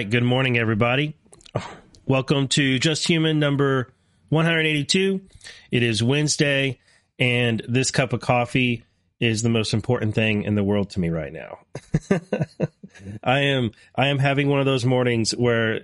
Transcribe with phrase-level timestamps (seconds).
[0.00, 0.08] Right.
[0.08, 1.14] Good morning, everybody.
[2.06, 3.92] Welcome to Just Human number
[4.30, 5.20] 182.
[5.70, 6.80] It is Wednesday,
[7.18, 8.82] and this cup of coffee
[9.20, 11.58] is the most important thing in the world to me right now.
[13.22, 15.80] I am I am having one of those mornings where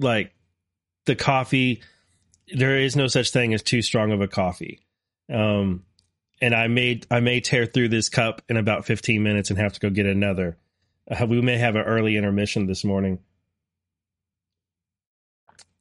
[0.00, 0.34] like
[1.04, 1.82] the coffee
[2.48, 4.80] there is no such thing as too strong of a coffee.
[5.30, 5.84] Um
[6.40, 9.74] and I may I may tear through this cup in about 15 minutes and have
[9.74, 10.56] to go get another.
[11.10, 13.18] Uh, we may have an early intermission this morning.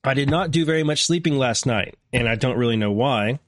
[0.03, 3.39] I did not do very much sleeping last night, and I don't really know why.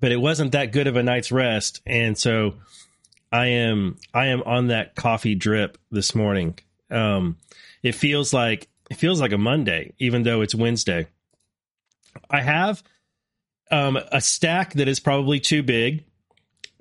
[0.00, 2.54] But it wasn't that good of a night's rest, and so
[3.30, 6.58] I am I am on that coffee drip this morning.
[6.90, 7.36] Um,
[7.82, 11.06] it feels like it feels like a Monday, even though it's Wednesday.
[12.30, 12.82] I have
[13.70, 16.04] um, a stack that is probably too big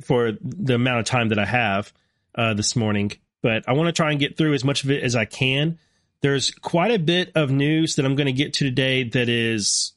[0.01, 1.93] for the amount of time that I have
[2.35, 3.11] uh, this morning,
[3.41, 5.77] but I want to try and get through as much of it as I can.
[6.21, 9.93] There's quite a bit of news that I'm going to get to today that is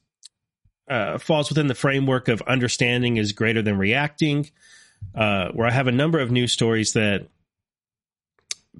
[0.88, 4.50] uh, falls within the framework of understanding is greater than reacting,
[5.14, 7.28] uh, where I have a number of news stories that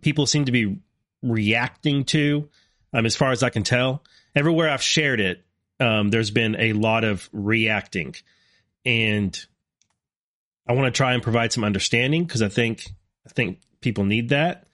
[0.02, 0.78] people seem to be
[1.22, 2.48] reacting to,
[2.92, 4.02] um, as far as I can tell.
[4.34, 5.44] Everywhere I've shared it,
[5.80, 8.14] um, there's been a lot of reacting,
[8.84, 9.44] and
[10.66, 12.88] I want to try and provide some understanding because I think
[13.26, 14.66] I think people need that.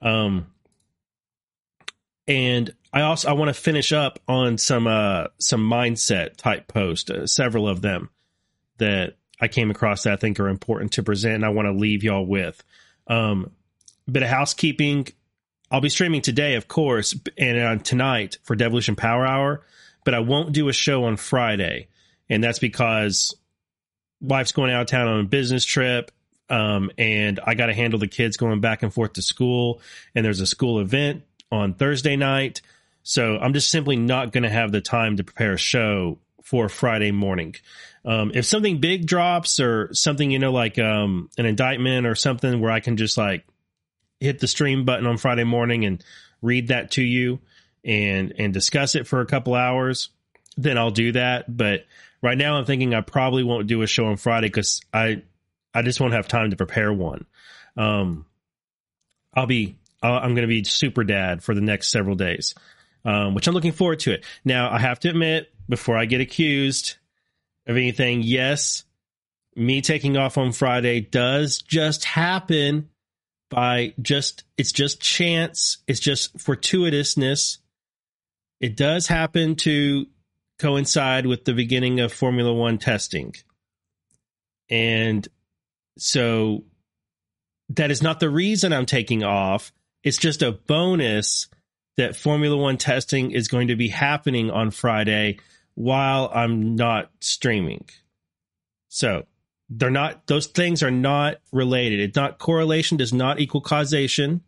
[0.00, 0.46] Um,
[2.28, 7.10] and I also I want to finish up on some uh some mindset type post,
[7.10, 8.10] uh, several of them
[8.78, 11.34] that I came across that I think are important to present.
[11.34, 12.62] And I want to leave y'all with.
[13.06, 13.50] Um,
[14.10, 15.08] bit of housekeeping.
[15.70, 19.64] I'll be streaming today, of course, and uh, tonight for Devolution Power Hour,
[20.04, 21.88] but I won't do a show on Friday,
[22.28, 23.34] and that's because
[24.20, 26.12] wife's going out of town on a business trip
[26.48, 29.80] um, and I got to handle the kids going back and forth to school.
[30.14, 32.60] And there's a school event on Thursday night.
[33.02, 36.68] So I'm just simply not going to have the time to prepare a show for
[36.68, 37.54] Friday morning.
[38.04, 42.60] Um, if something big drops or something, you know, like um, an indictment or something
[42.60, 43.44] where I can just like
[44.20, 46.02] hit the stream button on Friday morning and
[46.42, 47.40] read that to you
[47.84, 50.10] and and discuss it for a couple hours,
[50.56, 51.44] then I'll do that.
[51.54, 51.84] But
[52.22, 55.22] right now, I'm thinking I probably won't do a show on Friday because I
[55.74, 57.26] I just won't have time to prepare one.
[57.76, 58.26] Um,
[59.34, 59.76] I'll be
[60.14, 62.54] I'm going to be super dad for the next several days,
[63.04, 64.24] um, which I'm looking forward to it.
[64.44, 66.96] Now I have to admit before I get accused
[67.66, 68.84] of anything, yes,
[69.54, 72.90] me taking off on Friday does just happen
[73.48, 77.58] by just it's just chance, it's just fortuitousness.
[78.60, 80.06] It does happen to
[80.58, 83.34] coincide with the beginning of Formula 1 testing.
[84.70, 85.26] And
[85.98, 86.64] so
[87.70, 89.72] that is not the reason I'm taking off.
[90.06, 91.48] It's just a bonus
[91.96, 95.40] that Formula One testing is going to be happening on Friday
[95.74, 97.88] while I'm not streaming.
[98.86, 99.26] So
[99.68, 101.98] they're not, those things are not related.
[101.98, 104.42] It's not correlation does not equal causation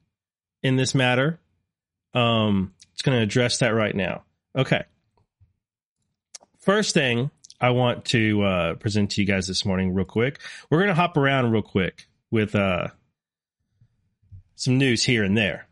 [0.62, 1.40] in this matter.
[2.14, 4.22] Um, it's going to address that right now.
[4.56, 4.84] Okay.
[6.60, 10.38] First thing I want to uh, present to you guys this morning, real quick.
[10.70, 12.88] We're going to hop around real quick with uh,
[14.58, 15.66] some news here and there.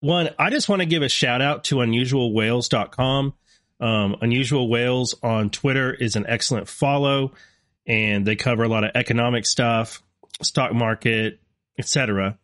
[0.00, 3.34] One, I just want to give a shout out to unusualwhales.com.
[3.80, 7.32] Um, Unusual Whales on Twitter is an excellent follow,
[7.86, 10.02] and they cover a lot of economic stuff,
[10.42, 11.40] stock market,
[11.78, 12.38] etc.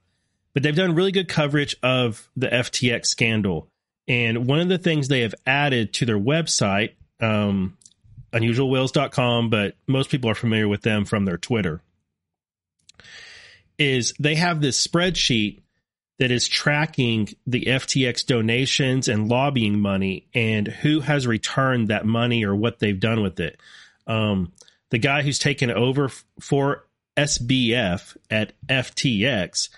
[0.54, 3.68] But they've done really good coverage of the FTX scandal
[4.08, 7.76] and one of the things they have added to their website, um,
[8.32, 11.80] unusualwhales.com, but most people are familiar with them from their Twitter,
[13.78, 15.60] is they have this spreadsheet
[16.18, 22.44] that is tracking the FTX donations and lobbying money and who has returned that money
[22.44, 23.60] or what they've done with it.
[24.06, 24.52] Um,
[24.90, 26.86] the guy who's taken over for
[27.16, 29.68] SBF at FTX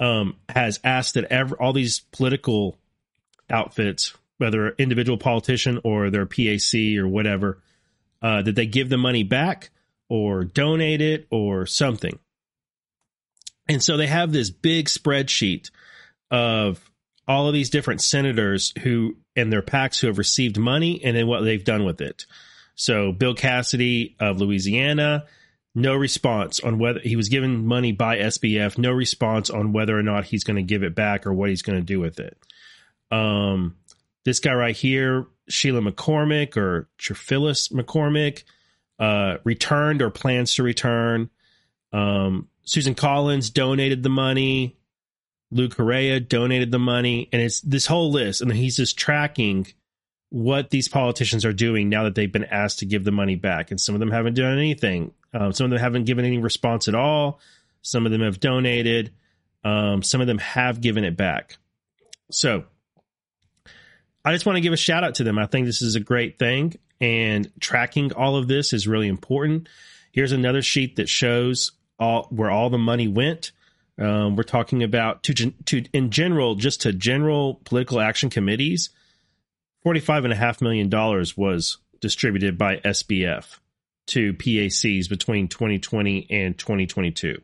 [0.00, 2.76] um, has asked that all these political
[3.48, 7.62] outfits, whether individual politician or their PAC or whatever,
[8.26, 9.70] uh, that they give the money back
[10.08, 12.18] or donate it or something.
[13.68, 15.70] And so they have this big spreadsheet
[16.28, 16.90] of
[17.28, 21.28] all of these different senators who and their PACs who have received money and then
[21.28, 22.26] what they've done with it.
[22.74, 25.26] So Bill Cassidy of Louisiana,
[25.76, 30.02] no response on whether he was given money by SBF, no response on whether or
[30.02, 32.36] not he's going to give it back or what he's going to do with it.
[33.12, 33.76] Um,
[34.26, 38.42] this guy right here, Sheila McCormick or Cherfilus-McCormick,
[38.98, 41.30] uh, returned or plans to return.
[41.92, 44.78] Um, Susan Collins donated the money.
[45.52, 49.68] Lou Correa donated the money, and it's this whole list, and he's just tracking
[50.30, 53.70] what these politicians are doing now that they've been asked to give the money back.
[53.70, 55.12] And some of them haven't done anything.
[55.32, 57.38] Um, some of them haven't given any response at all.
[57.82, 59.12] Some of them have donated.
[59.62, 61.58] Um, some of them have given it back.
[62.32, 62.64] So
[64.26, 65.38] I just want to give a shout out to them.
[65.38, 69.68] I think this is a great thing, and tracking all of this is really important.
[70.10, 73.52] Here's another sheet that shows all where all the money went.
[73.98, 78.90] Um, we're talking about to, to in general, just to general political action committees
[79.86, 80.90] $45.5 million
[81.36, 83.58] was distributed by SBF
[84.08, 87.40] to PACs between 2020 and 2022.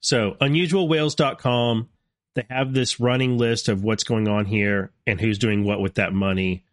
[0.00, 1.88] So, unusualwhales.com,
[2.34, 5.94] they have this running list of what's going on here and who's doing what with
[5.94, 6.64] that money.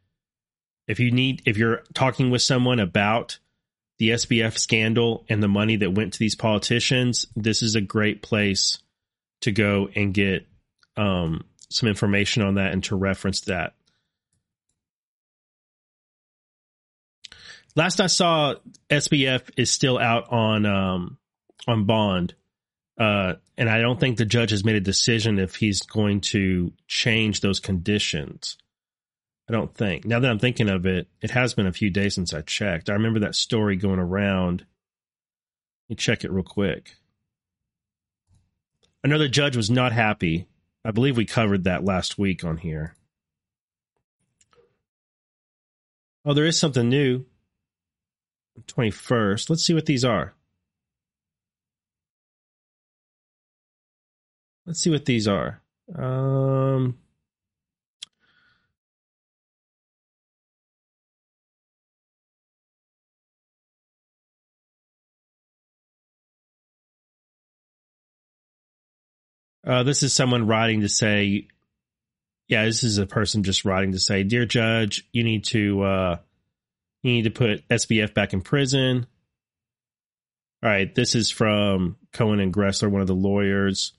[0.88, 3.40] If you need, if you're talking with someone about
[3.98, 8.22] the SBF scandal and the money that went to these politicians, this is a great
[8.22, 8.80] place
[9.42, 10.48] to go and get
[10.96, 13.74] um, some information on that and to reference that.
[17.76, 18.56] Last I saw,
[18.90, 21.18] SBF is still out on um,
[21.68, 22.34] on bond,
[22.98, 26.74] uh, and I don't think the judge has made a decision if he's going to
[26.88, 28.58] change those conditions.
[29.48, 30.06] I don't think.
[30.06, 32.90] Now that I'm thinking of it, it has been a few days since I checked.
[32.90, 34.66] I remember that story going around.
[35.88, 36.96] Let me check it real quick.
[39.04, 40.48] Another judge was not happy
[40.84, 42.96] I believe we covered that last week on here.
[46.26, 47.26] Oh, there is something new.
[48.68, 49.50] 21st.
[49.50, 50.34] Let's see what these are.
[54.70, 55.64] Let's see what these are.
[55.96, 57.00] Um,
[69.66, 71.48] Uh, this is someone writing to say,
[72.48, 76.18] yeah, this is a person just writing to say, dear judge, you need to uh,
[77.02, 79.08] you need to put SBF back in prison.
[80.64, 83.94] All right, this is from Cohen and Gresser, one of the lawyers.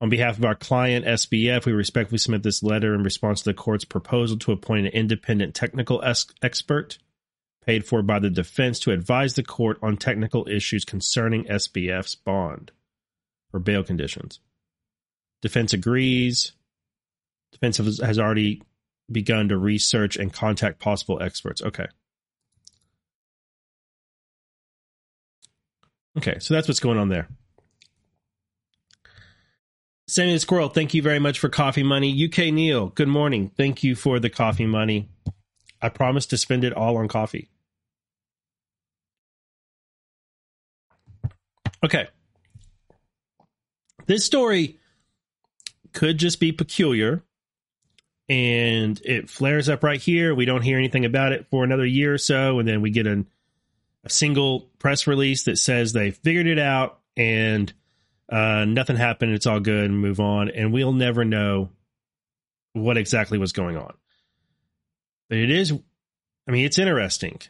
[0.00, 3.54] On behalf of our client, SBF, we respectfully submit this letter in response to the
[3.54, 6.98] court's proposal to appoint an independent technical es- expert
[7.66, 12.72] paid for by the defense to advise the court on technical issues concerning SBF's bond
[13.52, 14.40] or bail conditions.
[15.42, 16.52] Defense agrees.
[17.52, 18.62] Defense has already
[19.12, 21.60] begun to research and contact possible experts.
[21.60, 21.86] Okay.
[26.16, 27.28] Okay, so that's what's going on there.
[30.10, 32.24] Sammy the Squirrel, thank you very much for coffee money.
[32.26, 33.52] UK Neil, good morning.
[33.56, 35.08] Thank you for the coffee money.
[35.80, 37.48] I promise to spend it all on coffee.
[41.84, 42.08] Okay.
[44.06, 44.80] This story
[45.92, 47.22] could just be peculiar
[48.28, 50.34] and it flares up right here.
[50.34, 52.58] We don't hear anything about it for another year or so.
[52.58, 53.28] And then we get an,
[54.02, 57.72] a single press release that says they figured it out and
[58.30, 59.32] uh, nothing happened.
[59.32, 60.50] It's all good move on.
[60.50, 61.70] And we'll never know
[62.72, 63.94] what exactly was going on.
[65.28, 65.72] But it is,
[66.48, 67.40] I mean, it's interesting.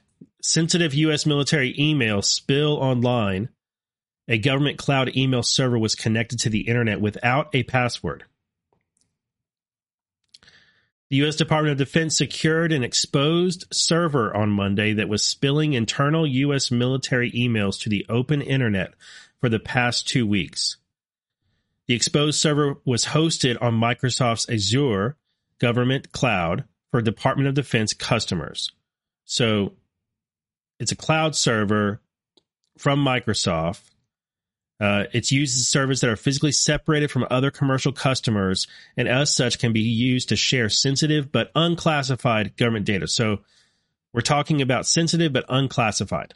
[0.42, 1.26] Sensitive U.S.
[1.26, 3.50] military email spill online
[4.30, 8.24] a government cloud email server was connected to the internet without a password.
[11.10, 11.34] The U.S.
[11.34, 16.70] Department of Defense secured an exposed server on Monday that was spilling internal U.S.
[16.70, 18.94] military emails to the open internet
[19.40, 20.76] for the past two weeks.
[21.86, 25.16] The exposed server was hosted on Microsoft's Azure
[25.58, 28.70] government cloud for Department of Defense customers.
[29.24, 29.72] So
[30.78, 32.00] it's a cloud server
[32.78, 33.90] from Microsoft
[34.80, 38.66] uh, it's used as servers that are physically separated from other commercial customers
[38.96, 43.06] and as such can be used to share sensitive but unclassified government data.
[43.06, 43.40] So
[44.14, 46.32] we're talking about sensitive but unclassified.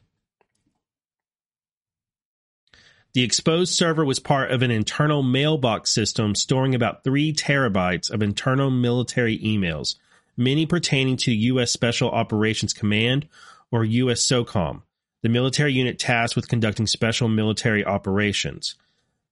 [3.15, 8.23] The exposed server was part of an internal mailbox system storing about three terabytes of
[8.23, 9.97] internal military emails,
[10.37, 11.71] many pertaining to U.S.
[11.71, 13.29] Special Operations Command
[13.71, 14.21] or U.S.
[14.21, 14.83] SOCOM
[15.25, 18.75] the military unit tasked with conducting special military operations.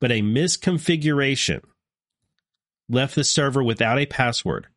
[0.00, 1.62] But a misconfiguration
[2.88, 4.68] left the server without a password,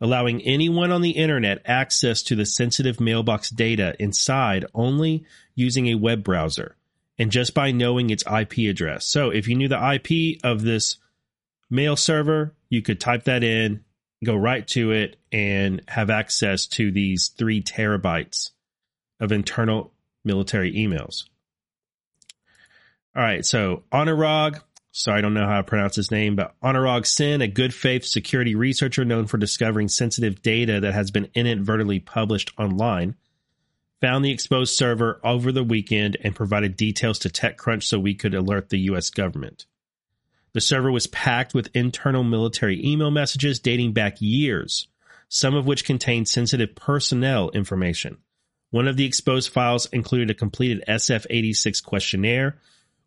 [0.00, 5.94] allowing anyone on the internet access to the sensitive mailbox data inside only using a
[5.94, 6.74] web browser
[7.18, 9.04] and just by knowing its IP address.
[9.04, 10.96] So if you knew the IP of this
[11.70, 13.84] mail server, you could type that in,
[14.24, 18.50] go right to it, and have access to these three terabytes
[19.20, 19.92] of internal
[20.24, 21.24] military emails.
[23.14, 27.04] All right, so Anurag, sorry, I don't know how to pronounce his name, but Anurag
[27.04, 32.00] Sen, a good faith security researcher known for discovering sensitive data that has been inadvertently
[32.00, 33.16] published online,
[34.02, 38.34] found the exposed server over the weekend and provided details to TechCrunch so we could
[38.34, 39.64] alert the US government.
[40.54, 44.88] The server was packed with internal military email messages dating back years,
[45.28, 48.18] some of which contained sensitive personnel information.
[48.70, 52.56] One of the exposed files included a completed SF 86 questionnaire,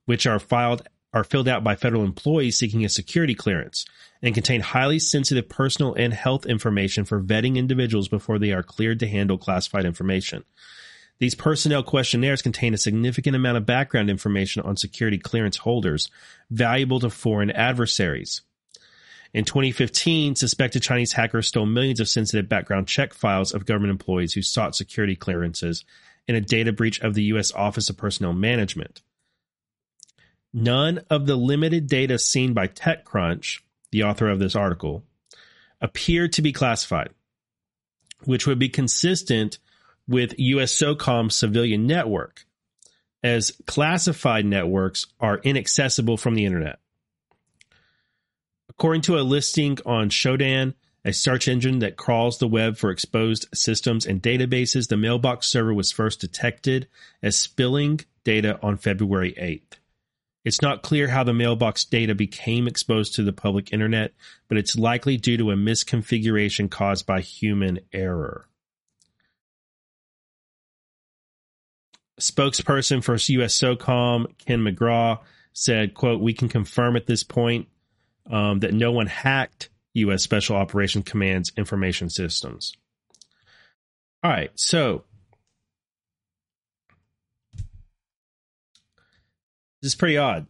[0.06, 3.86] which are filed are filled out by federal employees seeking a security clearance
[4.22, 9.00] and contain highly sensitive personal and health information for vetting individuals before they are cleared
[9.00, 10.44] to handle classified information.
[11.20, 16.10] These personnel questionnaires contain a significant amount of background information on security clearance holders,
[16.50, 18.42] valuable to foreign adversaries.
[19.34, 24.34] In 2015, suspected Chinese hackers stole millions of sensitive background check files of government employees
[24.34, 25.84] who sought security clearances
[26.28, 27.52] in a data breach of the U.S.
[27.54, 29.02] Office of Personnel Management.
[30.54, 33.60] None of the limited data seen by TechCrunch,
[33.92, 35.04] the author of this article,
[35.82, 37.10] appeared to be classified,
[38.24, 39.60] which would be consistent
[40.08, 42.46] with US SOCOM civilian network,
[43.24, 46.80] as classified networks are inaccessible from the internet.
[48.70, 50.74] According to a listing on Shodan,
[51.06, 55.74] a search engine that crawls the web for exposed systems and databases, the mailbox server
[55.74, 56.88] was first detected
[57.22, 59.78] as spilling data on February 8th.
[60.44, 64.14] It's not clear how the mailbox data became exposed to the public internet,
[64.48, 68.48] but it's likely due to a misconfiguration caused by human error.
[72.20, 75.20] Spokesperson for US SOCOM, Ken McGraw,
[75.54, 77.68] said, quote, we can confirm at this point
[78.30, 80.24] um, that no one hacked U.S.
[80.24, 82.74] Special Operations Command's information systems.
[84.24, 85.04] All right, so
[89.82, 90.48] this is pretty odd.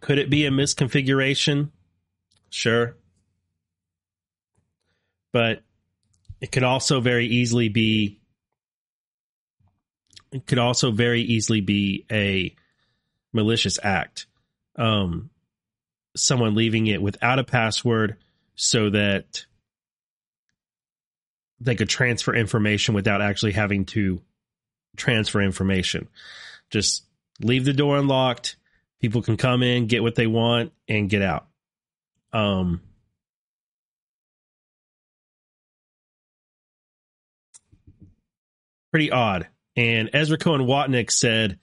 [0.00, 1.70] Could it be a misconfiguration?
[2.50, 2.96] Sure.
[5.32, 5.62] But
[6.42, 8.18] it could also very easily be
[10.32, 12.54] it could also very easily be a
[13.32, 14.26] malicious act.
[14.76, 15.30] Um,
[16.16, 18.16] someone leaving it without a password
[18.54, 19.44] so that
[21.60, 24.20] they could transfer information without actually having to
[24.96, 26.08] transfer information.
[26.70, 27.04] Just
[27.40, 28.56] leave the door unlocked.
[29.00, 31.46] People can come in, get what they want, and get out.
[32.32, 32.80] Um,
[38.92, 39.48] pretty odd.
[39.74, 41.58] And Ezra Cohen Watnick said,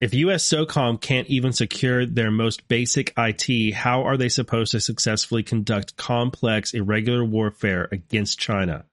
[0.00, 4.80] if US SOCOM can't even secure their most basic IT, how are they supposed to
[4.80, 8.84] successfully conduct complex, irregular warfare against China?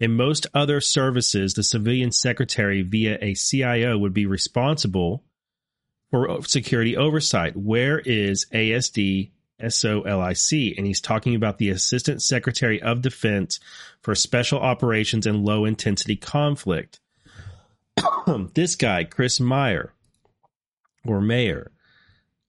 [0.00, 5.22] In most other services, the civilian secretary via a CIO would be responsible
[6.10, 7.56] for security oversight.
[7.56, 9.30] Where is ASD
[9.60, 10.74] SOLIC?
[10.76, 13.60] And he's talking about the Assistant Secretary of Defense
[14.00, 17.00] for Special Operations and Low Intensity Conflict.
[18.54, 19.92] this guy, Chris Meyer,
[21.06, 21.70] or Mayer,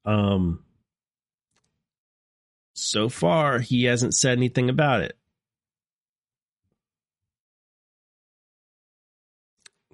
[0.05, 0.63] um,
[2.73, 5.17] so far he hasn't said anything about it.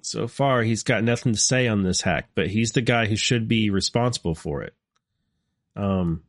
[0.02, 3.16] So far, he's got nothing to say on this hack, but he's the guy who
[3.16, 4.74] should be responsible for it.
[5.76, 6.24] Um,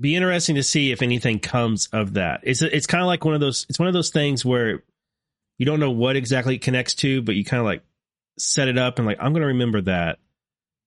[0.00, 2.40] be interesting to see if anything comes of that.
[2.42, 3.66] It's it's kind of like one of those.
[3.68, 4.82] It's one of those things where
[5.58, 7.82] you don't know what exactly it connects to, but you kind of like
[8.38, 10.18] set it up and like I'm going to remember that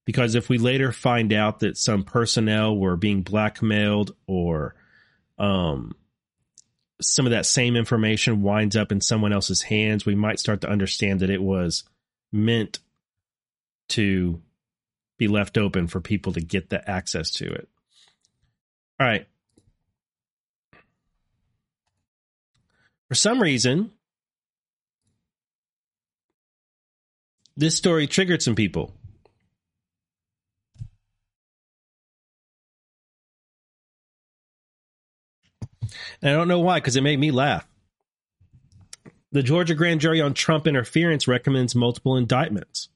[0.05, 4.75] because if we later find out that some personnel were being blackmailed or
[5.39, 5.95] um
[7.01, 10.69] some of that same information winds up in someone else's hands, we might start to
[10.69, 11.83] understand that it was
[12.31, 12.79] meant
[13.87, 14.41] to
[15.17, 17.69] be left open for people to get the access to it.
[18.99, 19.25] All right.
[23.07, 23.91] For some reason,
[27.55, 28.93] this story triggered some people.
[36.21, 37.65] And I don't know why, because it made me laugh.
[39.31, 42.89] The Georgia grand jury on Trump interference recommends multiple indictments.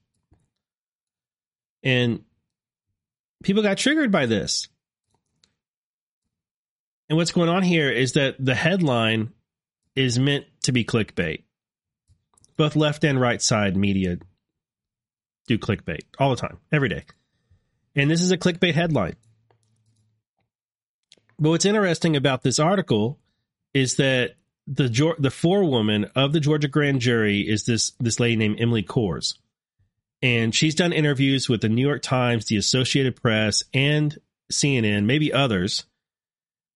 [1.84, 2.24] And
[3.44, 4.68] people got triggered by this.
[7.10, 9.34] And what's going on here is that the headline
[9.96, 11.44] is meant to be clickbait.
[12.56, 14.18] Both left and right side media
[15.48, 17.04] do clickbait all the time, every day.
[17.96, 19.16] And this is a clickbait headline.
[21.39, 23.20] But what's interesting about this article
[23.74, 24.36] is that
[24.68, 29.38] the the forewoman of the Georgia grand jury is this this lady named Emily Kohrs,
[30.22, 34.18] and she's done interviews with the New York Times, the Associated Press, and
[34.52, 35.84] CNN, maybe others,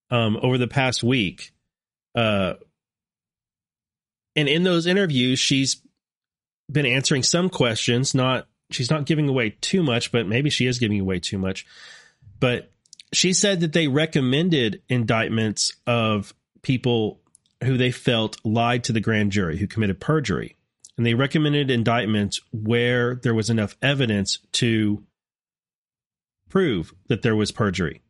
[0.09, 1.51] um, over the past week.
[2.15, 2.53] Uh,
[4.35, 5.81] and in those interviews, she's
[6.71, 8.13] been answering some questions.
[8.13, 11.65] Not she's not giving away too much, but maybe she is giving away too much.
[12.39, 12.71] But
[13.13, 17.21] she said that they recommended indictments of people
[17.63, 20.55] who they felt lied to the grand jury, who committed perjury.
[20.97, 25.03] And they recommended indictments where there was enough evidence to
[26.49, 28.01] prove that there was perjury.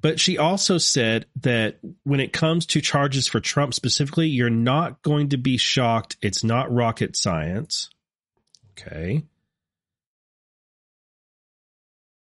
[0.00, 5.02] But she also said that when it comes to charges for Trump specifically, you're not
[5.02, 6.16] going to be shocked.
[6.22, 7.90] It's not rocket science.
[8.72, 9.24] Okay.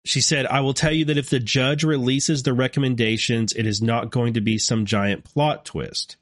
[0.04, 3.82] She said, I will tell you that if the judge releases the recommendations, it is
[3.82, 6.16] not going to be some giant plot twist.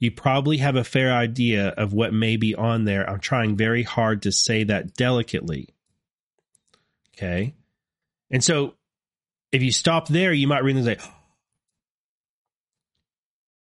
[0.00, 3.08] You probably have a fair idea of what may be on there.
[3.08, 5.70] I'm trying very hard to say that delicately.
[7.16, 7.54] Okay.
[8.30, 8.74] And so
[9.54, 10.98] if you stop there, you might read and say,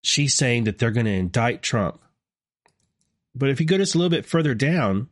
[0.02, 2.02] she's saying that they're going to indict Trump.
[3.36, 5.10] But if you go just a little bit further down,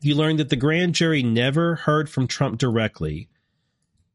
[0.00, 3.28] you learn that the grand jury never heard from Trump directly.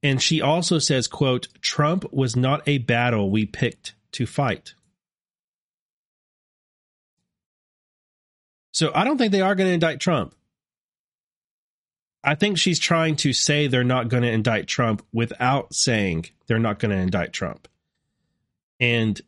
[0.01, 4.73] And she also says, quote, Trump was not a battle we picked to fight.
[8.71, 10.33] So I don't think they are going to indict Trump.
[12.23, 16.59] I think she's trying to say they're not going to indict Trump without saying they're
[16.59, 17.67] not going to indict Trump.
[18.79, 19.19] And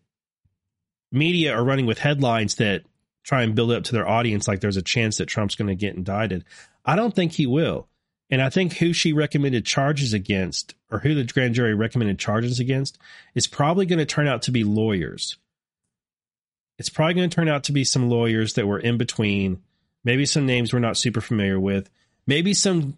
[1.12, 2.84] media are running with headlines that
[3.24, 5.76] try and build up to their audience like there's a chance that Trump's going to
[5.76, 6.44] get indicted.
[6.86, 7.88] I don't think he will.
[8.30, 12.60] And I think who she recommended charges against, or who the grand jury recommended charges
[12.60, 12.98] against,
[13.36, 15.38] is probably going to turn out to be lawyers.
[16.80, 19.62] It's probably going to turn out to be some lawyers that were in between,
[20.04, 21.90] maybe some names we're not super familiar with,
[22.28, 22.98] maybe some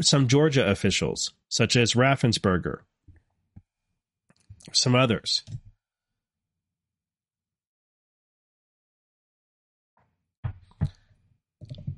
[0.00, 2.80] some Georgia officials, such as Raffensperger,
[4.72, 5.42] some others.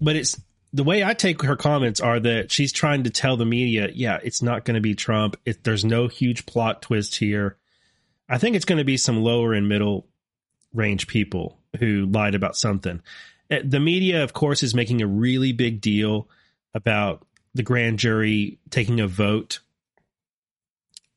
[0.01, 0.41] but it's
[0.73, 4.19] the way I take her comments are that she's trying to tell the media, yeah,
[4.23, 5.37] it's not going to be Trump.
[5.45, 7.57] It, there's no huge plot twist here.
[8.29, 10.07] I think it's going to be some lower and middle
[10.75, 13.01] range people who lied about something.
[13.51, 16.29] Eh, the media, of course, is making a really big deal
[16.75, 19.61] about the grand jury taking a vote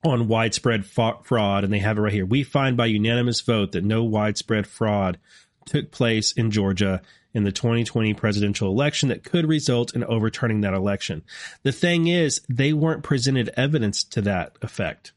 [0.03, 2.25] on widespread fraud, and they have it right here.
[2.25, 5.19] We find by unanimous vote that no widespread fraud
[5.65, 7.01] took place in Georgia
[7.33, 11.23] in the 2020 presidential election that could result in overturning that election.
[11.63, 15.12] The thing is, they weren't presented evidence to that effect.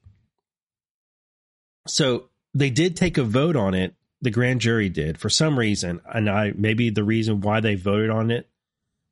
[1.87, 3.95] So they did take a vote on it.
[4.21, 8.11] The grand jury did for some reason, and I maybe the reason why they voted
[8.11, 8.49] on it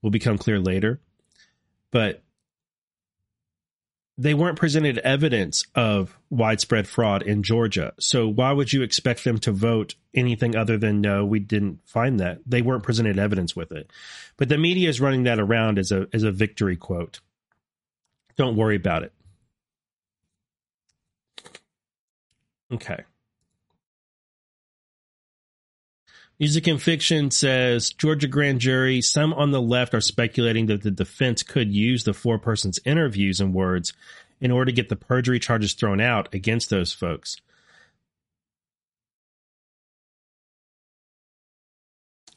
[0.03, 1.01] will become clear later.
[1.91, 2.23] But
[4.21, 7.95] they weren't presented evidence of widespread fraud in Georgia.
[7.99, 12.21] So why would you expect them to vote anything other than no, we didn't find
[12.21, 12.41] that.
[12.47, 13.91] They weren't presented evidence with it.
[14.37, 17.21] But the media is running that around as a as a victory quote.
[18.37, 19.13] Don't worry about it.
[22.73, 23.05] Okay.
[26.41, 30.91] Music and Fiction says Georgia grand jury, some on the left are speculating that the
[30.91, 33.93] defense could use the four persons interviews and words
[34.41, 37.37] in order to get the perjury charges thrown out against those folks.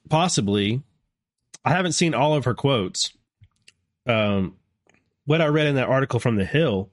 [0.10, 0.84] Possibly.
[1.64, 3.14] I haven't seen all of her quotes.
[4.06, 4.58] Um,
[5.24, 6.90] what I read in that article from The Hill,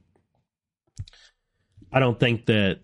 [1.92, 2.78] I don't think that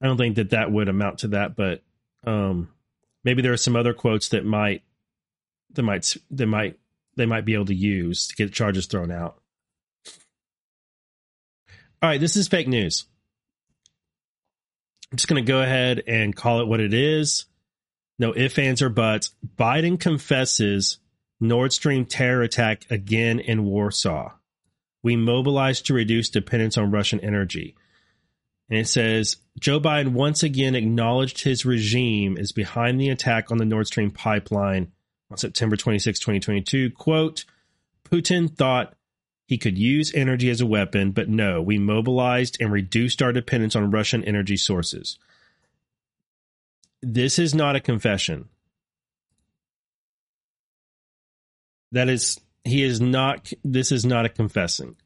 [0.00, 1.84] I don't think that that would amount to that, but
[2.24, 2.68] um,
[3.24, 4.82] maybe there are some other quotes that might
[5.72, 6.78] that might that might
[7.16, 9.38] they might be able to use to get charges thrown out.
[12.00, 13.04] All right, this is fake news.
[15.10, 17.44] I'm just going to go ahead and call it what it is.
[18.18, 19.30] No ifs, ands, or buts.
[19.56, 20.98] Biden confesses
[21.38, 24.32] Nord Stream terror attack again in Warsaw.
[25.02, 27.76] We mobilized to reduce dependence on Russian energy.
[28.72, 33.58] And it says Joe Biden once again acknowledged his regime is behind the attack on
[33.58, 34.90] the Nord Stream pipeline
[35.30, 36.90] on September 26, 2022.
[36.92, 37.44] Quote
[38.02, 38.94] Putin thought
[39.46, 43.76] he could use energy as a weapon, but no, we mobilized and reduced our dependence
[43.76, 45.18] on Russian energy sources.
[47.02, 48.48] This is not a confession.
[51.90, 54.96] That is, he is not, this is not a confessing.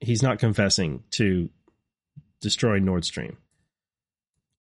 [0.00, 1.50] He's not confessing to
[2.40, 3.36] destroy Nord Stream.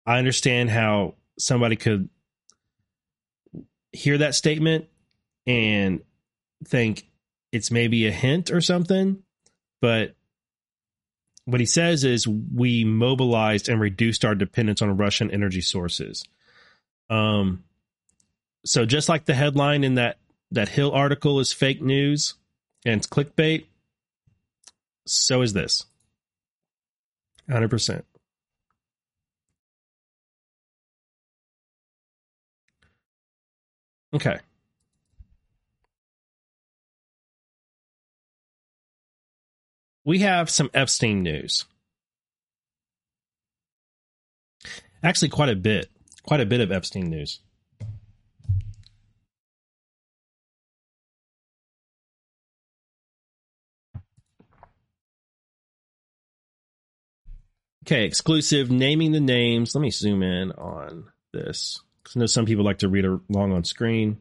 [0.05, 2.09] I understand how somebody could
[3.91, 4.87] hear that statement
[5.47, 6.01] and
[6.65, 7.07] think
[7.51, 9.23] it's maybe a hint or something.
[9.81, 10.15] But
[11.45, 16.23] what he says is we mobilized and reduced our dependence on Russian energy sources.
[17.09, 17.63] Um,
[18.65, 20.17] so just like the headline in that
[20.51, 22.33] that Hill article is fake news
[22.85, 23.65] and it's clickbait,
[25.05, 25.85] so is this.
[27.49, 28.03] 100%.
[34.13, 34.39] Okay.
[40.05, 41.65] We have some Epstein news.
[45.03, 45.89] Actually, quite a bit.
[46.23, 47.39] Quite a bit of Epstein news.
[57.89, 59.73] Okay, exclusive naming the names.
[59.73, 61.81] Let me zoom in on this.
[62.03, 64.19] because I know some people like to read along on screen.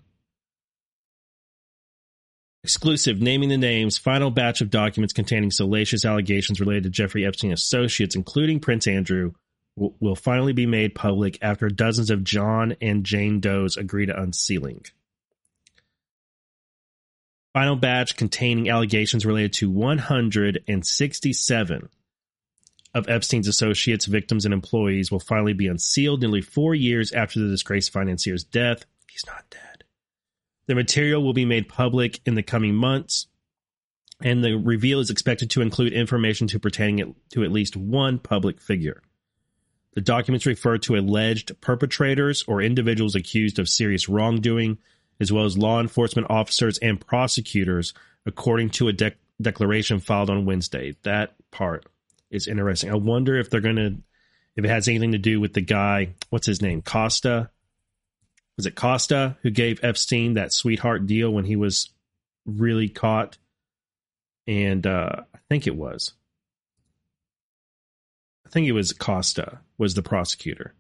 [2.65, 7.53] Exclusive naming the names, final batch of documents containing salacious allegations related to Jeffrey Epstein
[7.53, 9.33] associates, including Prince Andrew,
[9.77, 14.19] will, will finally be made public after dozens of John and Jane Does agree to
[14.19, 14.87] unsealing.
[17.53, 21.91] Final batch containing allegations related to 167
[22.99, 27.49] of Epstein's associates, victims, and employees will finally be unsealed nearly four years after the
[27.49, 28.85] disgraced financier's death.
[29.11, 29.85] He's not dead.
[30.67, 33.27] The material will be made public in the coming months,
[34.23, 38.61] and the reveal is expected to include information to pertaining to at least one public
[38.61, 39.03] figure.
[39.95, 44.79] The documents refer to alleged perpetrators or individuals accused of serious wrongdoing,
[45.19, 47.95] as well as law enforcement officers and prosecutors,
[48.27, 50.95] according to a de- declaration filed on Wednesday.
[51.03, 51.87] That part
[52.31, 52.91] is interesting.
[52.91, 53.97] I wonder if they're going to,
[54.57, 56.83] if it has anything to do with the guy, what's his name?
[56.83, 57.51] Costa.
[58.57, 61.91] Was it Costa who gave Epstein that sweetheart deal when he was
[62.45, 63.39] really caught?
[64.47, 66.13] And uh, I think it was.
[68.47, 70.75] I think it was Costa was the prosecutor.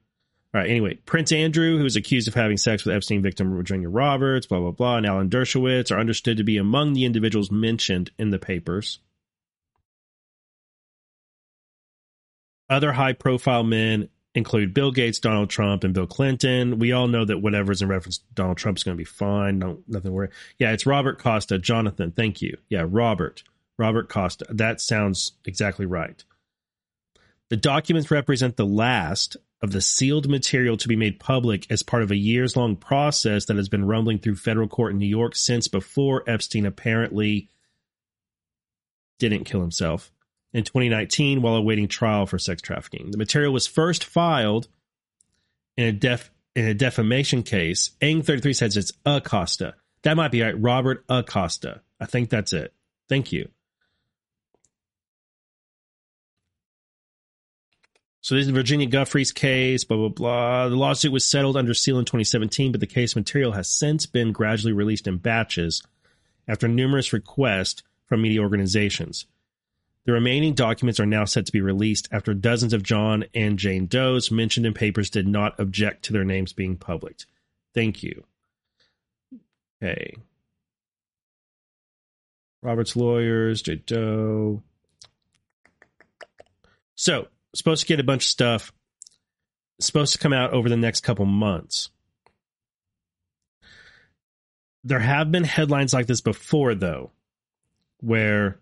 [0.55, 0.71] All right.
[0.71, 4.61] Anyway, Prince Andrew, who was accused of having sex with Epstein victim Virginia Roberts, blah
[4.61, 8.39] blah blah, and Alan Dershowitz are understood to be among the individuals mentioned in the
[8.39, 9.01] papers.
[12.71, 16.79] Other high profile men include Bill Gates, Donald Trump, and Bill Clinton.
[16.79, 19.59] We all know that whatever's in reference to Donald Trump is going to be fine.
[19.59, 20.29] No, nothing to worry.
[20.59, 21.59] Yeah, it's Robert Costa.
[21.59, 22.57] Jonathan, thank you.
[22.69, 23.43] Yeah, Robert.
[23.79, 24.47] Robert Costa.
[24.51, 26.23] That sounds exactly right.
[27.49, 32.03] The documents represent the last of the sealed material to be made public as part
[32.03, 35.35] of a years long process that has been rumbling through federal court in New York
[35.35, 37.49] since before Epstein apparently
[39.19, 40.13] didn't kill himself
[40.53, 43.11] in 2019 while awaiting trial for sex trafficking.
[43.11, 44.69] The material was first filed
[45.77, 47.93] in a def in a defamation case.
[48.01, 49.75] Ang 33 says it's Acosta.
[50.03, 50.61] That might be right.
[50.61, 51.83] Robert Acosta.
[52.01, 52.73] I think that's it.
[53.09, 53.49] Thank you.
[58.21, 60.69] So this is Virginia Giuffre's case, blah, blah, blah.
[60.69, 64.33] The lawsuit was settled under seal in 2017, but the case material has since been
[64.33, 65.83] gradually released in batches
[66.47, 69.27] after numerous requests from media organizations.
[70.09, 73.85] The remaining documents are now set to be released after dozens of John and Jane
[73.85, 77.27] Does mentioned in papers did not object to their names being published.
[77.75, 78.25] Thank you.
[79.83, 80.17] Okay.
[82.63, 83.75] Robert's lawyers, J.
[83.75, 84.63] Doe.
[86.95, 88.73] So, supposed to get a bunch of stuff.
[89.79, 91.91] supposed to come out over the next couple months.
[94.85, 97.11] There have been headlines like this before, though,
[98.01, 98.59] where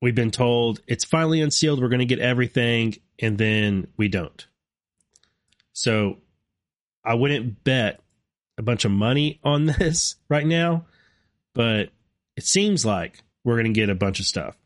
[0.00, 4.46] we've been told it's finally unsealed, we're going to get everything, and then we don't.
[5.72, 6.18] So
[7.04, 8.00] I wouldn't bet
[8.58, 10.86] a bunch of money on this right now,
[11.54, 11.90] but
[12.36, 14.56] it seems like we're going to get a bunch of stuff.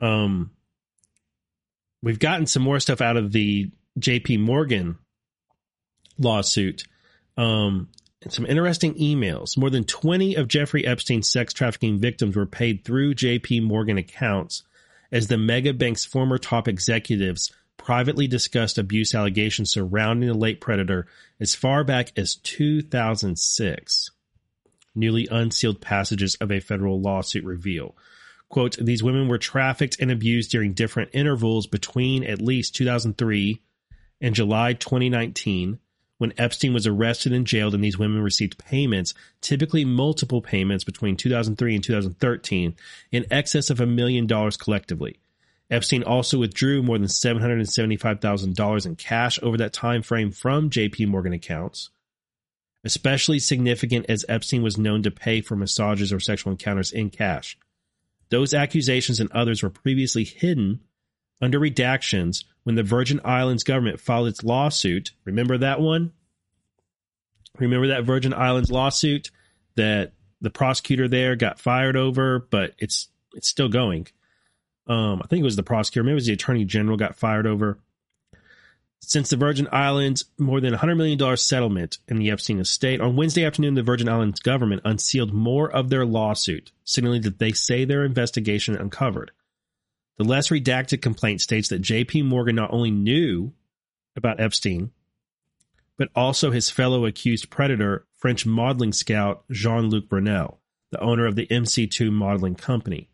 [0.00, 0.50] Um,
[2.02, 4.98] we've gotten some more stuff out of the JP Morgan
[6.18, 6.84] lawsuit.
[7.36, 7.88] Um,
[8.28, 9.56] some interesting emails.
[9.56, 14.62] More than 20 of Jeffrey Epstein's sex trafficking victims were paid through JP Morgan accounts
[15.10, 21.06] as the mega bank's former top executives privately discussed abuse allegations surrounding the late predator
[21.40, 24.10] as far back as 2006.
[24.94, 27.96] Newly unsealed passages of a federal lawsuit reveal.
[28.48, 33.60] Quote, these women were trafficked and abused during different intervals between at least 2003
[34.20, 35.78] and July 2019
[36.22, 41.16] when Epstein was arrested and jailed and these women received payments, typically multiple payments between
[41.16, 42.76] 2003 and 2013,
[43.10, 45.18] in excess of a million dollars collectively.
[45.68, 51.32] Epstein also withdrew more than $775,000 in cash over that time frame from JP Morgan
[51.32, 51.90] accounts.
[52.84, 57.58] Especially significant as Epstein was known to pay for massages or sexual encounters in cash.
[58.28, 60.82] Those accusations and others were previously hidden
[61.42, 65.10] under redactions when the Virgin Islands government filed its lawsuit.
[65.24, 66.12] Remember that one?
[67.58, 69.30] Remember that Virgin Islands lawsuit
[69.74, 74.06] that the prosecutor there got fired over, but it's it's still going.
[74.86, 77.46] Um, I think it was the prosecutor, maybe it was the attorney general got fired
[77.46, 77.78] over.
[79.00, 83.44] Since the Virgin Islands more than $100 million settlement in the Epstein estate, on Wednesday
[83.44, 88.04] afternoon, the Virgin Islands government unsealed more of their lawsuit, signaling that they say their
[88.04, 89.32] investigation uncovered.
[90.18, 93.52] The less redacted complaint states that JP Morgan not only knew
[94.14, 94.90] about Epstein,
[95.96, 101.36] but also his fellow accused predator, French modeling scout Jean Luc Brunel, the owner of
[101.36, 103.08] the MC2 modeling company.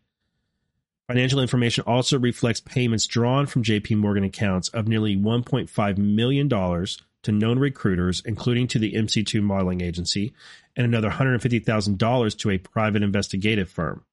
[1.07, 7.33] Financial information also reflects payments drawn from JP Morgan accounts of nearly $1.5 million to
[7.33, 10.35] known recruiters, including to the MC2 modeling agency,
[10.77, 14.05] and another $150,000 to a private investigative firm.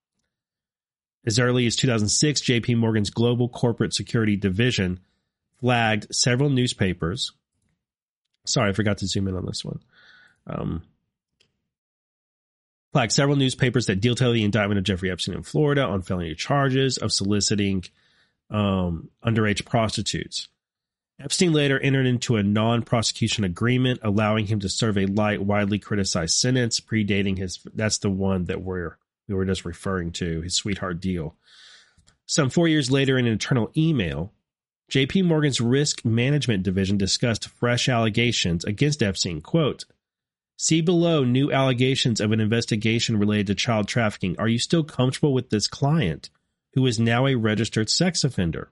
[1.26, 5.00] As early as 2006, JP Morgan's Global Corporate Security Division
[5.60, 7.32] flagged several newspapers.
[8.44, 9.80] Sorry, I forgot to zoom in on this one.
[10.46, 10.82] Um,
[12.92, 16.96] flagged several newspapers that detail the indictment of Jeffrey Epstein in Florida on felony charges
[16.96, 17.84] of soliciting
[18.50, 20.48] um, underage prostitutes.
[21.18, 25.78] Epstein later entered into a non prosecution agreement allowing him to serve a light, widely
[25.78, 27.58] criticized sentence predating his.
[27.74, 31.36] That's the one that we're, we were just referring to, his sweetheart deal.
[32.26, 34.32] Some four years later, in an internal email,
[34.90, 39.40] JP Morgan's risk management division discussed fresh allegations against Epstein.
[39.40, 39.84] Quote,
[40.56, 44.36] See below new allegations of an investigation related to child trafficking.
[44.38, 46.30] Are you still comfortable with this client
[46.72, 48.70] who is now a registered sex offender?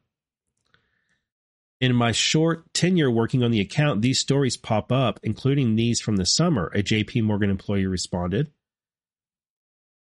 [1.81, 6.17] In my short tenure working on the account, these stories pop up, including these from
[6.17, 8.51] the summer, a JP Morgan employee responded.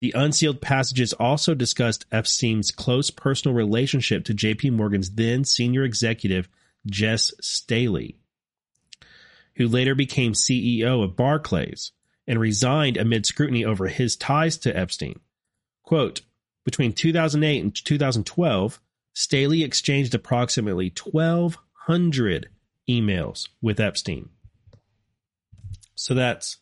[0.01, 6.49] The unsealed passages also discussed Epstein's close personal relationship to JP Morgan's then senior executive,
[6.85, 8.19] Jes Staley
[9.57, 11.93] who later became CEO of Barclays
[12.27, 15.21] and resigned amid scrutiny over his ties to Epstein.
[15.83, 16.23] Quote,
[16.65, 18.81] between 2008 and 2012,
[19.13, 22.49] Staley exchanged approximately 1,200
[22.89, 24.31] emails with Epstein.
[25.95, 26.57] So that's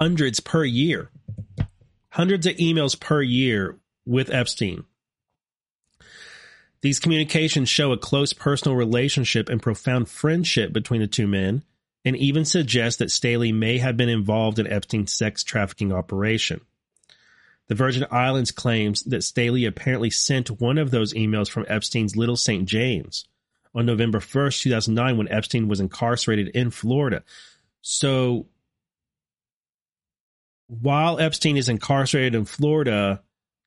[0.00, 1.10] hundreds per year.
[2.10, 4.84] Hundreds of emails per year with Epstein.
[6.80, 11.62] These communications show a close personal relationship and profound friendship between the two men,
[12.04, 16.60] and even suggest that Staley may have been involved in Epstein's sex trafficking operation.
[17.68, 22.36] The Virgin Islands claims that Staley apparently sent one of those emails from Epstein's Little
[22.36, 22.66] St.
[22.66, 23.26] James
[23.74, 27.22] on November 1st, 2009, when Epstein was incarcerated in Florida.
[27.80, 28.46] So
[30.80, 33.22] while Epstein is incarcerated in Florida,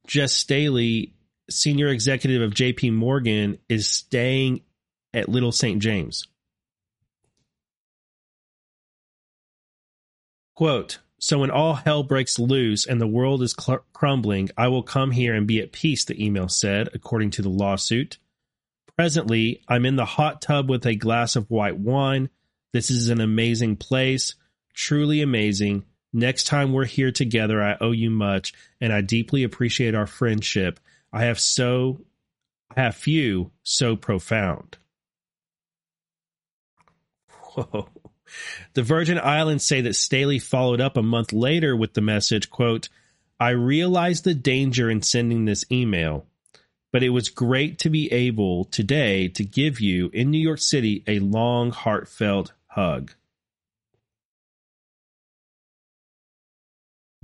[0.09, 1.13] Jes Staley
[1.49, 4.61] senior executive of JP Morgan is staying
[5.13, 5.79] at Little St.
[5.81, 6.27] James.
[10.55, 14.83] Quote, so when all hell breaks loose and the world is cl- crumbling, I will
[14.83, 18.17] come here and be at peace, the email said, according to the lawsuit.
[18.95, 22.29] Presently, I'm in the hot tub with a glass of white wine.
[22.73, 24.35] This is an amazing place,
[24.73, 25.83] truly amazing.
[26.15, 30.79] Next time we're here together, I owe you much, and I deeply appreciate our friendship.
[31.11, 32.05] I have so
[32.73, 34.77] I have few so profound.
[37.27, 37.89] Whoa.
[38.75, 42.87] The Virgin Islands say that Staley followed up a month later with the message, quote,
[43.37, 46.27] I realize the danger in sending this email,
[46.93, 51.03] but it was great to be able today to give you in New York City
[51.07, 53.11] a long, heartfelt hug.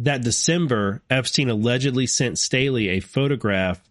[0.04, 3.84] That December, Epstein allegedly sent Staley a photograph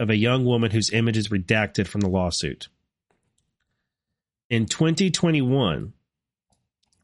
[0.00, 2.68] of a young woman whose image is redacted from the lawsuit.
[4.50, 5.92] In 2021,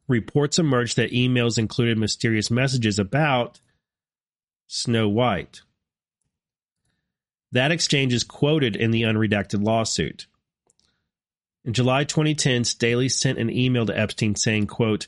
[0.09, 3.61] reports emerged that emails included mysterious messages about
[4.67, 5.63] Snow White.
[7.53, 10.27] That exchange is quoted in the unredacted lawsuit.
[11.65, 15.07] In July 2010, Staley sent an email to Epstein saying, quote,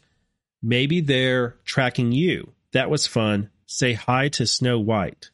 [0.62, 2.52] Maybe they're tracking you.
[2.72, 3.50] That was fun.
[3.66, 5.30] Say hi to Snow White.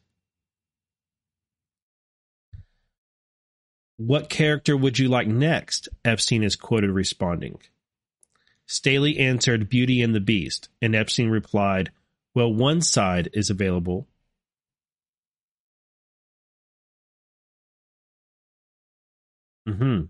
[3.97, 5.89] What character would you like next?
[6.05, 7.59] Epstein is quoted responding.
[8.67, 11.91] Staley answered Beauty and the Beast, and Epstein replied,
[12.35, 14.07] Well, one side is available.
[19.69, 20.05] Mm-hmm.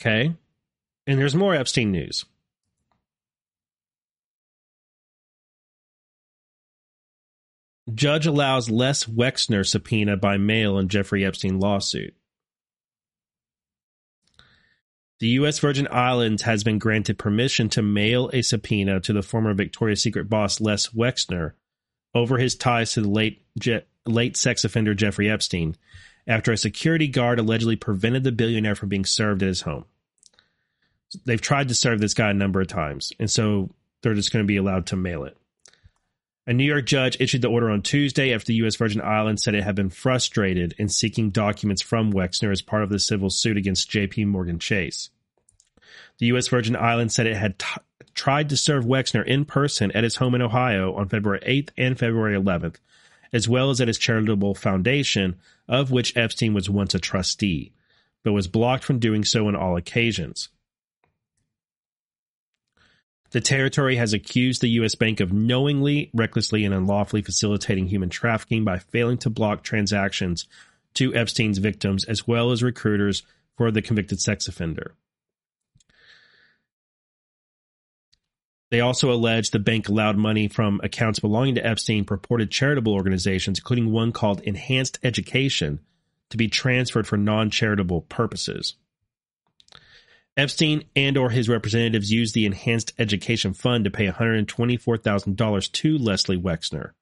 [0.00, 0.34] Okay.
[1.06, 2.24] And there's more Epstein news.
[7.94, 12.14] Judge allows Les Wexner subpoena by mail in Jeffrey Epstein lawsuit.
[15.20, 15.58] The U.S.
[15.58, 20.28] Virgin Islands has been granted permission to mail a subpoena to the former Victoria's Secret
[20.28, 21.54] boss Les Wexner
[22.14, 25.76] over his ties to the late Je- late sex offender Jeffrey Epstein
[26.28, 29.86] after a security guard allegedly prevented the billionaire from being served at his home.
[31.24, 33.70] They've tried to serve this guy a number of times, and so
[34.02, 35.36] they're just going to be allowed to mail it.
[36.46, 38.76] A New York judge issued the order on Tuesday after the U.S.
[38.76, 42.90] Virgin Islands said it had been frustrated in seeking documents from Wexner as part of
[42.90, 44.26] the civil suit against J.P.
[44.26, 45.10] Morgan Chase.
[46.18, 46.48] The U.S.
[46.48, 47.80] Virgin Islands said it had t-
[48.14, 51.98] tried to serve Wexner in person at his home in Ohio on February 8th and
[51.98, 52.76] February 11th,
[53.32, 55.36] as well as at his charitable foundation,
[55.68, 57.72] of which Epstein was once a trustee,
[58.24, 60.48] but was blocked from doing so on all occasions.
[63.30, 64.94] The territory has accused the U.S.
[64.94, 70.46] Bank of knowingly, recklessly, and unlawfully facilitating human trafficking by failing to block transactions
[70.94, 73.22] to Epstein's victims as well as recruiters
[73.54, 74.94] for the convicted sex offender.
[78.70, 83.58] They also allege the bank allowed money from accounts belonging to Epstein purported charitable organizations,
[83.58, 85.80] including one called Enhanced Education,
[86.30, 88.74] to be transferred for non-charitable purposes.
[90.36, 96.38] Epstein and or his representatives used the Enhanced Education Fund to pay $124,000 to Leslie
[96.38, 96.92] Wexner.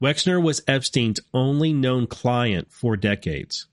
[0.00, 3.66] Wexner was Epstein's only known client for decades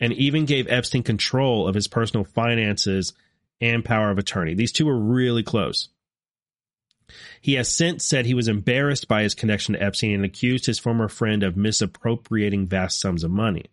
[0.00, 3.14] and even gave Epstein control of his personal finances
[3.60, 4.54] and power of attorney.
[4.54, 5.88] These two were really close.
[7.40, 10.78] He has since said he was embarrassed by his connection to Epstein and accused his
[10.78, 13.66] former friend of misappropriating vast sums of money.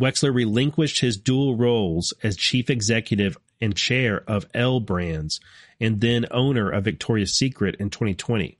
[0.00, 5.40] Wexner relinquished his dual roles as chief executive and chair of L Brands
[5.78, 8.56] and then owner of Victoria's Secret in 2020.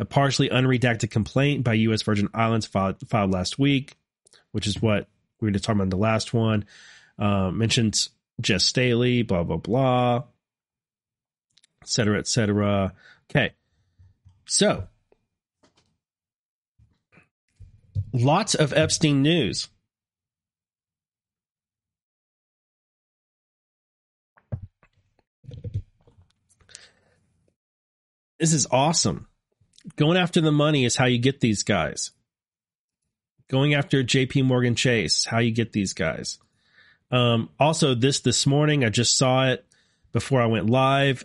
[0.00, 2.02] A partially unredacted complaint by U.S.
[2.02, 3.96] Virgin Islands filed, filed last week,
[4.50, 5.08] which is what
[5.40, 6.64] we were talking about in the last one,
[7.18, 8.10] uh, mentions
[8.40, 10.16] Jes Staley, blah, blah, blah,
[11.82, 12.92] et cetera, et cetera.
[13.30, 13.52] Okay.
[14.46, 14.84] So,
[18.12, 19.68] lots of Epstein news.
[28.38, 29.26] This is awesome.
[29.96, 32.12] Going after the money is how you get these guys.
[33.50, 36.38] Going after JP Morgan Chase, how you get these guys.
[37.10, 39.64] Um, also, this this morning, I just saw it
[40.12, 41.24] before I went live.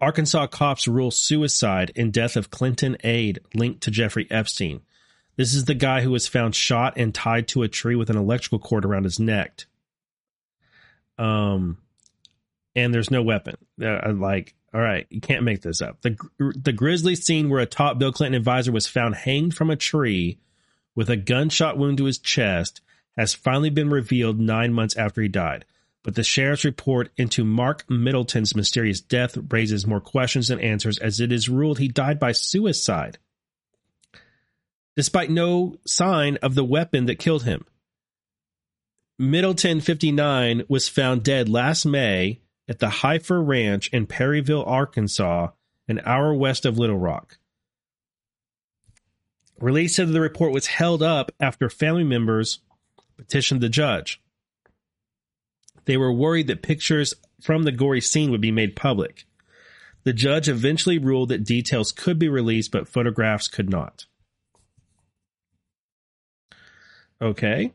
[0.00, 4.80] Arkansas cops rule suicide in death of Clinton aide linked to Jeffrey Epstein.
[5.36, 8.16] This is the guy who was found shot and tied to a tree with an
[8.16, 9.64] electrical cord around his neck.
[11.18, 11.78] Um,
[12.74, 13.56] and there's no weapon.
[13.82, 16.00] Uh, like, all right, you can't make this up.
[16.02, 19.76] The the grisly scene where a top Bill Clinton advisor was found hanged from a
[19.76, 20.38] tree
[20.94, 22.80] with a gunshot wound to his chest
[23.16, 25.64] has finally been revealed nine months after he died.
[26.02, 31.20] But the sheriff's report into Mark Middleton's mysterious death raises more questions than answers as
[31.20, 33.18] it is ruled he died by suicide.
[34.96, 37.66] Despite no sign of the weapon that killed him.
[39.18, 45.48] Middleton 59 was found dead last May at the Heifer Ranch in Perryville, Arkansas,
[45.88, 47.36] an hour west of Little Rock.
[49.58, 52.60] Release of the report was held up after family members
[53.20, 54.20] petitioned the judge.
[55.84, 59.24] They were worried that pictures from the gory scene would be made public.
[60.04, 64.06] The judge eventually ruled that details could be released, but photographs could not.
[67.20, 67.72] Okay.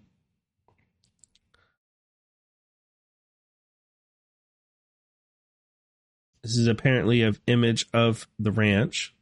[6.42, 9.14] This is apparently an image of the ranch.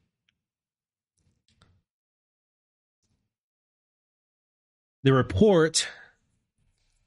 [5.04, 5.88] The report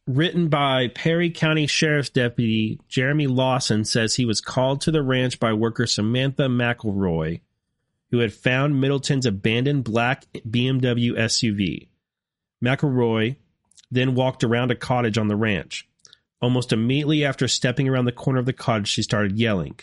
[0.07, 5.40] written by Perry County Sheriff's Deputy Jeremy Lawson says he was called to the ranch
[5.40, 7.40] by worker Samantha McElroy,
[8.11, 11.88] who had found Middleton's abandoned black BMW SUV.
[12.64, 13.36] McElroy
[13.90, 15.88] then walked around a cottage on the ranch.
[16.40, 19.78] Almost immediately after stepping around the corner of the cottage, she started yelling.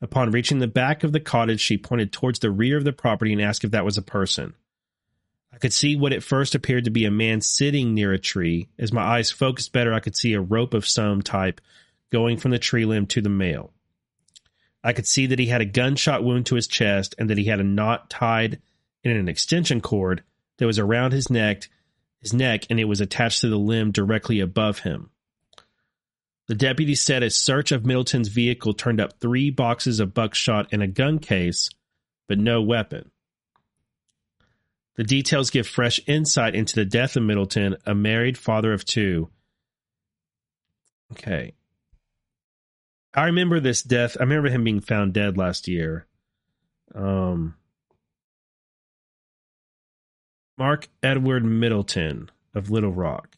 [0.00, 3.32] Upon reaching the back of the cottage, she pointed towards the rear of the property
[3.32, 4.54] and asked if that was a person.
[5.58, 8.68] I could see what at first appeared to be a man sitting near a tree.
[8.78, 11.60] As my eyes focused better, I could see a rope of some type
[12.12, 13.72] going from the tree limb to the male.
[14.84, 17.46] I could see that he had a gunshot wound to his chest and that he
[17.46, 18.60] had a knot tied
[19.02, 20.22] in an extension cord
[20.58, 21.68] that was around his neck,
[22.20, 25.10] his neck, and it was attached to the limb directly above him.
[26.46, 30.84] The deputy said a search of Middleton's vehicle turned up three boxes of buckshot and
[30.84, 31.68] a gun case,
[32.28, 33.10] but no weapon.
[34.98, 39.30] The details give fresh insight into the death of Middleton, a married father of two.
[41.12, 41.54] Okay.
[43.14, 44.16] I remember this death.
[44.18, 46.08] I remember him being found dead last year.
[46.96, 47.54] Um,
[50.58, 53.37] Mark Edward Middleton of Little Rock.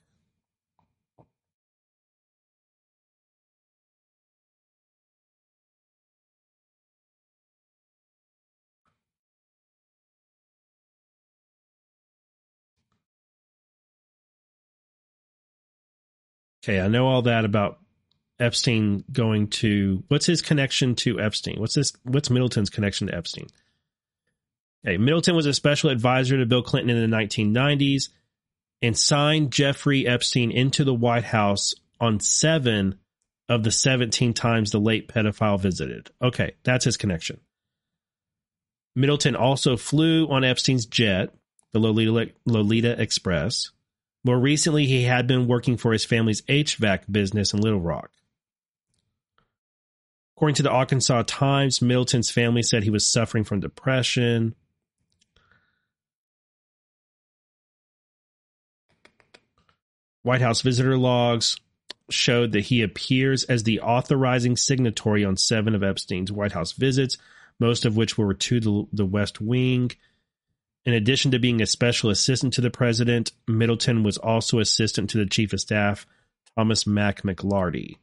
[16.70, 17.80] Okay, I know all that about
[18.38, 21.58] Epstein going to what's his connection to Epstein?
[21.58, 23.48] What's this what's Middleton's connection to Epstein?
[24.86, 28.10] Okay, Middleton was a special advisor to Bill Clinton in the 1990s
[28.82, 32.96] and signed Jeffrey Epstein into the White House on 7
[33.48, 36.12] of the 17 times the late pedophile visited.
[36.22, 37.40] Okay, that's his connection.
[38.94, 41.34] Middleton also flew on Epstein's jet,
[41.72, 43.70] the Lolita, Lolita Express,
[44.24, 48.10] more recently, he had been working for his family's HVAC business in Little Rock.
[50.36, 54.54] According to the Arkansas Times, Middleton's family said he was suffering from depression.
[60.22, 61.56] White House visitor logs
[62.10, 67.16] showed that he appears as the authorizing signatory on seven of Epstein's White House visits,
[67.58, 69.90] most of which were to the, the West Wing.
[70.84, 75.18] In addition to being a special assistant to the president, Middleton was also assistant to
[75.18, 76.06] the chief of staff,
[76.56, 77.96] Thomas Mack McLarty.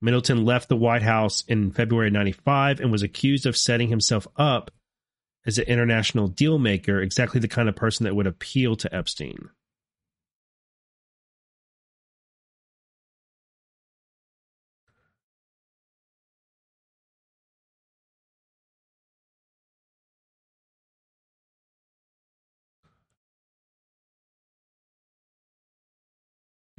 [0.00, 4.70] Middleton left the White House in February 95 and was accused of setting himself up
[5.46, 9.50] as an international deal maker, exactly the kind of person that would appeal to Epstein.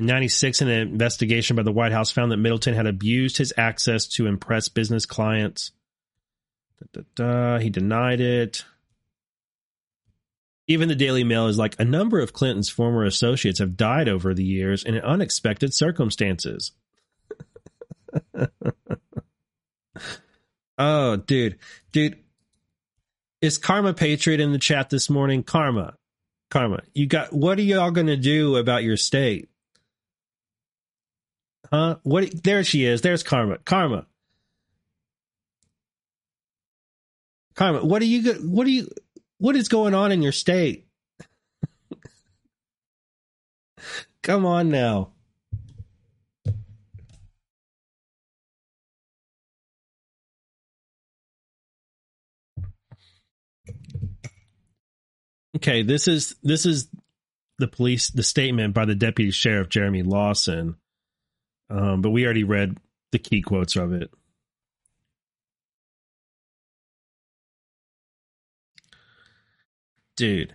[0.06, 4.28] 96, an investigation by the White House found that Middleton had abused his access to
[4.28, 5.72] impress business clients.
[6.80, 7.60] Da, da, da.
[7.60, 8.66] He denied it.
[10.68, 14.34] Even the Daily Mail is like a number of Clinton's former associates have died over
[14.34, 16.72] the years in unexpected circumstances.
[20.78, 21.58] oh, dude.
[21.91, 22.18] Dude.
[23.41, 25.43] Is Karma Patriot in the chat this morning?
[25.43, 25.95] Karma.
[26.49, 26.82] Karma.
[26.93, 29.49] You got what are y'all gonna do about your state?
[31.74, 31.97] Huh?
[32.03, 32.43] What?
[32.43, 33.01] There she is.
[33.01, 33.57] There's Karma.
[33.57, 34.05] Karma.
[37.55, 37.84] Karma.
[37.84, 38.34] What are you?
[38.43, 38.89] What are you?
[39.39, 40.86] What is going on in your state?
[44.21, 45.13] Come on now.
[55.55, 56.88] Okay, this is this is
[57.57, 60.76] the police the statement by the deputy sheriff Jeremy Lawson
[61.74, 62.78] um, but we already read
[63.11, 64.11] the key quotes of it.
[70.15, 70.53] Dude.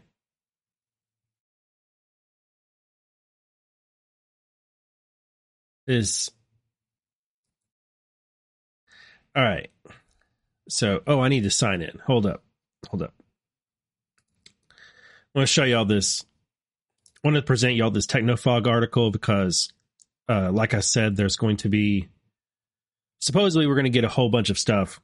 [5.89, 6.31] Is
[9.35, 9.71] all right.
[10.69, 11.99] So, oh, I need to sign in.
[12.07, 12.45] Hold up.
[12.91, 13.15] Hold up.
[14.71, 16.25] I want to show y'all this.
[17.25, 19.73] I want to present y'all this Technofog article because
[20.29, 22.09] uh, like I said, there's going to be
[23.21, 25.01] supposedly we're going to get a whole bunch of stuff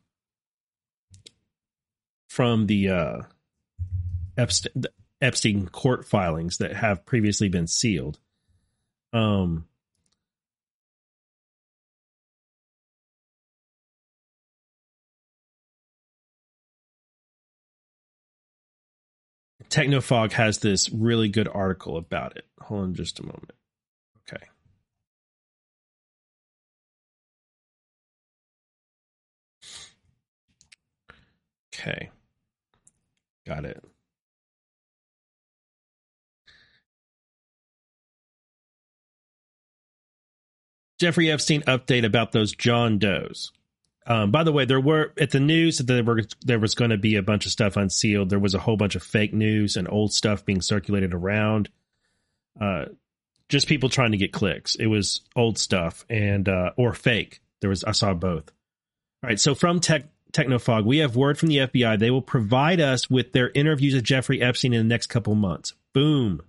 [2.28, 3.18] from the uh,
[4.36, 4.84] Epstein,
[5.20, 8.18] Epstein court filings that have previously been sealed.
[9.12, 9.66] Um,
[19.70, 22.44] Technofog has this really good article about it.
[22.60, 23.52] Hold on just a moment.
[24.20, 24.44] Okay.
[31.86, 32.08] Okay.
[33.46, 33.84] Got it.
[40.98, 43.52] Jeffrey Epstein update about those John Does.
[44.06, 46.90] Um, by the way, there were at the news that there were there was going
[46.90, 48.30] to be a bunch of stuff unsealed.
[48.30, 51.68] There was a whole bunch of fake news and old stuff being circulated around.
[52.58, 52.86] Uh,
[53.48, 54.74] just people trying to get clicks.
[54.74, 57.40] It was old stuff and uh, or fake.
[57.60, 58.50] There was I saw both.
[59.22, 60.04] All right, so from Tech
[60.34, 61.98] Technofog, we have word from the FBI.
[61.98, 65.72] They will provide us with their interviews of Jeffrey Epstein in the next couple months.
[65.92, 66.42] Boom.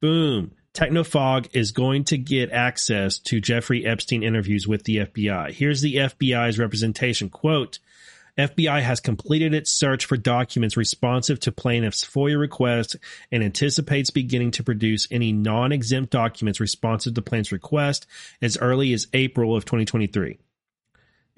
[0.00, 0.50] Boom.
[0.74, 5.52] Technofog is going to get access to Jeffrey Epstein interviews with the FBI.
[5.52, 7.28] Here's the FBI's representation.
[7.28, 7.78] Quote,
[8.38, 12.96] FBI has completed its search for documents responsive to plaintiff's FOIA request
[13.30, 18.06] and anticipates beginning to produce any non-exempt documents responsive to plaintiff's request
[18.40, 20.38] as early as April of 2023.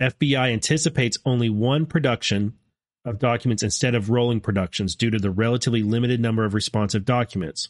[0.01, 2.55] FBI anticipates only one production
[3.05, 7.69] of documents instead of rolling productions due to the relatively limited number of responsive documents.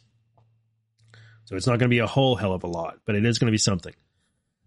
[1.45, 3.39] So it's not going to be a whole hell of a lot, but it is
[3.39, 3.95] going to be something.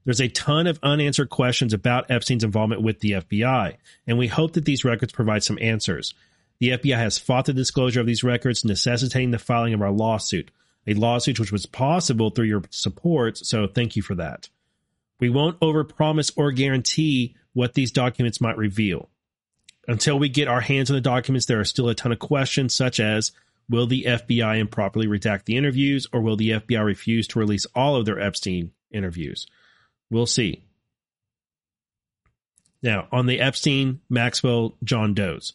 [0.05, 4.53] There's a ton of unanswered questions about Epstein's involvement with the FBI, and we hope
[4.53, 6.13] that these records provide some answers.
[6.59, 10.51] The FBI has fought the disclosure of these records, necessitating the filing of our lawsuit,
[10.85, 14.49] a lawsuit which was possible through your support, so thank you for that.
[15.19, 19.09] We won't overpromise or guarantee what these documents might reveal.
[19.87, 22.75] Until we get our hands on the documents, there are still a ton of questions,
[22.75, 23.31] such as
[23.67, 27.95] Will the FBI improperly redact the interviews, or will the FBI refuse to release all
[27.95, 29.47] of their Epstein interviews?
[30.11, 30.61] We'll see.
[32.83, 35.53] Now, on the Epstein, Maxwell, John Does.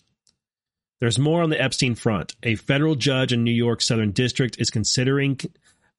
[0.99, 2.35] There's more on the Epstein front.
[2.43, 5.39] A federal judge in New York Southern District is considering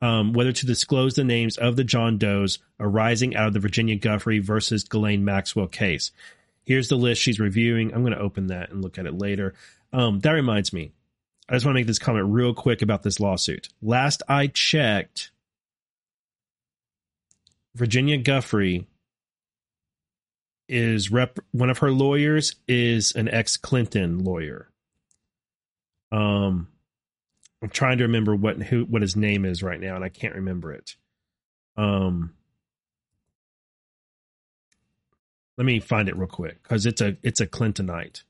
[0.03, 3.97] um, whether to disclose the names of the John Does arising out of the Virginia
[3.97, 6.11] Giuffre versus Ghislaine Maxwell case.
[6.65, 7.93] Here's the list she's reviewing.
[7.93, 9.53] I'm going to open that and look at it later.
[9.93, 10.91] Um, that reminds me,
[11.47, 13.69] I just want to make this comment real quick about this lawsuit.
[13.81, 15.31] Last I checked,
[17.73, 18.85] Virginia Giuffre
[20.67, 24.67] is rep one of her lawyers is an ex Clinton lawyer.
[26.11, 26.67] Um
[27.63, 30.35] I'm trying to remember what who what his name is right now and I can't
[30.35, 30.97] remember it.
[31.77, 32.33] Um
[35.57, 38.23] let me find it real quick cuz it's a it's a Clintonite.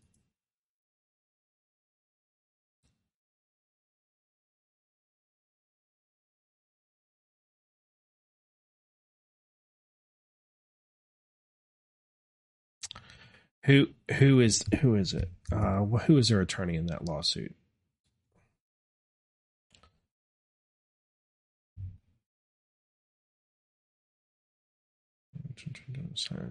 [13.66, 13.88] Who
[14.20, 15.30] who is who is it?
[15.52, 17.56] Uh, who is their attorney in that lawsuit?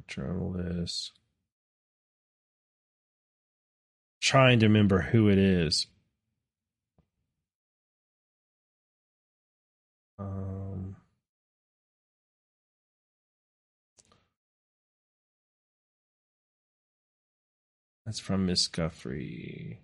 [0.06, 1.12] Journalist.
[4.20, 5.86] Trying to remember who it is.
[10.18, 10.96] Um.
[18.06, 19.78] That's from Miss Giuffre.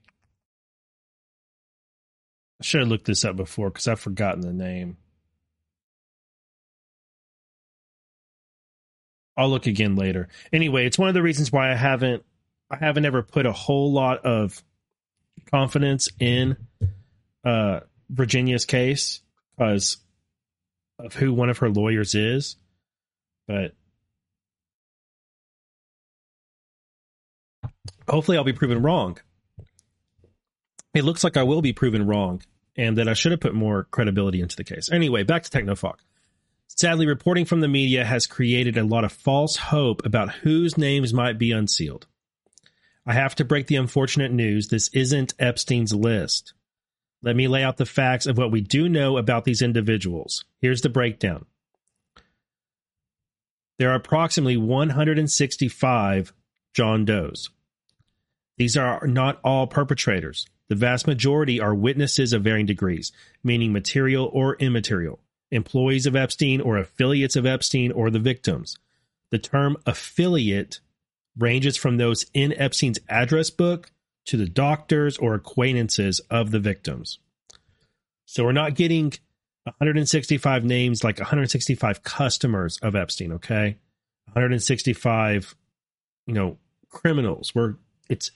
[2.60, 4.96] I should have looked this up before because I've forgotten the name.
[9.38, 10.28] I'll look again later.
[10.52, 12.24] Anyway, it's one of the reasons why I haven't
[12.70, 14.62] I haven't ever put a whole lot of
[15.50, 16.56] confidence in
[17.44, 17.80] uh,
[18.10, 19.22] Virginia's case
[19.56, 19.98] because
[20.98, 22.56] of who one of her lawyers is.
[23.46, 23.74] But
[28.08, 29.18] hopefully I'll be proven wrong.
[30.94, 32.42] It looks like I will be proven wrong
[32.76, 34.90] and that I should have put more credibility into the case.
[34.90, 35.98] Anyway, back to Technofog.
[36.68, 41.12] Sadly, reporting from the media has created a lot of false hope about whose names
[41.12, 42.06] might be unsealed.
[43.04, 46.52] I have to break the unfortunate news this isn't Epstein's list.
[47.22, 50.44] Let me lay out the facts of what we do know about these individuals.
[50.60, 51.46] Here's the breakdown.
[53.78, 56.32] There are approximately 165
[56.74, 57.50] John Does.
[58.56, 60.46] These are not all perpetrators.
[60.68, 63.10] The vast majority are witnesses of varying degrees,
[63.42, 65.20] meaning material or immaterial,
[65.50, 68.78] employees of Epstein or affiliates of Epstein or the victims.
[69.30, 70.80] The term affiliate
[71.36, 73.90] ranges from those in Epstein's address book
[74.26, 77.18] to the doctors or acquaintances of the victims.
[78.26, 79.12] So we're not getting
[79.64, 83.78] 165 names like 165 customers of Epstein, okay?
[84.26, 85.54] 165,
[86.26, 86.58] you know,
[86.90, 87.54] criminals.
[87.54, 87.76] We're
[88.08, 88.30] it's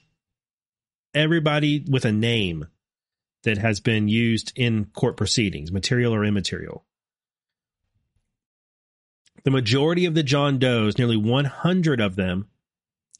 [1.14, 2.66] everybody with a name
[3.44, 6.84] that has been used in court proceedings, material or immaterial.
[9.44, 12.48] The majority of the John Does, nearly 100 of them,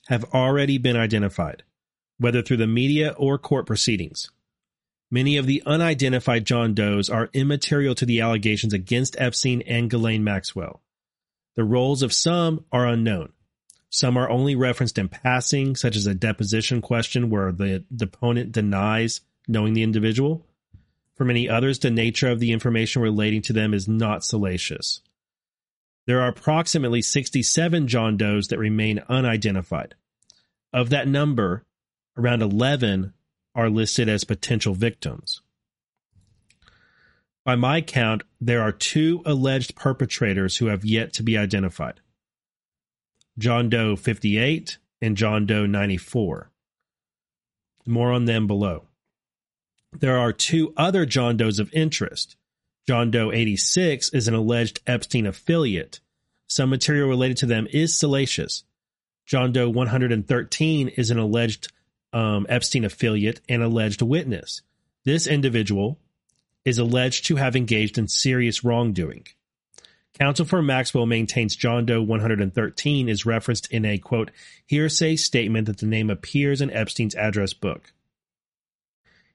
[0.06, 1.64] have already been identified,
[2.18, 4.30] whether through the media or court proceedings.
[5.10, 10.24] Many of the unidentified John Does are immaterial to the allegations against Epstein and Ghislaine
[10.24, 10.80] Maxwell.
[11.54, 13.32] The roles of some are unknown.
[13.90, 19.20] Some are only referenced in passing, such as a deposition question where the deponent denies
[19.46, 20.46] knowing the individual.
[21.16, 25.02] For many others, the nature of the information relating to them is not salacious.
[26.07, 29.94] There are approximately 67 John Does that remain unidentified.
[30.72, 31.64] Of that number,
[32.16, 33.12] around 11
[33.55, 35.42] are listed as potential victims.
[37.44, 42.00] By my count, there are two alleged perpetrators who have yet to be identified
[43.38, 46.50] John Doe 58 and John Doe 94.
[47.86, 48.84] More on them below.
[49.92, 52.36] There are two other John Does of interest.
[52.87, 56.01] John Doe 86 is an alleged Epstein affiliate.
[56.49, 58.64] Some material related to them is salacious.
[59.24, 61.72] John Doe 113 is an alleged
[62.12, 64.62] um, Epstein affiliate and alleged witness.
[65.05, 65.99] This individual
[66.64, 69.26] is alleged to have engaged in serious wrongdoing.
[70.18, 74.30] Counsel for Maxwell maintains John Doe 113 is referenced in a quote
[74.66, 77.93] hearsay statement that the name appears in Epstein's address book.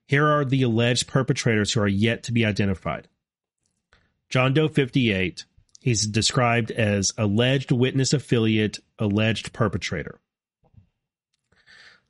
[0.06, 3.08] Here are the alleged perpetrators who are yet to be identified.
[4.30, 5.46] John Doe 58,
[5.80, 10.20] he's described as alleged witness affiliate, alleged perpetrator.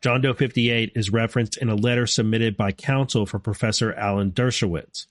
[0.02, 5.08] John Doe 58 is referenced in a letter submitted by counsel for Professor Alan Dershowitz.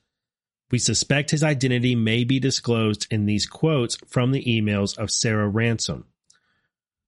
[0.71, 5.49] We suspect his identity may be disclosed in these quotes from the emails of Sarah
[5.49, 6.07] Ransom.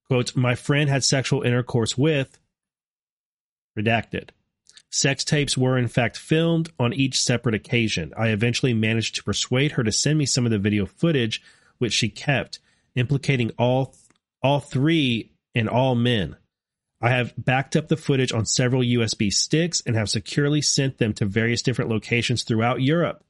[0.09, 2.39] Quote, My friend had sexual intercourse with,
[3.77, 4.31] redacted.
[4.91, 8.13] Sex tapes were in fact filmed on each separate occasion.
[8.17, 11.43] I eventually managed to persuade her to send me some of the video footage,
[11.79, 12.59] which she kept,
[12.95, 13.95] implicating all
[14.43, 16.37] all three and all men.
[17.01, 21.13] I have backed up the footage on several USB sticks and have securely sent them
[21.15, 23.23] to various different locations throughout Europe.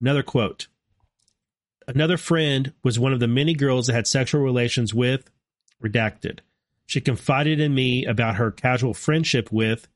[0.00, 0.68] Another quote.
[1.86, 5.30] Another friend was one of the many girls that had sexual relations with
[5.82, 6.40] redacted.
[6.86, 9.88] She confided in me about her casual friendship with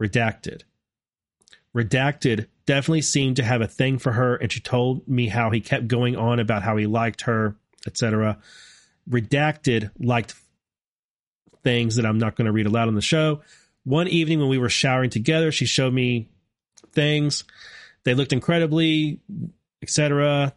[0.00, 0.62] redacted.
[1.74, 5.60] Redacted definitely seemed to have a thing for her and she told me how he
[5.60, 8.38] kept going on about how he liked her, etc.
[9.08, 10.34] Redacted liked
[11.62, 13.40] things that I'm not going to read aloud on the show.
[13.84, 16.28] One evening when we were showering together, she showed me
[16.92, 17.44] things.
[18.04, 19.20] They looked incredibly,
[19.80, 20.54] etc.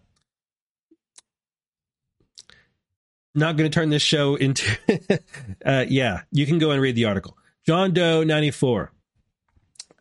[3.36, 4.66] Not going to turn this show into.
[5.66, 7.38] uh, yeah, you can go and read the article.
[7.66, 8.92] John Doe 94,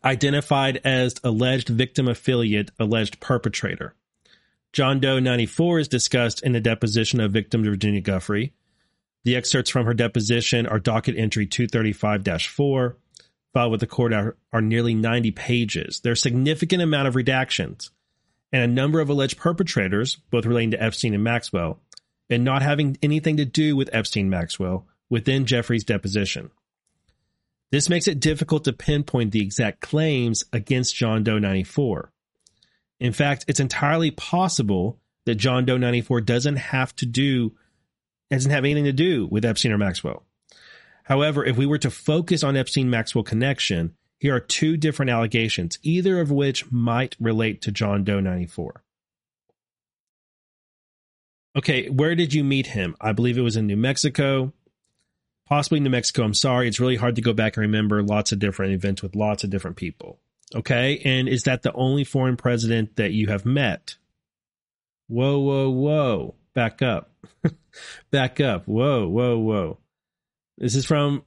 [0.03, 3.95] identified as alleged victim affiliate, alleged perpetrator.
[4.71, 8.51] John Doe 94 is discussed in the deposition of victim Virginia Giuffre.
[9.25, 12.97] The excerpts from her deposition are docket entry 235 4,
[13.53, 15.99] filed with the court are, are nearly 90 pages.
[16.01, 17.89] There's a significant amount of redactions
[18.51, 21.79] and a number of alleged perpetrators, both relating to Epstein and Maxwell,
[22.29, 26.51] and not having anything to do with Epstein Maxwell within Jeffrey's deposition.
[27.71, 32.11] This makes it difficult to pinpoint the exact claims against John Doe 94.
[32.99, 37.53] In fact, it's entirely possible that John Doe 94 doesn't have to do
[38.31, 40.23] doesn't have anything to do with Epstein or Maxwell.
[41.03, 45.77] However, if we were to focus on Epstein Maxwell connection, here are two different allegations,
[45.83, 48.83] either of which might relate to John Doe 94.
[51.55, 52.95] Okay, where did you meet him?
[52.99, 54.51] I believe it was in New Mexico,
[55.47, 56.23] possibly New Mexico.
[56.23, 59.15] I'm sorry, it's really hard to go back and remember lots of different events with
[59.15, 60.19] lots of different people.
[60.53, 63.95] Okay, and is that the only foreign president that you have met?
[65.07, 66.35] Whoa, whoa, whoa.
[66.53, 67.11] Back up.
[68.11, 68.67] back up.
[68.67, 69.77] Whoa, whoa, whoa.
[70.57, 71.23] This is from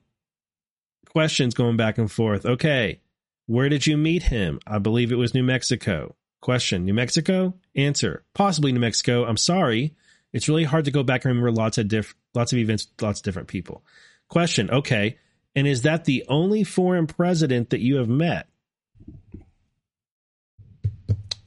[1.09, 2.47] questions going back and forth.
[2.47, 3.01] Okay.
[3.47, 4.61] Where did you meet him?
[4.67, 6.17] I believe it was New Mexico.
[6.41, 7.55] Question New Mexico?
[7.75, 9.25] Answer Possibly New Mexico.
[9.25, 9.95] I'm sorry.
[10.33, 13.21] It's really hard to go back and remember lots of diff- lots of events, lots
[13.21, 13.83] of different people.
[14.29, 15.19] Question Okay.
[15.55, 18.49] And is that the only foreign president that you have met?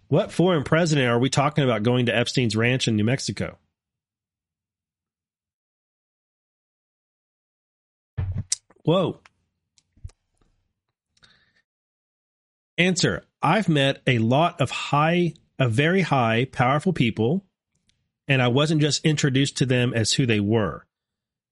[0.08, 3.58] What foreign president are we talking about going to Epstein's ranch in New Mexico?
[8.84, 9.22] Whoa.
[12.78, 17.46] Answer I've met a lot of high, a very high, powerful people,
[18.28, 20.86] and I wasn't just introduced to them as who they were.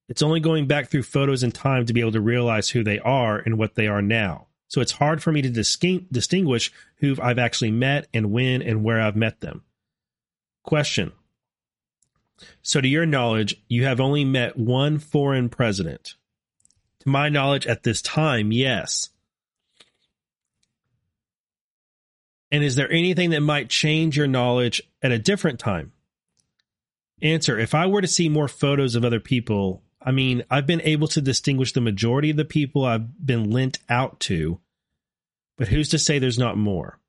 [0.08, 3.00] It's only going back through photos and time to be able to realize who they
[3.00, 4.48] are and what they are now.
[4.68, 5.50] So it's hard for me to
[6.12, 9.64] distinguish who I've actually met and when and where I've met them.
[10.64, 11.12] Question.
[12.62, 16.16] So, to your knowledge, you have only met one foreign president.
[17.02, 19.10] To my knowledge, at this time, yes.
[22.52, 25.92] And is there anything that might change your knowledge at a different time?
[27.22, 30.82] Answer If I were to see more photos of other people, I mean, I've been
[30.82, 34.60] able to distinguish the majority of the people I've been lent out to,
[35.58, 37.00] but who's to say there's not more?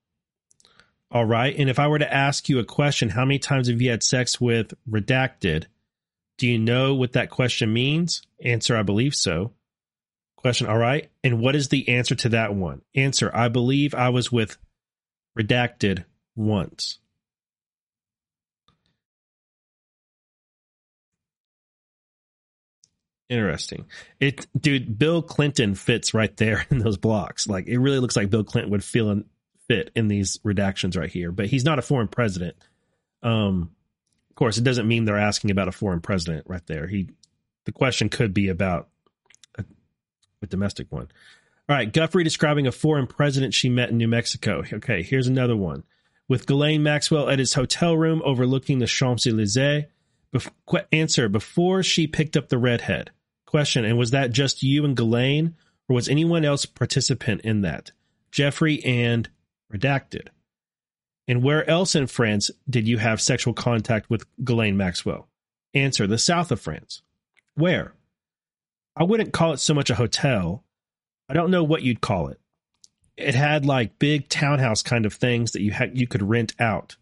[1.12, 1.54] All right.
[1.56, 4.02] And if I were to ask you a question, how many times have you had
[4.02, 5.66] sex with redacted?
[6.38, 8.22] Do you know what that question means?
[8.44, 9.52] Answer, I believe so.
[10.36, 11.10] Question, all right.
[11.22, 12.82] And what is the answer to that one?
[12.94, 14.56] Answer, I believe I was with
[15.38, 16.04] redacted
[16.34, 16.98] once.
[23.30, 23.86] Interesting.
[24.18, 27.46] It, dude, Bill Clinton fits right there in those blocks.
[27.46, 29.24] Like, it really looks like Bill Clinton would feel and
[29.68, 32.56] fit in these redactions right here, but he's not a foreign president.
[33.22, 33.70] Um,
[34.28, 36.88] of course, it doesn't mean they're asking about a foreign president right there.
[36.88, 37.08] He,
[37.66, 38.88] the question could be about
[39.56, 39.64] a,
[40.42, 41.08] a domestic one.
[41.68, 44.64] All right, Giuffre describing a foreign president she met in New Mexico.
[44.72, 45.84] Okay, here's another one.
[46.26, 49.84] With Ghislaine Maxwell at his hotel room overlooking the Champs Elysees.
[50.34, 53.12] Bef- answer Before she picked up the redhead.
[53.50, 55.56] Question And was that just you and Ghislaine,
[55.88, 57.90] or was anyone else participant in that?
[58.30, 59.28] Jeffrey and
[59.74, 60.28] Redacted.
[61.26, 65.26] And where else in France did you have sexual contact with Ghislaine Maxwell?
[65.74, 67.02] Answer The south of France.
[67.56, 67.94] Where?
[68.94, 70.62] I wouldn't call it so much a hotel.
[71.28, 72.38] I don't know what you'd call it.
[73.16, 76.96] It had like big townhouse kind of things that you had you could rent out.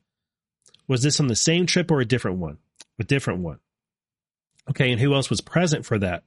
[0.87, 2.57] Was this on the same trip or a different one?
[2.99, 3.59] A different one.
[4.71, 6.25] Okay, and who else was present for that?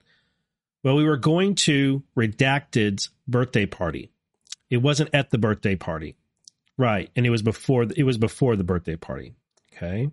[0.83, 4.11] Well, we were going to Redacted's birthday party.
[4.69, 6.15] It wasn't at the birthday party.
[6.77, 9.35] Right, and it was before it was before the birthday party.
[9.73, 10.09] Okay.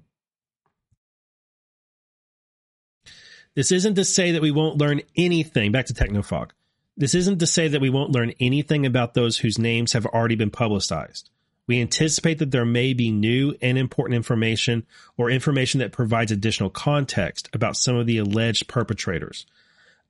[3.54, 5.72] This isn't to say that we won't learn anything.
[5.72, 6.50] Back to Technofog.
[6.96, 10.34] This isn't to say that we won't learn anything about those whose names have already
[10.34, 11.30] been publicized.
[11.66, 16.70] We anticipate that there may be new and important information or information that provides additional
[16.70, 19.46] context about some of the alleged perpetrators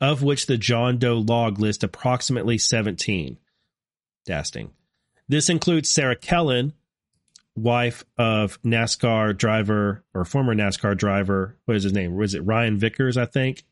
[0.00, 3.38] of which the John Doe log lists approximately 17.
[4.26, 4.70] Dasting.
[5.28, 6.72] This includes Sarah Kellen,
[7.56, 11.56] wife of NASCAR driver or former NASCAR driver.
[11.64, 12.14] What is his name?
[12.16, 13.16] Was it Ryan Vickers?
[13.16, 13.64] I think.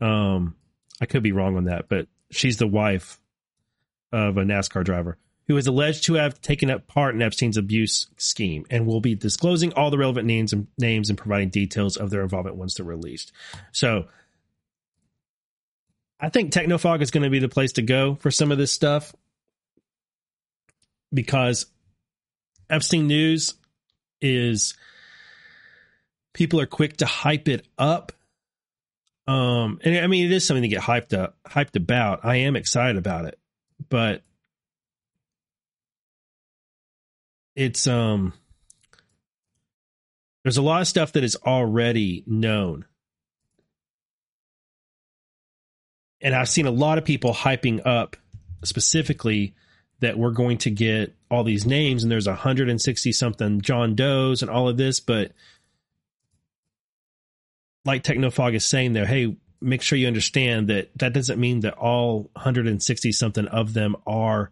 [0.00, 0.56] Um,
[1.00, 3.20] I could be wrong on that, but she's the wife
[4.12, 8.08] of a NASCAR driver who is alleged to have taken up part in Epstein's abuse
[8.16, 12.10] scheme and will be disclosing all the relevant names and names and providing details of
[12.10, 13.32] their involvement once they're released.
[13.72, 14.06] So
[16.24, 18.72] I think Technofog is going to be the place to go for some of this
[18.72, 19.14] stuff
[21.12, 21.66] because
[22.70, 23.52] Epstein News
[24.22, 24.72] is
[26.32, 28.12] people are quick to hype it up.
[29.26, 32.24] Um, and I mean, it is something to get hyped up, hyped about.
[32.24, 33.38] I am excited about it,
[33.90, 34.22] but
[37.54, 38.32] it's um,
[40.42, 42.86] there's a lot of stuff that is already known
[46.24, 48.16] and I've seen a lot of people hyping up
[48.64, 49.54] specifically
[50.00, 54.50] that we're going to get all these names and there's 160 something John Does and
[54.50, 55.32] all of this, but
[57.84, 61.74] like Technofog is saying there, hey, make sure you understand that that doesn't mean that
[61.74, 64.50] all 160 something of them are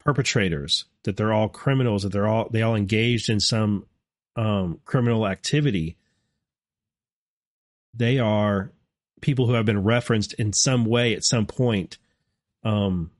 [0.00, 3.86] perpetrators, that they're all criminals, that they're all they all engaged in some
[4.34, 5.96] um, criminal activity.
[7.94, 8.72] They are
[9.22, 11.96] people who have been referenced in some way at some point
[12.62, 13.10] um,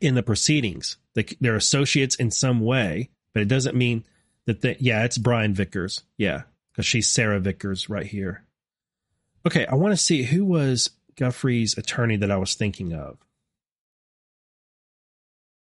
[0.00, 0.98] in the proceedings.
[1.14, 4.04] They, they're associates in some way, but it doesn't mean
[4.44, 6.02] that they, yeah, it's Brian Vickers.
[6.18, 8.44] Yeah, because she's Sarah Vickers right here.
[9.46, 13.16] Okay, I want to see who was Guthrie's attorney that I was thinking of.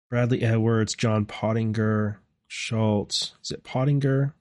[0.09, 3.33] Bradley Edwards, John Pottinger, Schultz.
[3.43, 4.35] Is it Pottinger?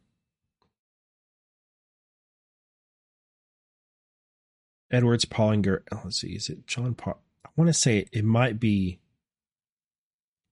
[4.93, 5.83] Edwards Pottinger.
[6.05, 6.35] Let's see.
[6.35, 7.19] Is it John Pot?
[7.45, 9.01] I want to say it might be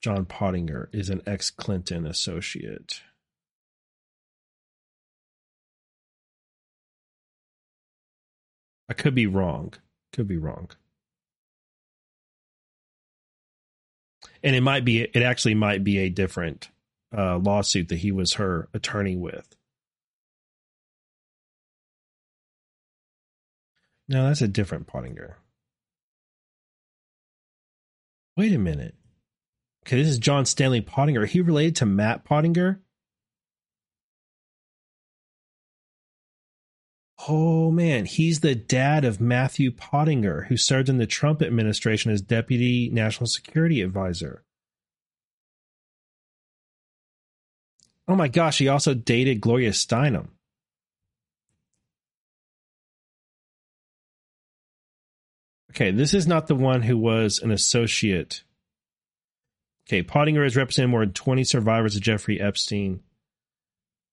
[0.03, 3.03] John Pottinger is an ex Clinton associate.
[8.88, 9.74] I could be wrong.
[10.12, 10.70] Could be wrong.
[14.43, 16.70] And it might be, it actually might be a different
[17.16, 19.55] uh, lawsuit that he was her attorney with.
[24.11, 25.38] No, that's a different Pottinger.
[28.36, 28.96] Wait a minute.
[29.86, 31.22] Okay, this is John Stanley Pottinger.
[31.22, 32.80] Are he related to Matt Pottinger?
[37.28, 42.20] Oh man, he's the dad of Matthew Pottinger, who served in the Trump administration as
[42.20, 44.42] deputy national security advisor.
[48.08, 50.30] Oh my gosh, he also dated Gloria Steinem.
[55.81, 58.43] Okay, this is not the one who was an associate.
[59.89, 63.01] Okay, Pottinger has represented more than 20 survivors of Jeffrey Epstein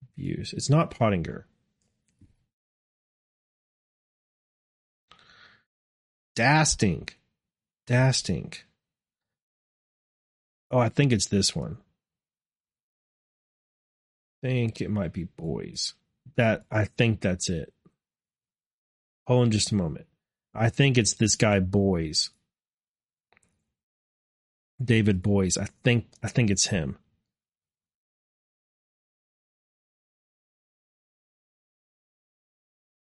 [0.02, 0.54] abuse.
[0.54, 1.46] It's not Pottinger.
[6.38, 7.10] Dasting.
[7.86, 8.58] Dasting.
[10.72, 11.80] Oh, I think it's this one.
[14.42, 15.96] I think it might be Boies.
[16.38, 17.74] That I think that's it.
[19.26, 20.06] Hold on just a moment.
[20.54, 22.32] I think it's this guy Boies.
[24.84, 25.58] David Boies.
[25.58, 26.98] I think I think it's him.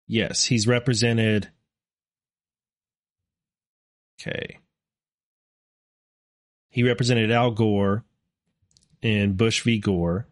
[0.07, 1.51] Yes, he's represented.
[4.21, 4.59] Okay.
[6.71, 8.05] He represented Al Gore
[9.03, 9.79] in Bush v.
[9.79, 10.27] Gore.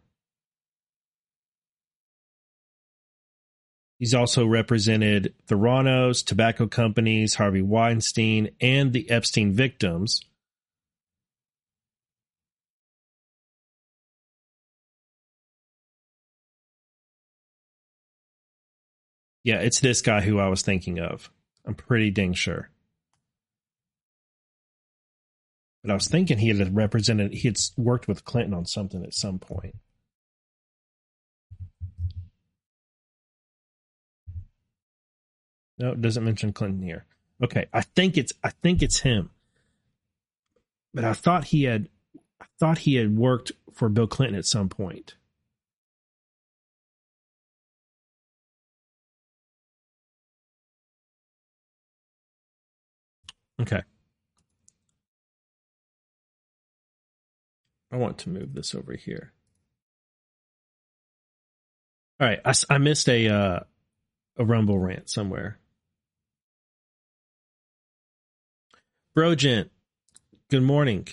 [3.99, 10.21] He's also represented Theranos, tobacco companies, Harvey Weinstein, and the Epstein victims.
[19.45, 21.31] Yeah, it's this guy who I was thinking of.
[21.67, 22.71] I'm pretty dang sure.
[25.83, 29.13] But I was thinking he had represented, he had worked with Clinton on something at
[29.13, 29.77] some point.
[35.79, 37.05] No, it doesn't mention Clinton here.
[37.43, 39.31] Okay, I think it's I think it's him.
[40.93, 41.89] But I thought he had
[42.41, 45.17] I thought he had worked for Bill Clinton at some point.
[53.61, 53.83] Okay.
[57.93, 59.33] I want to move this over here.
[62.21, 63.61] All right, I, I missed a uh,
[64.37, 65.59] a Rumble rant somewhere.
[69.15, 69.71] Brogent,
[70.51, 71.07] good morning.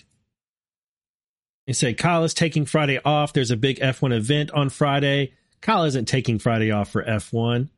[1.68, 3.32] He said Kyle is taking Friday off.
[3.32, 5.34] There's a big F1 event on Friday.
[5.62, 7.70] Kyle isn't taking Friday off for F1.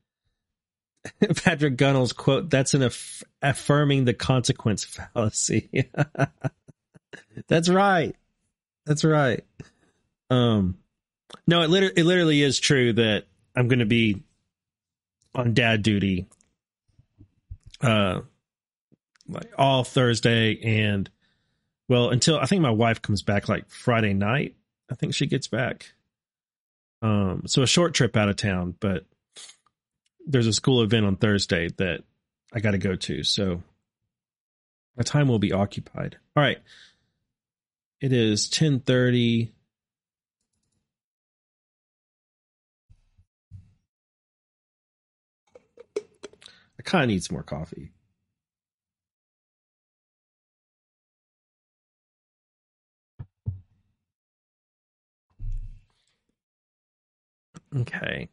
[1.44, 5.90] Patrick Gunnell's quote, that's an aff- affirming the consequence fallacy.
[7.48, 8.16] that's right.
[8.86, 9.44] That's right.
[10.30, 10.78] Um,
[11.46, 13.26] no, it literally, it literally is true that
[13.58, 14.24] I'm going to be
[15.36, 16.28] on dad duty,
[17.82, 18.22] uh,
[19.28, 21.10] like all Thursday and
[21.88, 24.56] well, until I think my wife comes back like Friday night.
[24.92, 25.94] I think she gets back.
[27.02, 29.06] Um, so a short trip out of town, but
[30.26, 32.04] there's a school event on Thursday that
[32.54, 33.24] I got to go to.
[33.24, 33.62] So
[34.96, 36.18] my time will be occupied.
[36.36, 36.60] All right.
[38.00, 39.52] It is 1030.
[45.98, 47.93] I kind of need some more coffee.
[57.76, 58.30] Okay.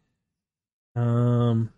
[0.97, 1.71] Um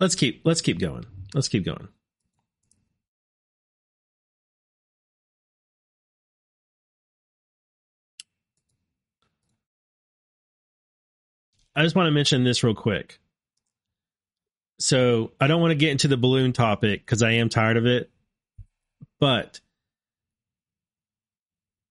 [0.00, 1.06] Let's keep let's keep going.
[1.34, 1.88] Let's keep going.
[11.74, 13.20] I just want to mention this real quick.
[14.80, 17.86] So I don't want to get into the balloon topic because I am tired of
[17.86, 18.10] it,
[19.20, 19.60] but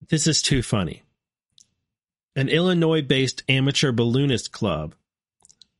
[0.09, 1.03] this is too funny.
[2.37, 4.93] An Illinois based amateur balloonist club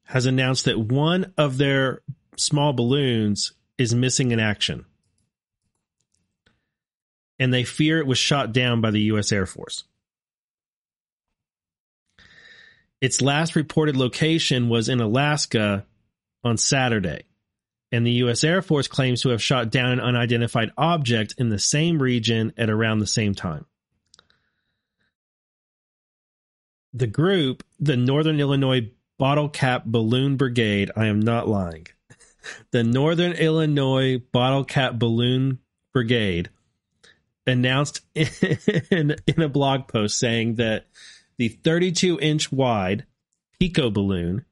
[0.06, 2.02] has announced that one of their
[2.36, 4.86] small balloons is missing in action.
[7.38, 9.32] And they fear it was shot down by the U.S.
[9.32, 9.84] Air Force.
[13.02, 15.86] Its last reported location was in Alaska
[16.44, 17.26] on Saturday,
[17.92, 18.44] and the U.S.
[18.44, 22.72] Air Force claims to have shot down an unidentified object in the same region at
[22.72, 23.68] around the same time.
[26.98, 28.90] The group, the Northern Illinois
[29.20, 31.86] Bottle Cap Balloon Brigade, I am not lying,
[32.72, 35.60] the Northern Illinois Bottle Cap Balloon
[35.94, 36.50] Brigade
[37.46, 40.88] announced in, in a blog post saying that
[41.38, 43.06] the 32 inch wide
[43.60, 44.46] Pico balloon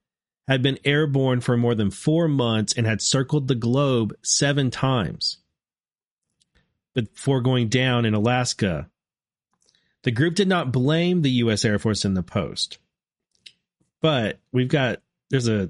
[0.47, 5.39] had been airborne for more than four months and had circled the globe seven times
[6.93, 8.87] before going down in Alaska.
[10.05, 11.65] The group did not blame the U.S.
[11.65, 12.77] Air Force in the post,
[14.03, 15.01] but we've got
[15.31, 15.69] there's a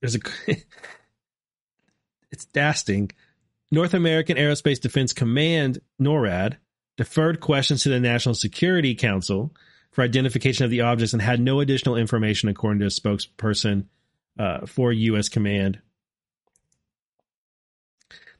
[0.00, 0.20] there's a
[2.32, 3.12] it's dasting.
[3.70, 6.56] North American Aerospace Defense Command NORAD
[6.96, 9.54] deferred questions to the National Security Council
[9.92, 13.84] for identification of the objects and had no additional information, according to a spokesperson
[14.40, 15.28] uh, for U.S.
[15.28, 15.78] Command.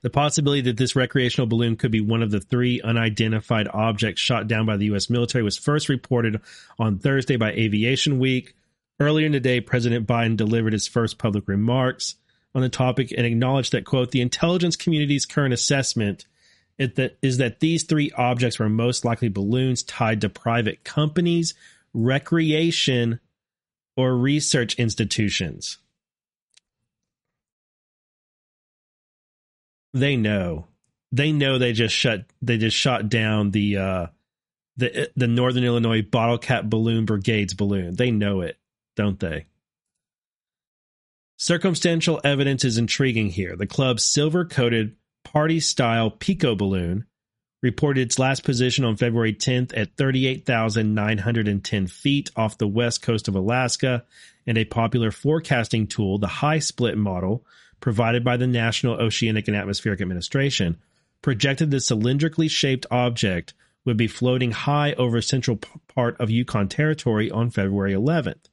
[0.03, 4.49] The possibility that this recreational balloon could be one of the three unidentified objects shot
[4.49, 5.11] down by the U.S.
[5.11, 6.41] military was first reported
[6.79, 8.55] on Thursday by Aviation Week.
[8.99, 12.17] Earlier in the day, President Biden delivered his first public remarks
[12.55, 16.27] on the topic and acknowledged that, quote, the intelligence community's current assessment
[16.79, 21.53] is that these three objects were most likely balloons tied to private companies,
[21.93, 23.21] recreation,
[23.97, 25.77] or research institutions.
[29.93, 30.67] They know.
[31.13, 34.07] They know they just shut they just shot down the uh
[34.77, 37.97] the the Northern Illinois Bottle Cap Balloon Brigade's balloon.
[37.97, 38.57] They know it,
[38.97, 39.47] don't they?
[41.37, 43.57] Circumstantial evidence is intriguing here.
[43.57, 47.07] The club's silver coated party style Pico balloon
[47.63, 53.35] reported its last position on February 10th at 38,910 feet off the west coast of
[53.35, 54.05] Alaska,
[54.47, 57.45] and a popular forecasting tool, the HYSPLIT model,
[57.81, 60.79] provided by the National Oceanic and Atmospheric Administration,
[61.23, 63.55] projected the cylindrically shaped object
[63.85, 65.59] would be floating high over central
[65.89, 68.49] part of Yukon Territory on February 11th.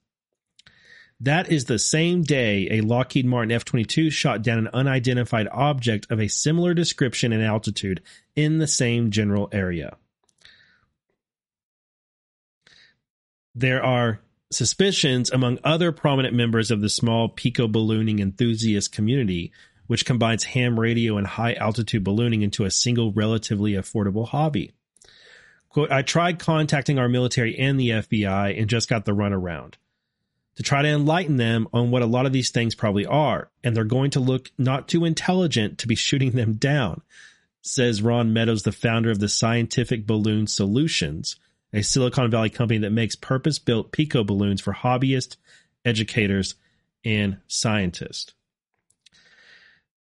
[1.20, 6.06] That is the same day a Lockheed Martin F 22 shot down an unidentified object
[6.12, 8.02] of a similar description and altitude
[8.36, 9.98] in the same general area.
[13.56, 14.20] There are
[14.52, 19.52] suspicions among other prominent members of the small pico ballooning enthusiast community,
[19.88, 24.72] which combines ham radio and high altitude ballooning into a single relatively affordable hobby.
[25.70, 29.76] Quote, I tried contacting our military and the FBI and just got the runaround
[30.58, 33.52] to try to enlighten them on what a lot of these things probably are.
[33.64, 37.02] And they're going to look not too intelligent to be shooting them down,
[37.62, 41.36] says Ron Meadows, the founder of the Scientific Balloon Solutions,
[41.74, 45.38] a Silicon Valley company that makes purpose built Pico balloons for hobbyists,
[45.86, 46.56] educators,
[47.04, 48.34] and scientists.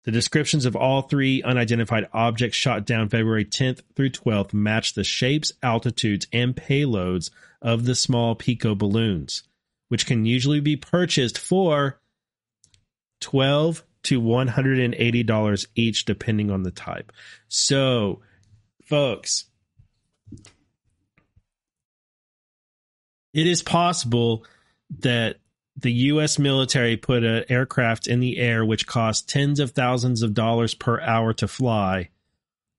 [0.04, 5.02] The descriptions of all three unidentified objects shot down February 10th through 12th match the
[5.02, 9.42] shapes, altitudes, and payloads of the small Pico balloons
[9.88, 12.00] which can usually be purchased for
[13.20, 17.12] 12 to $180 each depending on the type.
[17.48, 18.20] So,
[18.84, 19.46] folks,
[23.36, 24.46] it is possible
[25.00, 25.36] that
[25.76, 30.32] the US military put an aircraft in the air which cost tens of thousands of
[30.32, 32.08] dollars per hour to fly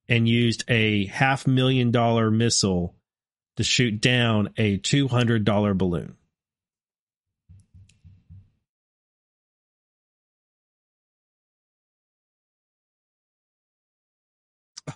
[0.09, 2.95] and used a half million dollar missile
[3.57, 6.15] to shoot down a $200 balloon.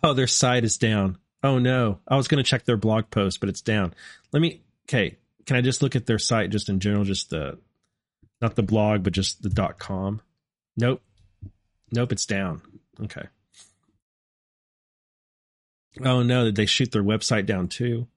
[0.01, 1.19] Oh, their site is down.
[1.43, 1.99] Oh no.
[2.07, 3.93] I was going to check their blog post, but it's down.
[4.31, 5.17] Let me, okay.
[5.45, 7.03] Can I just look at their site just in general?
[7.03, 7.57] Just the,
[8.41, 10.21] not the blog, but just the dot com?
[10.77, 11.01] Nope.
[11.91, 12.61] Nope, it's down.
[13.03, 13.27] Okay.
[16.03, 18.07] Oh no, did they shoot their website down too?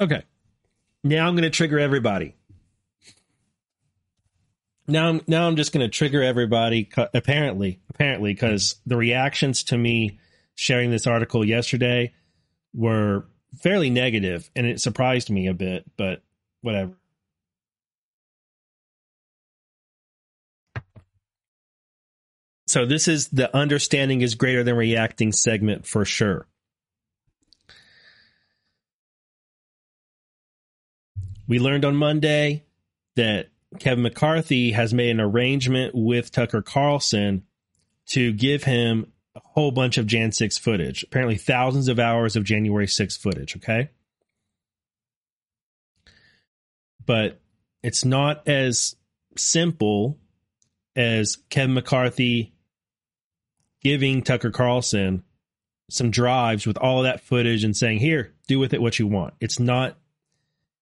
[0.00, 0.22] Okay.
[1.04, 2.34] Now I'm going to trigger everybody
[4.86, 10.18] now now I'm just going to trigger everybody apparently apparently because the reactions to me
[10.54, 12.12] sharing this article yesterday
[12.74, 13.26] were
[13.58, 16.22] fairly negative and it surprised me a bit but
[16.62, 16.92] whatever.
[22.68, 26.46] So this is the understanding is greater than reacting segment for sure.
[31.48, 32.64] We learned on monday
[33.14, 37.44] that Kevin McCarthy has made an arrangement with Tucker Carlson
[38.06, 42.44] to give him a whole bunch of Jan 6 footage, apparently thousands of hours of
[42.44, 43.90] January 6 footage, okay?
[47.04, 47.40] But
[47.82, 48.96] it's not as
[49.36, 50.18] simple
[50.94, 52.54] as Kevin McCarthy
[53.82, 55.22] giving Tucker Carlson
[55.90, 59.34] some drives with all that footage and saying, Here, do with it what you want.
[59.40, 59.96] It's not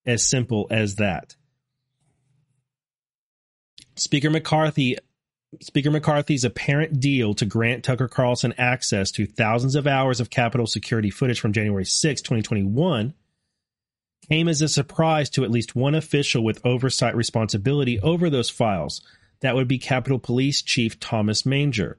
[0.07, 1.37] as simple as that.
[3.97, 4.97] Speaker McCarthy
[5.61, 10.67] Speaker McCarthy's apparent deal to grant Tucker Carlson access to thousands of hours of Capitol
[10.67, 13.15] security footage from January 6, 2021,
[14.29, 19.01] came as a surprise to at least one official with oversight responsibility over those files.
[19.41, 21.99] That would be Capitol Police Chief Thomas Manger.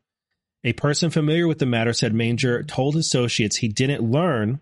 [0.64, 4.60] A person familiar with the matter said Manger told associates he didn't learn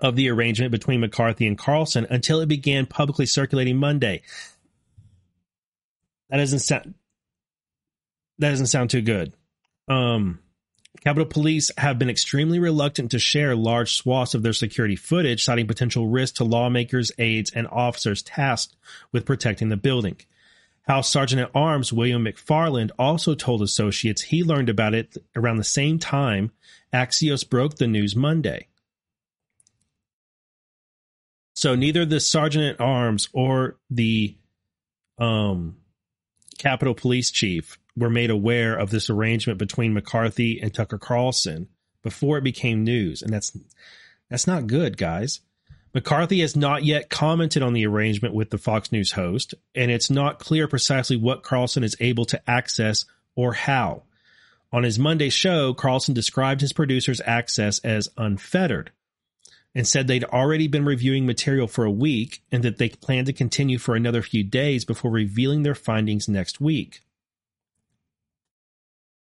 [0.00, 4.22] of the arrangement between McCarthy and Carlson until it began publicly circulating Monday.
[6.30, 6.94] That doesn't sound
[8.38, 9.34] that doesn't sound too good.
[9.88, 10.38] Um,
[11.02, 15.66] Capitol Police have been extremely reluctant to share large swaths of their security footage, citing
[15.66, 18.76] potential risk to lawmakers, aides, and officers tasked
[19.12, 20.16] with protecting the building.
[20.82, 25.64] House Sergeant at Arms William McFarland also told associates he learned about it around the
[25.64, 26.50] same time
[26.92, 28.66] Axios broke the news Monday.
[31.54, 34.34] So neither the Sergeant at Arms or the
[35.18, 35.76] um,
[36.60, 41.68] Capitol Police Chief were made aware of this arrangement between McCarthy and Tucker Carlson
[42.02, 43.56] before it became news, and that's
[44.28, 45.40] that's not good, guys.
[45.94, 50.10] McCarthy has not yet commented on the arrangement with the Fox News host, and it's
[50.10, 54.02] not clear precisely what Carlson is able to access or how.
[54.70, 58.92] On his Monday show, Carlson described his producer's access as unfettered
[59.74, 63.32] and said they'd already been reviewing material for a week and that they plan to
[63.32, 67.00] continue for another few days before revealing their findings next week.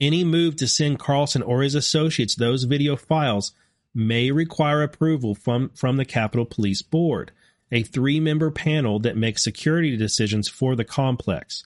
[0.01, 3.52] Any move to send Carlson or his associates those video files
[3.94, 7.31] may require approval from, from the Capitol Police Board,
[7.70, 11.65] a three member panel that makes security decisions for the complex.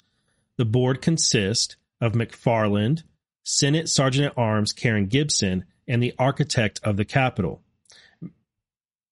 [0.56, 3.02] The board consists of McFarland,
[3.44, 7.62] Senate Sergeant at Arms Karen Gibson, and the architect of the Capitol.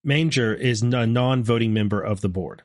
[0.07, 2.63] Manger is a non voting member of the board.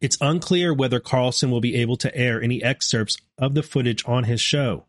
[0.00, 4.24] It's unclear whether Carlson will be able to air any excerpts of the footage on
[4.24, 4.84] his show.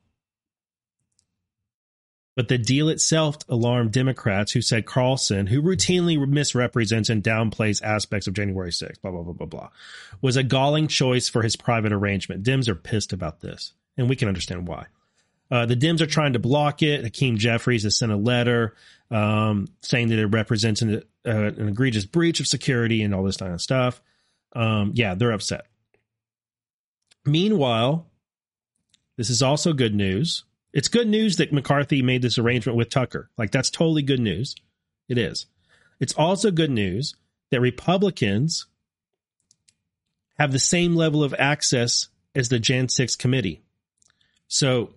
[2.36, 8.28] But the deal itself alarmed Democrats who said Carlson, who routinely misrepresents and downplays aspects
[8.28, 9.70] of January 6th, blah, blah, blah, blah, blah,
[10.22, 12.44] was a galling choice for his private arrangement.
[12.44, 14.86] Dems are pissed about this, and we can understand why.
[15.52, 17.04] Uh, the Dems are trying to block it.
[17.04, 18.76] Hakeem Jeffries has sent a letter
[19.12, 23.38] um, saying that it represents an, uh, an, egregious breach of security and all this
[23.38, 24.02] kind of stuff.
[24.54, 25.66] Um, yeah, they're upset.
[27.26, 28.08] Meanwhile,
[29.18, 30.44] this is also good news.
[30.72, 33.30] It's good news that McCarthy made this arrangement with Tucker.
[33.38, 34.56] Like, that's totally good news.
[35.08, 35.48] It is.
[36.00, 37.16] It's also good news
[37.50, 38.68] that Republicans
[40.38, 43.62] have the same level of access as the Jan 6 committee.
[44.48, 44.94] So,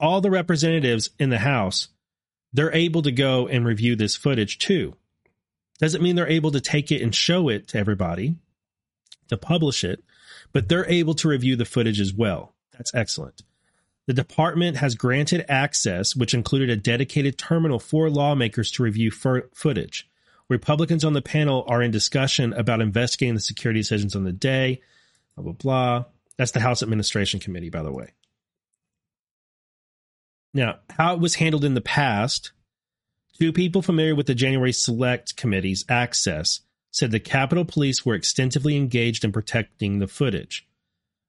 [0.00, 1.88] all the representatives in the House,
[2.52, 4.94] they're able to go and review this footage too.
[5.78, 8.36] Doesn't mean they're able to take it and show it to everybody,
[9.28, 10.04] to publish it,
[10.52, 12.54] but they're able to review the footage as well.
[12.72, 13.42] That's excellent.
[14.06, 20.08] The department has granted access, which included a dedicated terminal for lawmakers to review footage.
[20.48, 24.82] Republicans on the panel are in discussion about investigating the security decisions on the day.
[25.36, 26.04] Blah, blah, blah.
[26.36, 28.10] That's the House Administration Committee, by the way.
[30.54, 32.52] Now, how it was handled in the past,
[33.38, 36.60] two people familiar with the January Select Committee's access
[36.92, 40.66] said the Capitol Police were extensively engaged in protecting the footage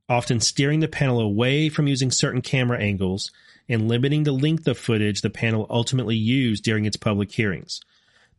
[0.07, 3.31] often steering the panel away from using certain camera angles
[3.67, 7.81] and limiting the length of footage the panel ultimately used during its public hearings.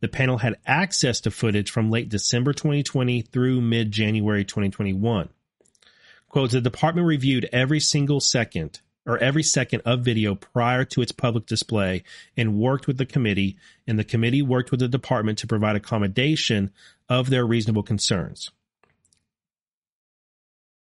[0.01, 5.29] The panel had access to footage from late December 2020 through mid January 2021.
[6.29, 11.13] Quote, the department reviewed every single second or every second of video prior to its
[11.13, 12.03] public display
[12.37, 13.57] and worked with the committee,
[13.87, 16.71] and the committee worked with the department to provide accommodation
[17.09, 18.51] of their reasonable concerns.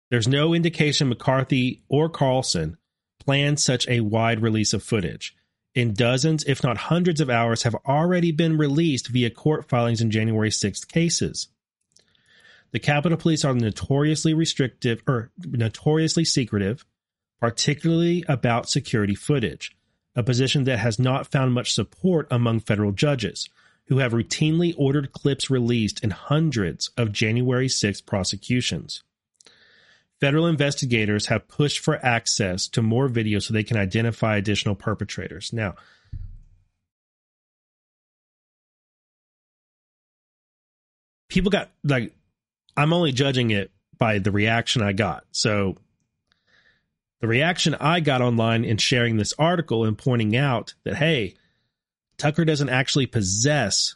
[0.09, 2.77] There's no indication McCarthy or Carlson
[3.19, 5.35] planned such a wide release of footage.
[5.75, 10.09] And dozens, if not hundreds of hours have already been released via court filings in
[10.09, 11.49] January 6th cases.
[12.71, 16.85] The Capitol Police are notoriously restrictive or notoriously secretive,
[17.39, 19.75] particularly about security footage,
[20.15, 23.49] a position that has not found much support among federal judges,
[23.87, 29.03] who have routinely ordered clips released in hundreds of January 6th prosecutions
[30.19, 35.51] federal investigators have pushed for access to more video so they can identify additional perpetrators.
[35.53, 35.75] Now,
[41.29, 42.13] people got like,
[42.77, 45.25] I'm only judging it by the reaction I got.
[45.31, 45.77] So,
[47.21, 51.35] the reaction I got online in sharing this article and pointing out that, hey,
[52.17, 53.95] Tucker doesn't actually possess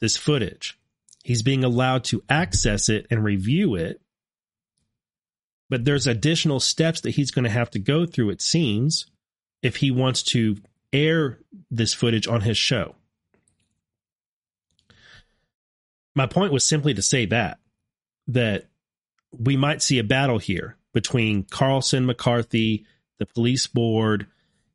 [0.00, 0.78] this footage.
[1.24, 4.00] He's being allowed to access it and review it
[5.68, 9.06] but there's additional steps that he's going to have to go through, it seems,
[9.62, 10.56] if he wants to
[10.92, 12.94] air this footage on his show.
[16.14, 17.58] My point was simply to say that,
[18.28, 18.68] that
[19.36, 22.86] we might see a battle here between Carlson, McCarthy,
[23.18, 24.28] the police board,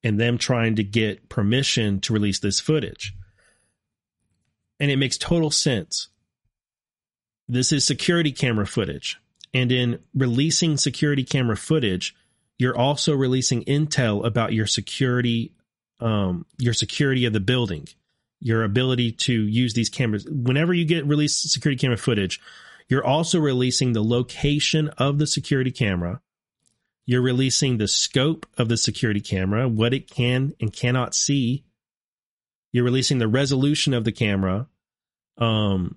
[0.04, 3.16] and them trying to get permission to release this footage.
[4.80, 6.10] And it makes total sense.
[7.48, 9.20] This is security camera footage.
[9.52, 12.16] And in releasing security camera footage,
[12.60, 15.56] you're also releasing intel about your security,
[16.00, 17.88] um, your security of the building,
[18.40, 20.28] your ability to use these cameras.
[20.30, 22.40] Whenever you get released security camera footage,
[22.92, 26.20] You're also releasing the location of the security camera.
[27.06, 31.64] You're releasing the scope of the security camera, what it can and cannot see.
[32.74, 34.68] You're releasing the resolution of the camera,
[35.38, 35.96] um,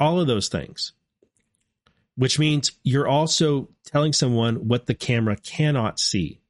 [0.00, 0.94] all of those things,
[2.16, 6.40] which means you're also telling someone what the camera cannot see.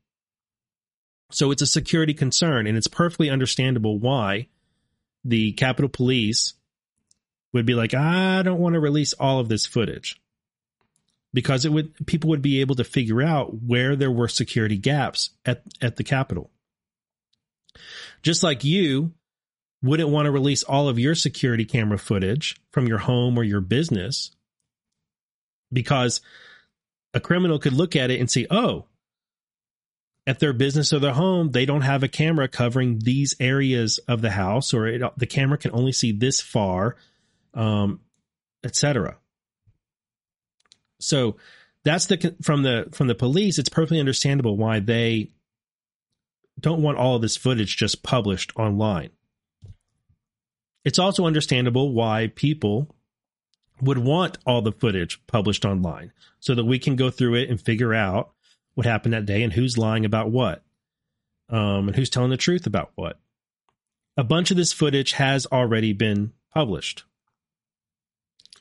[1.32, 4.46] So it's a security concern, and it's perfectly understandable why
[5.24, 6.54] the Capitol Police
[7.52, 10.20] would be like, I don't want to release all of this footage
[11.32, 15.30] because it would people would be able to figure out where there were security gaps
[15.44, 16.50] at, at the Capitol.
[18.22, 19.12] Just like you
[19.82, 23.60] wouldn't want to release all of your security camera footage from your home or your
[23.60, 24.30] business
[25.72, 26.20] because
[27.14, 28.86] a criminal could look at it and see, oh,
[30.26, 34.22] at their business or their home, they don't have a camera covering these areas of
[34.22, 36.96] the house, or it, the camera can only see this far,
[37.54, 38.00] um,
[38.64, 39.16] etc.
[41.00, 41.36] So
[41.84, 43.58] that's the from the from the police.
[43.58, 45.32] It's perfectly understandable why they
[46.60, 49.10] don't want all of this footage just published online.
[50.84, 52.94] It's also understandable why people
[53.80, 57.60] would want all the footage published online so that we can go through it and
[57.60, 58.32] figure out
[58.74, 60.62] what happened that day and who's lying about what
[61.48, 63.18] um, and who's telling the truth about what.
[64.16, 67.04] A bunch of this footage has already been published.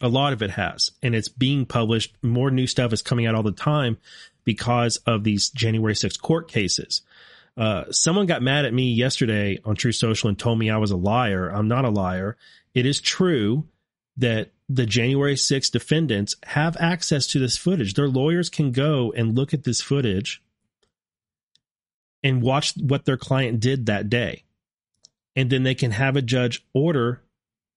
[0.02, 2.15] A lot of it has, and it's being published.
[2.23, 3.98] More new stuff is coming out all the time
[4.44, 7.02] because of these January 6th court cases.
[7.56, 10.91] Uh, someone got mad at me yesterday on Truth Social and told me I was
[10.91, 11.49] a liar.
[11.49, 12.38] I'm not a liar.
[12.73, 13.68] It is true
[14.18, 17.94] that the January 6th defendants have access to this footage.
[17.94, 20.41] Their lawyers can go and look at this footage
[22.23, 24.44] and watch what their client did that day.
[25.36, 27.22] And then they can have a judge order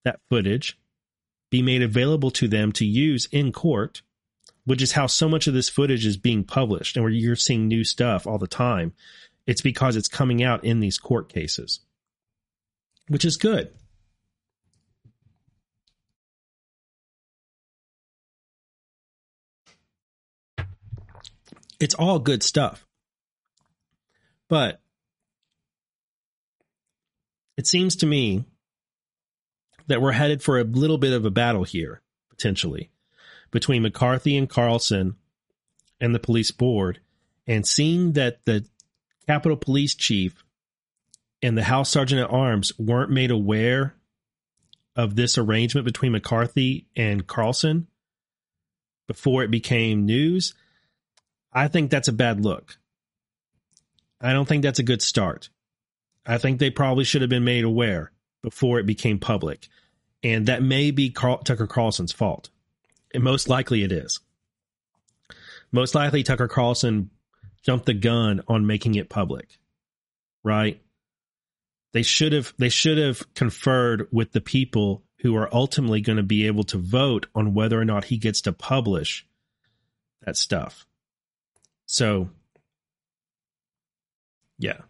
[0.04, 0.78] that footage
[1.54, 4.02] be made available to them to use in court,
[4.64, 7.68] which is how so much of this footage is being published and where you're seeing
[7.68, 8.92] new stuff all the time.
[9.46, 11.78] It's because it's coming out in these court cases,
[13.06, 13.70] which is good.
[21.78, 22.84] It's all good stuff.
[24.48, 24.80] But
[27.56, 28.44] it seems to me
[29.86, 32.00] that we're headed for a little bit of a battle here,
[32.30, 32.90] potentially,
[33.50, 35.16] between McCarthy and Carlson
[36.00, 37.00] and the police board.
[37.46, 38.64] And seeing that the
[39.26, 40.44] Capitol Police Chief
[41.42, 43.94] and the House Sergeant at Arms weren't made aware
[44.96, 47.88] of this arrangement between McCarthy and Carlson
[49.06, 50.54] before it became news,
[51.52, 52.78] I think that's a bad look.
[54.20, 55.50] I don't think that's a good start.
[56.24, 58.12] I think they probably should have been made aware
[58.44, 59.68] before it became public.
[60.22, 62.50] And that may be Carl- Tucker Carlson's fault.
[63.14, 64.20] And most likely it is.
[65.72, 67.10] Most likely Tucker Carlson
[67.62, 69.58] jumped the gun on making it public.
[70.44, 70.80] Right?
[71.94, 76.22] They should have they should have conferred with the people who are ultimately going to
[76.22, 79.26] be able to vote on whether or not he gets to publish
[80.22, 80.86] that stuff.
[81.86, 82.28] So,
[84.58, 84.80] yeah.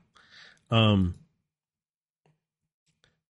[0.72, 1.14] Um,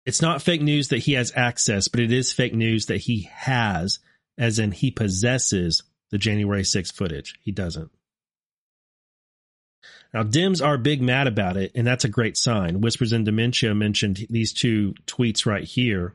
[0.06, 3.28] it's not fake news that he has access, but it is fake news that he
[3.32, 3.98] has,
[4.38, 7.38] as in he possesses the January 6th footage.
[7.42, 7.90] He doesn't.
[10.12, 12.80] Now, Dems are big mad about it, and that's a great sign.
[12.80, 16.14] Whispers in Dementia mentioned these two tweets right here.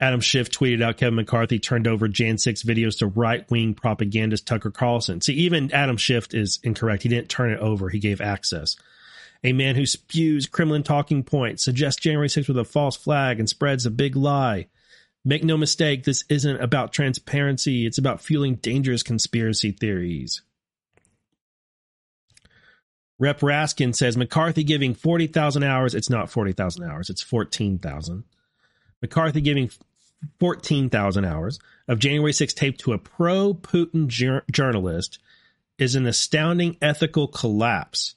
[0.00, 4.46] Adam Schiff tweeted out Kevin McCarthy turned over Jan 6 videos to right wing propagandist
[4.46, 5.20] Tucker Carlson.
[5.20, 7.04] See, even Adam Schiff is incorrect.
[7.04, 8.76] He didn't turn it over, he gave access.
[9.44, 13.48] A man who spews Kremlin talking points, suggests January 6th with a false flag, and
[13.48, 14.66] spreads a big lie.
[15.24, 20.42] Make no mistake, this isn't about transparency, it's about fueling dangerous conspiracy theories.
[23.18, 25.94] Rep Raskin says McCarthy giving 40,000 hours.
[25.94, 28.24] It's not 40,000 hours, it's 14,000.
[29.00, 29.70] McCarthy giving
[30.40, 35.20] 14,000 hours of January 6 tape to a pro Putin jur- journalist
[35.78, 38.16] is an astounding ethical collapse.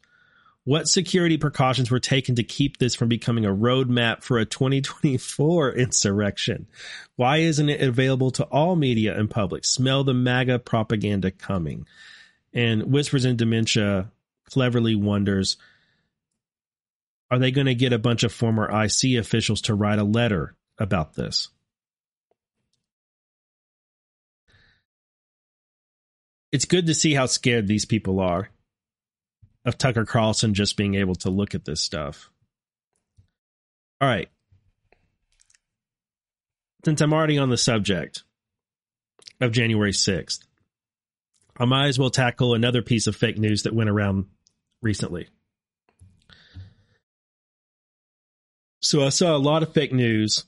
[0.65, 5.71] What security precautions were taken to keep this from becoming a roadmap for a 2024
[5.75, 6.67] insurrection?
[7.15, 9.63] Why isn't it available to all media and public?
[9.63, 11.85] Smell the MAGA propaganda coming.
[12.53, 14.11] And Whispers in Dementia
[14.49, 15.57] cleverly wonders
[17.31, 20.55] are they going to get a bunch of former IC officials to write a letter
[20.77, 21.49] about this?
[26.55, 28.49] it's good to see how scared these people are
[29.65, 32.29] of Tucker Carlson just being able to look at this stuff.
[33.99, 34.29] All right.
[36.83, 38.23] Since I'm already on the subject,
[39.41, 40.39] of January 6th,
[41.57, 44.25] I might as well tackle another piece of fake news that went around
[44.81, 45.27] recently.
[48.81, 50.45] So I saw a lot of fake news,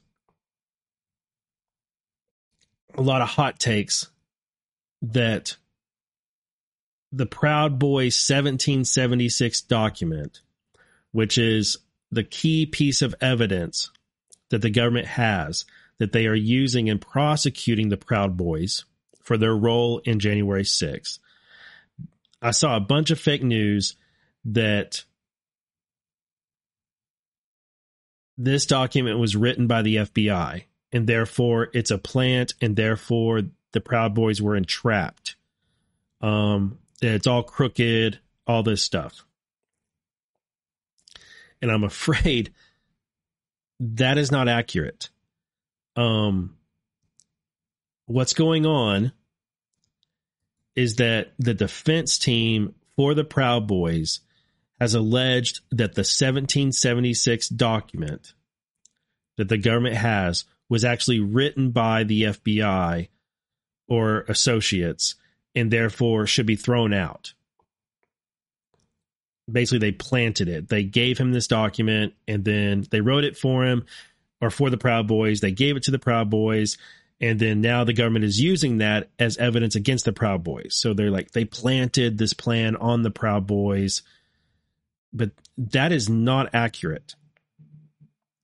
[2.96, 4.10] a lot of hot takes
[5.02, 5.58] that
[7.12, 10.42] the Proud Boys 1776 document,
[11.12, 11.78] which is
[12.12, 13.92] the key piece of evidence
[14.50, 15.66] that the government has
[16.00, 18.86] that they are using in prosecuting the Proud Boys
[19.22, 21.20] for their role in January 6th.
[22.42, 23.96] I saw a bunch of fake news
[24.46, 25.04] that
[28.38, 33.82] this document was written by the FBI and therefore it's a plant and therefore the
[33.82, 35.36] Proud Boys were entrapped.
[36.22, 39.26] Um, it's all crooked, all this stuff.
[41.62, 42.54] And I'm afraid
[43.80, 45.10] that is not accurate.
[45.96, 46.58] Um,
[48.06, 49.12] what's going on
[50.76, 54.20] is that the defense team for the Proud Boys
[54.80, 58.34] has alleged that the 1776 document
[59.38, 63.10] that the government has was actually written by the FBI
[63.88, 65.16] or associates
[65.58, 67.34] and therefore should be thrown out.
[69.52, 70.70] Basically, they planted it.
[70.70, 73.86] They gave him this document and then they wrote it for him
[74.40, 75.40] or for the Proud Boys.
[75.40, 76.78] They gave it to the Proud Boys.
[77.20, 80.76] And then now the government is using that as evidence against the Proud Boys.
[80.76, 84.04] So they're like, they planted this plan on the Proud Boys.
[85.12, 87.16] But that is not accurate.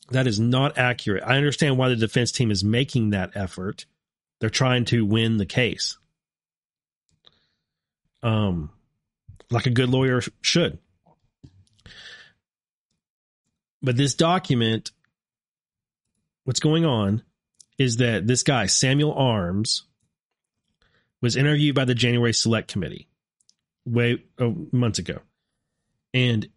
[0.10, 1.24] That is not accurate.
[1.24, 3.86] I understand why the defense team is making that effort.
[4.40, 5.98] They're trying to win the case.
[8.24, 8.72] Um,
[9.52, 10.80] like a good lawyer should.
[13.82, 14.92] But this document,
[16.46, 17.22] what's going on
[17.78, 19.84] is that this guy, Samuel Armes,
[21.22, 23.08] was interviewed by the January Select Committee
[23.86, 25.20] way oh, months ago.
[26.14, 26.48] And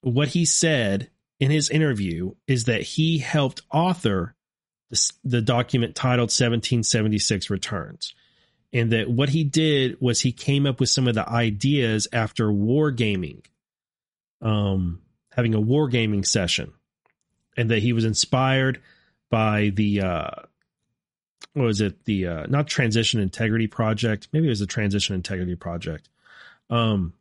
[0.00, 4.34] what he said in his interview is that he helped author
[4.90, 8.14] the, the document titled 1776 Returns.
[8.74, 12.48] And that what he did was he came up with some of the ideas after
[12.48, 13.44] wargaming,
[14.42, 16.72] um, having a wargaming session.
[17.56, 18.82] And that he was inspired
[19.30, 20.30] by the, uh,
[21.52, 22.04] what was it?
[22.04, 24.28] The, uh, not Transition Integrity Project.
[24.32, 26.08] Maybe it was the Transition Integrity Project.
[26.68, 27.14] Um,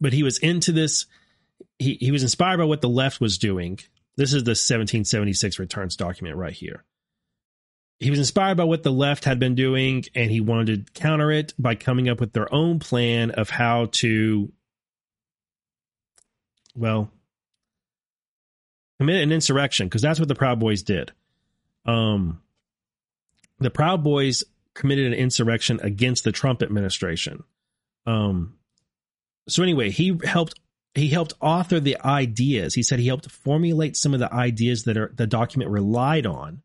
[0.00, 1.06] but he was into this
[1.78, 3.78] he, he was inspired by what the left was doing.
[4.16, 6.84] This is the 1776 returns document right here.
[8.02, 11.30] He was inspired by what the left had been doing, and he wanted to counter
[11.30, 14.52] it by coming up with their own plan of how to,
[16.74, 17.10] well,
[18.98, 21.12] commit an insurrection, because that's what the Proud Boys did.
[21.86, 22.42] Um,
[23.58, 24.42] the Proud Boys
[24.74, 27.44] committed an insurrection against the Trump administration.
[28.06, 28.54] Um,
[29.48, 30.58] so anyway, he helped
[30.94, 32.74] he helped author the ideas.
[32.74, 36.62] He said he helped formulate some of the ideas that are the document relied on,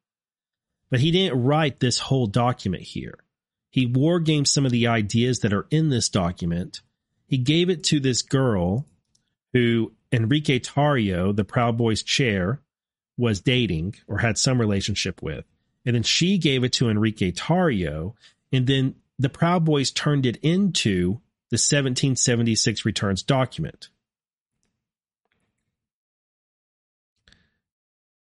[0.89, 3.19] but he didn't write this whole document here.
[3.69, 6.81] He wargamed some of the ideas that are in this document.
[7.27, 8.85] He gave it to this girl
[9.53, 12.61] who Enrique Tarrio, the Proud Boys chair,
[13.17, 15.45] was dating or had some relationship with.
[15.85, 18.13] And then she gave it to Enrique Tarrio.
[18.51, 21.19] And then the Proud Boys turned it into
[21.49, 23.89] the 1776 returns document.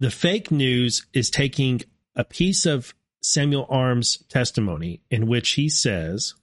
[0.01, 1.83] The fake news is taking
[2.17, 6.35] a piece of Samuel Armes' testimony in which he says,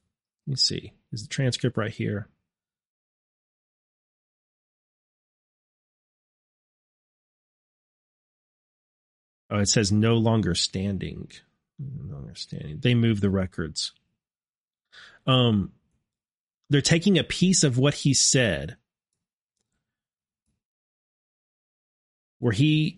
[0.47, 2.27] let me see, is the transcript right here?
[9.49, 11.29] Oh, it says no longer standing.
[11.77, 12.79] No longer standing.
[12.79, 13.91] They move the records.
[15.27, 15.73] Um,
[16.69, 18.77] they're taking a piece of what he said,
[22.39, 22.97] where he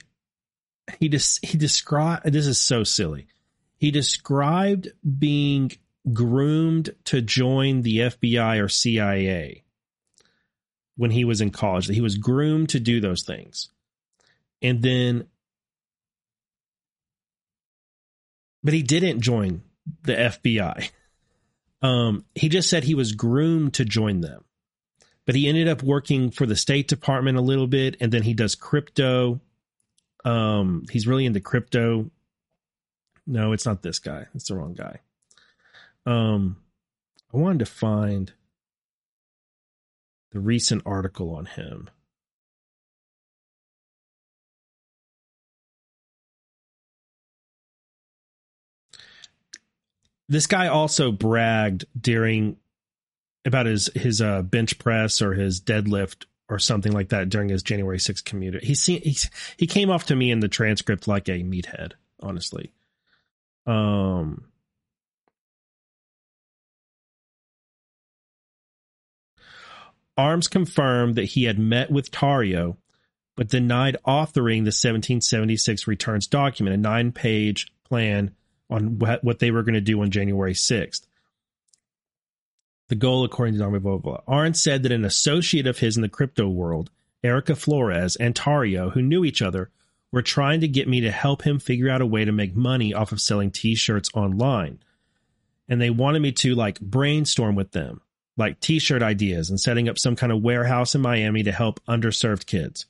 [0.99, 3.27] he just he described this is so silly.
[3.77, 4.89] He described
[5.19, 5.71] being
[6.11, 9.63] groomed to join the FBI or CIA
[10.95, 11.87] when he was in college.
[11.87, 13.69] That he was groomed to do those things,
[14.61, 15.27] and then,
[18.63, 19.63] but he didn't join
[20.03, 20.89] the FBI.
[21.81, 24.45] Um, he just said he was groomed to join them,
[25.25, 28.33] but he ended up working for the State Department a little bit, and then he
[28.33, 29.41] does crypto
[30.23, 32.09] um, he's really into crypto.
[33.25, 34.27] No, it's not this guy.
[34.35, 34.99] It's the wrong guy.
[36.05, 36.57] Um,
[37.33, 38.33] I wanted to find
[40.31, 41.89] the recent article on him.
[50.33, 52.57] this guy also bragged during
[53.45, 57.63] about his his uh, bench press or his deadlift or something like that during his
[57.63, 58.63] January 6th commute.
[58.63, 59.17] He see, he
[59.57, 62.71] he came off to me in the transcript like a meathead, honestly.
[63.65, 64.45] Um
[70.15, 72.77] Armes confirmed that he had met with Tarrio,
[73.35, 78.35] but denied authoring the 1776 returns document, a nine page plan
[78.69, 81.07] on what they were going to do on January 6th.
[82.93, 84.51] The goal, according to Don blah, blah.
[84.51, 86.91] said that an associate of his in the crypto world,
[87.23, 89.71] Erica Flores and Tarrio, who knew each other,
[90.11, 92.93] were trying to get me to help him figure out a way to make money
[92.93, 94.77] off of selling t-shirts online.
[95.67, 98.01] And they wanted me to like brainstorm with them
[98.37, 101.83] like t shirt ideas and setting up some kind of warehouse in Miami to help
[101.87, 102.85] underserved kids.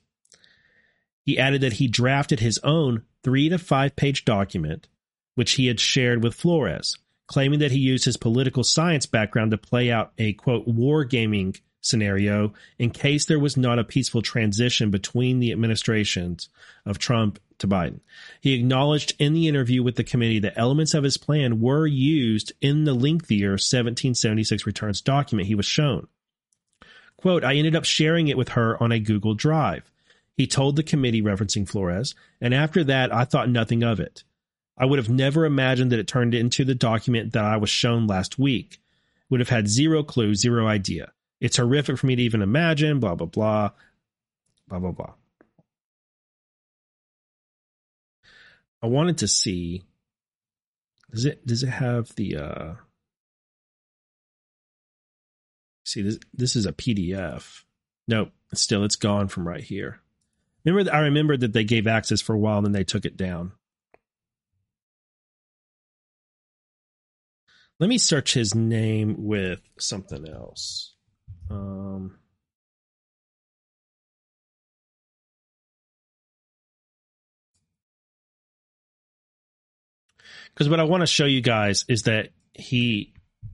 [1.22, 4.86] He added that he drafted his own three to five page document,
[5.34, 9.58] which he had shared with Flores, claiming that he used his political science background to
[9.58, 15.38] play out a quote wargaming scenario in case there was not a peaceful transition between
[15.38, 16.48] the administrations
[16.86, 18.00] of Trump to Biden.
[18.40, 22.52] He acknowledged in the interview with the committee that elements of his plan were used
[22.60, 26.08] in the lengthier 1776 returns document he was shown.
[27.16, 29.90] Quote, I ended up sharing it with her on a Google Drive.
[30.36, 34.24] He told the committee, referencing Flores, and after that, I thought nothing of it.
[34.76, 38.06] I would have never imagined that it turned into the document that I was shown
[38.06, 38.80] last week.
[39.30, 41.12] Would have had zero clue, zero idea.
[41.40, 43.70] It's horrific for me to even imagine, blah, blah, blah,
[44.68, 45.14] blah, blah, blah.
[48.82, 49.82] I wanted to see
[51.10, 52.74] does it does it have the uh
[55.86, 57.62] see this this is a PDF.
[58.06, 60.00] Nope, still it's gone from right here.
[60.66, 63.16] Remember I remember that they gave access for a while and then they took it
[63.16, 63.52] down.
[67.80, 70.94] Let me search his name with something else.
[71.50, 72.18] Um
[80.54, 83.12] because what I want to show you guys is that he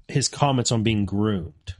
[0.08, 1.74] his comments on being groomed,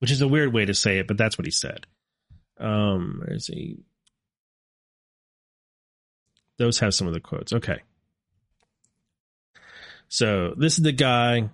[0.00, 1.86] which is a weird way to say it, but that's what he said.
[2.58, 3.78] Um, is he?
[6.58, 7.54] Those have some of the quotes.
[7.54, 7.80] Okay.
[10.10, 11.48] So this is the guy.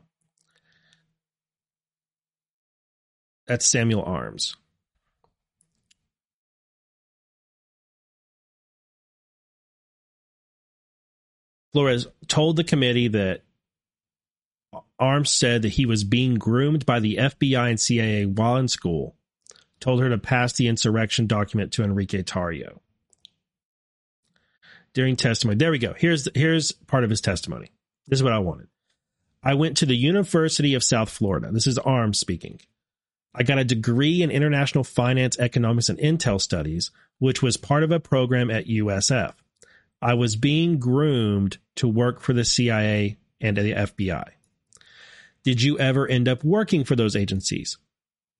[3.47, 4.57] That's Samuel Armes.
[11.73, 13.43] Flores told the committee that
[14.99, 19.15] Armes said that he was being groomed by the FBI and CIA while in school,
[19.81, 22.79] told her to pass the insurrection document to Enrique Tarrio.
[24.95, 25.93] During testimony, there we go.
[25.93, 27.71] Here's here's part of his testimony.
[28.09, 28.69] This is what I wanted.
[29.43, 31.51] I went to the University of South Florida.
[31.53, 32.61] This is Armes speaking.
[33.35, 37.93] I got a degree in international finance, economics, and intel studies, which was part of
[37.93, 39.35] a program at USF.
[40.01, 44.29] I was being groomed to work for the CIA and the FBI.
[45.43, 47.77] Did you ever end up working for those agencies?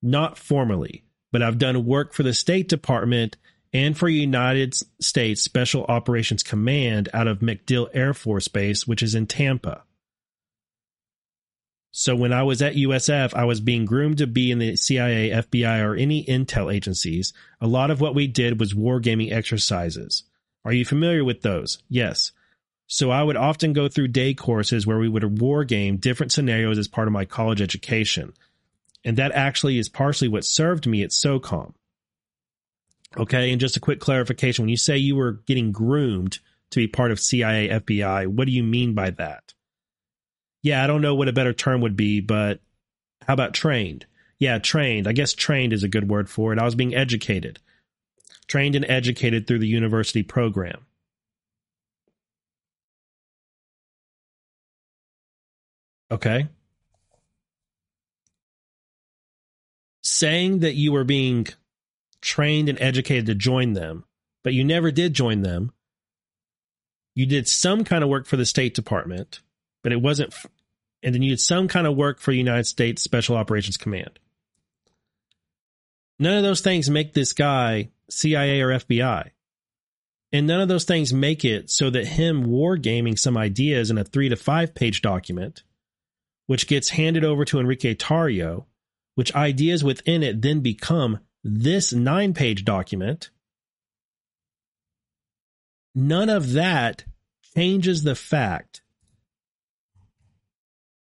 [0.01, 3.37] Not formally, but I've done work for the State Department
[3.77, 9.13] and for United States Special Operations Command out of MacDill Air Force Base, which is
[9.13, 9.83] in Tampa.
[11.91, 15.29] So when I was at USF, I was being groomed to be in the CIA,
[15.29, 17.33] FBI, or any intel agencies.
[17.61, 20.23] A lot of what we did was wargaming exercises.
[20.65, 21.77] Are you familiar with those?
[21.87, 22.31] Yes.
[22.87, 26.79] So I would often go through day courses where we would war game different scenarios
[26.79, 28.33] as part of my college education.
[29.05, 31.73] And that actually is partially what served me at SOCOM.
[33.17, 36.39] Okay, and just a quick clarification when you say you were getting groomed
[36.71, 39.53] to be part of CIA, FBI, what do you mean by that?
[40.61, 42.59] Yeah, I don't know what a better term would be, but
[43.25, 44.05] how about trained?
[44.37, 45.07] Yeah, trained.
[45.07, 46.59] I guess trained is a good word for it.
[46.59, 47.59] I was being educated
[48.47, 50.85] trained and educated through the university program.
[56.09, 56.47] Okay.
[60.03, 61.47] Saying that you were being
[62.27, 64.03] trained and educated to join them,
[64.43, 65.71] but you never did join them.
[67.15, 69.39] You did some kind of work for the State Department,
[69.81, 70.35] but it wasn't,
[71.01, 74.19] and then you did some kind of work for United States Special Operations Command.
[76.19, 79.31] None of those things make this guy CIA or FBI.
[80.33, 84.03] And none of those things make it so that him wargaming some ideas in a
[84.03, 85.63] three to five page document,
[86.47, 88.65] which gets handed over to Enrique Tarrio,
[89.15, 93.29] which ideas within it then become this nine page document.
[95.95, 97.05] None of that
[97.55, 98.81] changes the fact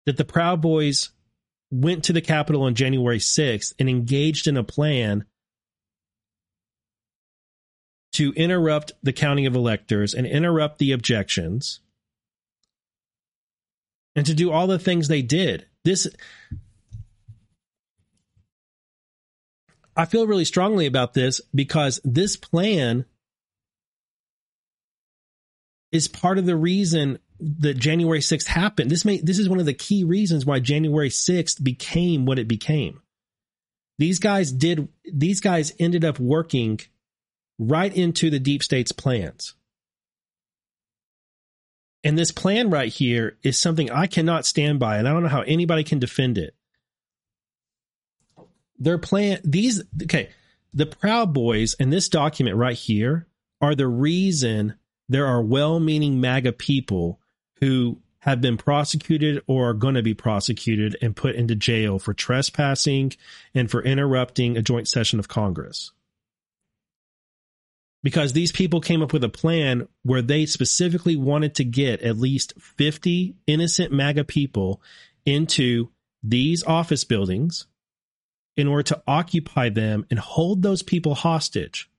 [0.06, 1.10] that the Proud Boys
[1.70, 5.26] went to the Capitol on January 6th and engaged in a plan
[8.14, 11.80] to interrupt the counting of electors and interrupt the objections
[14.16, 15.66] and to do all the things they did.
[15.84, 16.08] This
[20.00, 23.04] I feel really strongly about this because this plan
[25.92, 28.90] is part of the reason that January 6th happened.
[28.90, 32.48] This may this is one of the key reasons why January 6th became what it
[32.48, 33.02] became.
[33.98, 36.80] These guys did these guys ended up working
[37.58, 39.54] right into the deep state's plans.
[42.02, 45.28] And this plan right here is something I cannot stand by, and I don't know
[45.28, 46.54] how anybody can defend it.
[48.80, 50.30] Their plan, these, okay,
[50.72, 53.26] the Proud Boys in this document right here
[53.60, 54.74] are the reason
[55.08, 57.20] there are well meaning MAGA people
[57.60, 62.14] who have been prosecuted or are going to be prosecuted and put into jail for
[62.14, 63.12] trespassing
[63.54, 65.92] and for interrupting a joint session of Congress.
[68.02, 72.18] Because these people came up with a plan where they specifically wanted to get at
[72.18, 74.80] least 50 innocent MAGA people
[75.26, 75.90] into
[76.22, 77.66] these office buildings
[78.60, 81.90] in order to occupy them and hold those people hostage.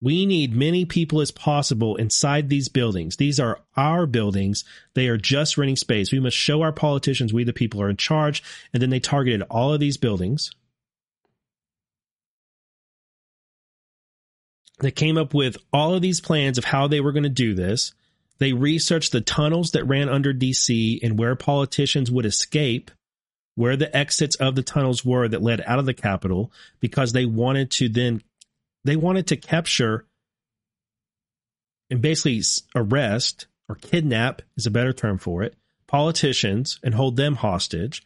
[0.00, 3.16] We need many people as possible inside these buildings.
[3.16, 4.62] These are our buildings.
[4.94, 6.12] They are just renting space.
[6.12, 8.42] We must show our politicians we, the people, are in charge.
[8.72, 10.50] And then they targeted all of these buildings
[14.80, 17.54] They came up with all of these plans of how they were going to do
[17.54, 17.94] this.
[18.38, 22.90] They researched the tunnels that ran under DC and where politicians would escape,
[23.56, 27.26] where the exits of the tunnels were that led out of the Capitol, because they
[27.26, 28.22] wanted to then,
[28.84, 30.06] they wanted to capture
[31.90, 32.42] and basically
[32.74, 35.56] arrest or kidnap is a better term for it,
[35.88, 38.04] politicians and hold them hostage.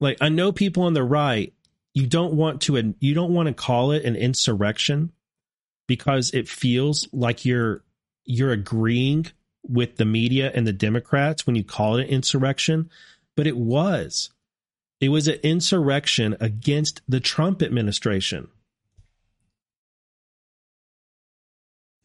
[0.00, 1.54] Like, I know people on the right
[1.94, 5.12] you don't want to you don't want to call it an insurrection
[5.86, 7.82] because it feels like you're
[8.24, 9.26] you're agreeing
[9.66, 12.90] with the media and the Democrats when you call it an insurrection,
[13.36, 14.30] but it was.
[15.00, 18.48] It was an insurrection against the Trump administration.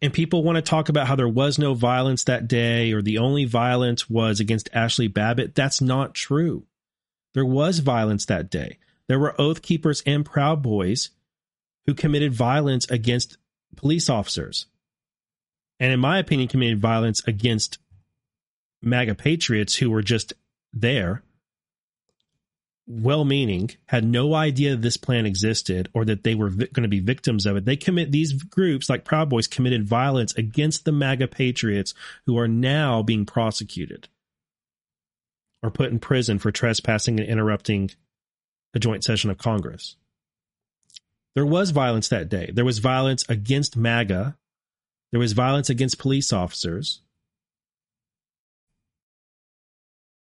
[0.01, 3.17] And people want to talk about how there was no violence that day or the
[3.17, 5.55] only violence was against Ashley Babbitt.
[5.55, 6.65] That's not true.
[7.33, 8.79] There was violence that day
[9.09, 11.09] there were Oath Keepers and Proud Boys
[11.85, 13.37] who committed violence against
[13.75, 14.67] police officers.
[15.79, 17.79] And in my opinion, committed violence against
[18.83, 20.33] MAGA patriots who were just
[20.73, 21.23] there,
[22.87, 26.89] well meaning, had no idea this plan existed or that they were vi- going to
[26.89, 27.65] be victims of it.
[27.65, 31.93] They commit, these groups like Proud Boys committed violence against the MAGA patriots
[32.25, 34.07] who are now being prosecuted
[35.61, 37.91] or put in prison for trespassing and interrupting
[38.73, 39.95] a joint session of Congress.
[41.35, 42.51] There was violence that day.
[42.53, 44.35] There was violence against MAGA.
[45.11, 47.01] There was violence against police officers.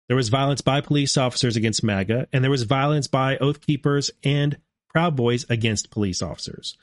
[0.07, 4.11] There was violence by police officers against MAGA, and there was violence by Oath Keepers
[4.23, 4.57] and
[4.89, 6.77] Proud Boys against police officers.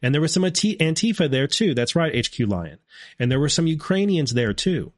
[0.00, 1.74] And there was some Antifa there too.
[1.74, 2.78] That's right, HQ Lion.
[3.18, 4.92] And there were some Ukrainians there too.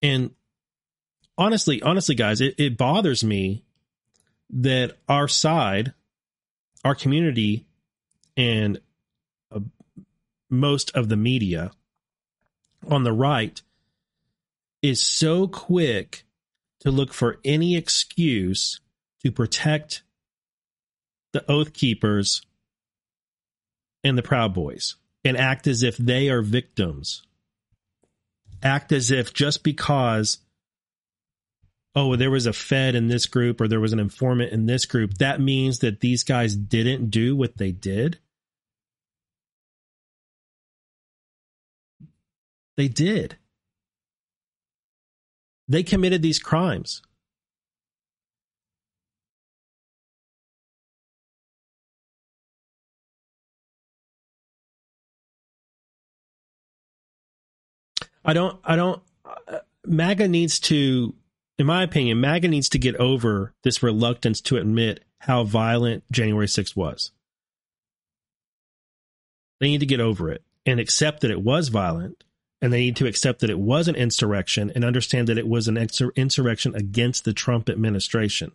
[0.00, 0.30] And
[1.38, 3.62] honestly, honestly, guys, it, it bothers me
[4.50, 5.92] that our side,
[6.84, 7.66] our community,
[8.36, 8.80] and
[9.54, 9.60] uh,
[10.50, 11.70] most of the media
[12.88, 13.62] on the right
[14.82, 16.24] is so quick
[16.80, 18.80] to look for any excuse
[19.24, 20.02] to protect
[21.32, 22.42] the oath keepers
[24.04, 27.22] and the proud boys and act as if they are victims
[28.62, 30.38] act as if just because
[31.94, 34.86] oh, there was a Fed in this group or there was an informant in this
[34.86, 38.18] group, that means that these guys didn't do what they did.
[42.76, 43.36] They did.
[45.72, 47.00] They committed these crimes.
[58.22, 61.14] I don't, I don't, uh, MAGA needs to
[61.58, 66.46] in my opinion, MAGA needs to get over this reluctance to admit how violent January
[66.48, 67.12] 6th was.
[69.60, 72.24] They need to get over it and accept that it was violent.
[72.62, 75.66] And they need to accept that it was an insurrection and understand that it was
[75.66, 78.52] an insurrection against the Trump administration.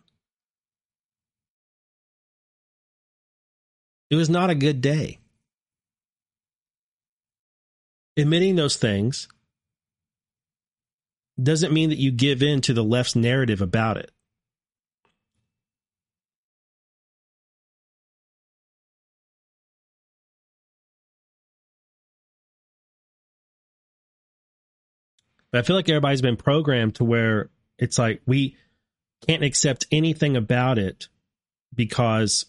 [4.10, 5.18] It was not a good day.
[8.16, 9.28] Admitting those things
[11.40, 14.10] doesn't mean that you give in to the left's narrative about it.
[25.50, 28.56] But I feel like everybody's been programmed to where it's like we
[29.26, 31.08] can't accept anything about it
[31.74, 32.46] because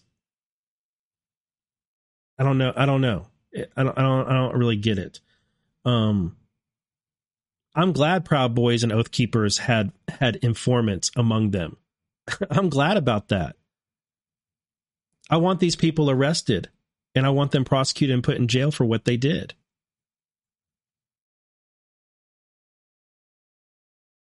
[2.38, 2.74] I don't know.
[2.76, 3.28] I don't know.
[3.76, 3.98] I don't.
[3.98, 4.28] I don't.
[4.28, 5.20] I don't really get it.
[5.86, 6.38] Um,
[7.76, 11.78] I'm glad Proud Boys and Oath Keepers had had informants among them.
[12.50, 13.56] I'm glad about that.
[15.30, 16.70] I want these people arrested,
[17.14, 19.54] and I want them prosecuted and put in jail for what they did.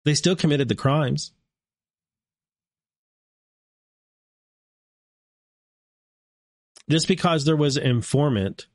[0.04, 1.32] They still committed the crimes.
[6.90, 8.68] Just because there was an informant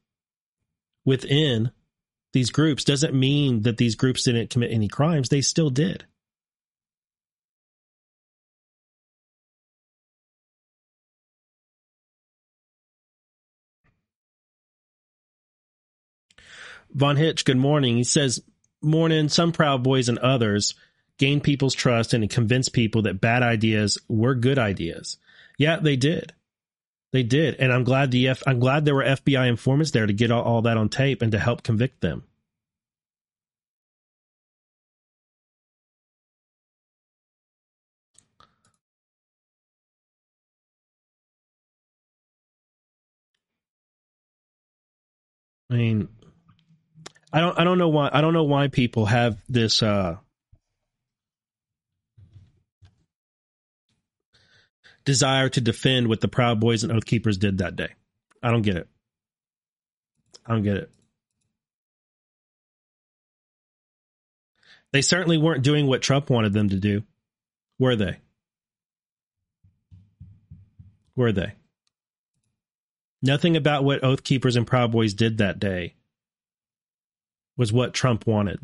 [1.05, 1.71] within
[2.33, 5.29] these groups doesn't mean that these groups didn't commit any crimes.
[5.29, 6.05] They still did.
[16.91, 17.97] Von Hitch, good morning.
[17.97, 18.43] He says,
[18.81, 20.75] Morning, some Proud Boys and others
[21.19, 25.19] gain people's trust and convince people that bad ideas were good ideas.
[25.59, 26.33] Yeah, they did.
[27.13, 28.43] They did, and I'm glad the F.
[28.47, 31.33] I'm glad there were FBI informants there to get all, all that on tape and
[31.33, 32.25] to help convict them.
[45.71, 46.09] I mean,
[47.33, 50.17] I don't I don't know why I don't know why people have this uh
[55.07, 57.95] desire to defend what the Proud Boys and Oath Keepers did that day.
[58.43, 58.89] I don't get it.
[60.45, 60.91] I don't get it.
[64.93, 67.03] They certainly weren't doing what Trump wanted them to do,
[67.79, 68.19] were they?
[71.15, 71.55] Were they?
[73.23, 75.95] Nothing about what Oath Keepers and Proud Boys did that day
[77.57, 78.61] was what Trump wanted.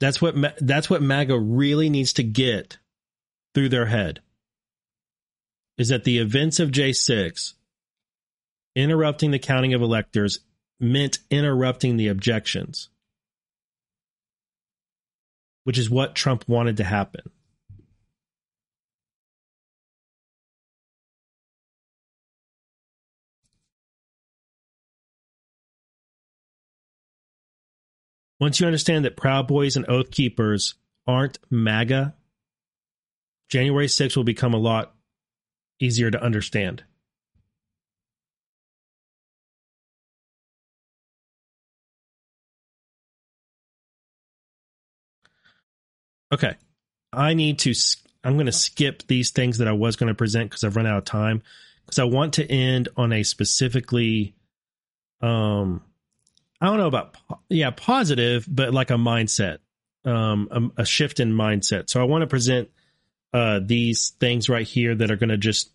[0.00, 2.78] That's what that's what MAGA really needs to get
[3.54, 4.20] through their head.
[5.76, 7.54] Is that the events of J6
[8.74, 10.40] interrupting the counting of electors
[10.78, 12.88] meant interrupting the objections,
[15.64, 17.30] which is what Trump wanted to happen.
[28.40, 30.74] Once you understand that Proud Boys and Oath Keepers
[31.06, 32.14] aren't MAGA,
[33.50, 34.94] January 6th will become a lot
[35.78, 36.84] easier to understand.
[46.32, 46.54] Okay.
[47.12, 47.74] I need to,
[48.22, 50.86] I'm going to skip these things that I was going to present because I've run
[50.86, 51.42] out of time
[51.84, 54.34] because I want to end on a specifically,
[55.20, 55.82] um,
[56.60, 57.16] I don't know about
[57.48, 59.58] yeah positive, but like a mindset,
[60.04, 61.88] um, a, a shift in mindset.
[61.88, 62.68] So I want to present
[63.32, 65.72] uh, these things right here that are going to just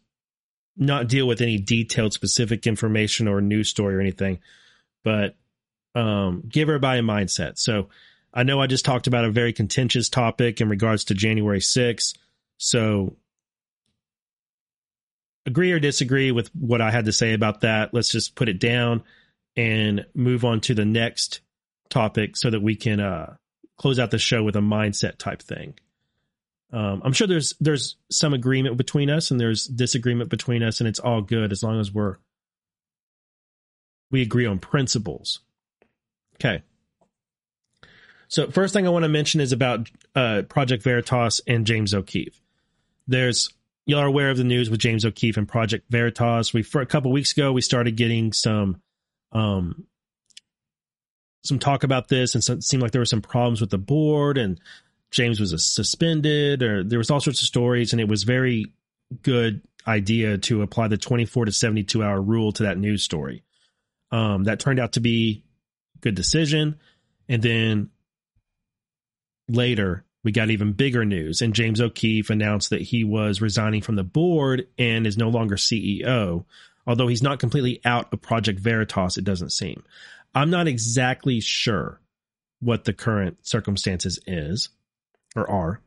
[0.77, 4.39] not deal with any detailed specific information or news story or anything,
[5.03, 5.35] but
[5.95, 7.57] um, give everybody a mindset.
[7.57, 7.89] So
[8.33, 12.17] I know I just talked about a very contentious topic in regards to January 6th.
[12.57, 13.15] So
[15.45, 17.93] agree or disagree with what I had to say about that.
[17.93, 19.03] Let's just put it down
[19.55, 21.41] and move on to the next
[21.89, 23.35] topic so that we can uh,
[23.77, 25.75] close out the show with a mindset type thing.
[26.73, 30.87] Um, I'm sure there's there's some agreement between us and there's disagreement between us, and
[30.87, 32.17] it's all good as long as we're
[34.11, 35.41] we agree on principles.
[36.35, 36.63] Okay.
[38.27, 42.41] So first thing I want to mention is about uh, Project Veritas and James O'Keefe.
[43.07, 43.49] There's
[43.85, 46.53] y'all are aware of the news with James O'Keefe and Project Veritas.
[46.53, 48.81] We for a couple weeks ago we started getting some
[49.35, 49.85] um,
[51.43, 53.77] some talk about this, and so it seemed like there were some problems with the
[53.77, 54.59] board, and
[55.11, 58.73] James was suspended, or there was all sorts of stories, and it was very
[59.21, 63.43] good idea to apply the 24 to 72 hour rule to that news story.
[64.09, 65.43] Um, that turned out to be
[65.99, 66.79] good decision,
[67.27, 67.89] and then
[69.49, 73.97] later we got even bigger news, and James O'Keefe announced that he was resigning from
[73.97, 76.45] the board and is no longer CEO
[76.87, 79.83] although he's not completely out of Project Veritas, it doesn't seem.
[80.33, 81.99] I'm not exactly sure
[82.59, 84.69] what the current circumstances is
[85.35, 85.81] or are,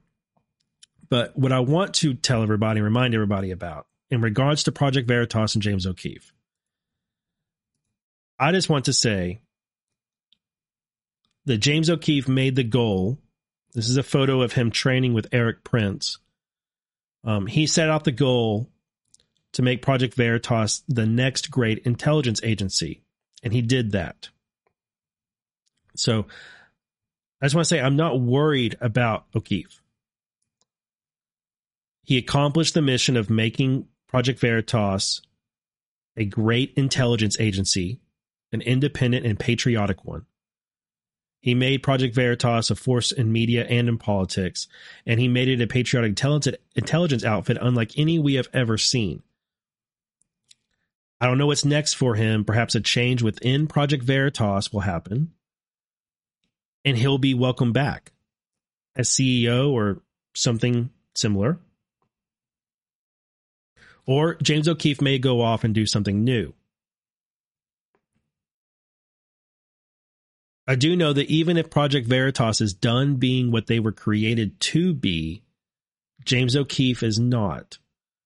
[1.09, 5.55] But what I want to tell everybody, remind everybody about, in regards to Project Veritas
[5.55, 6.33] and James O'Keefe,
[8.39, 9.41] I just want to say
[11.47, 13.19] that James O'Keefe made the goal.
[13.73, 16.19] This is a photo of him training with Erik Prince.
[17.25, 18.71] Um, he set out the goal
[19.53, 23.03] to make Project Veritas the next great intelligence agency,
[23.43, 24.29] and he did that.
[25.97, 26.27] So
[27.41, 29.81] I just want to say I'm not worried about O'Keefe.
[32.05, 35.21] He accomplished the mission of making Project Veritas
[36.17, 38.01] a great intelligence agency,
[38.51, 40.27] an independent and patriotic one.
[41.41, 44.67] He made Project Veritas a force in media and in politics,
[45.07, 46.19] and he made it a patriotic
[46.75, 49.23] intelligence outfit unlike any we have ever seen.
[51.21, 52.45] I don't know what's next for him.
[52.45, 55.33] Perhaps a change within Project Veritas will happen
[56.85, 58.13] and he'll be welcomed back
[58.97, 60.01] as CEO or
[60.35, 61.59] something similar.
[64.07, 66.55] Or James O'Keefe may go off and do something new.
[70.67, 74.61] I do know that even if Project Veritas is done being what they were created
[74.61, 75.43] to be,
[76.25, 77.79] James O'Keefe is not.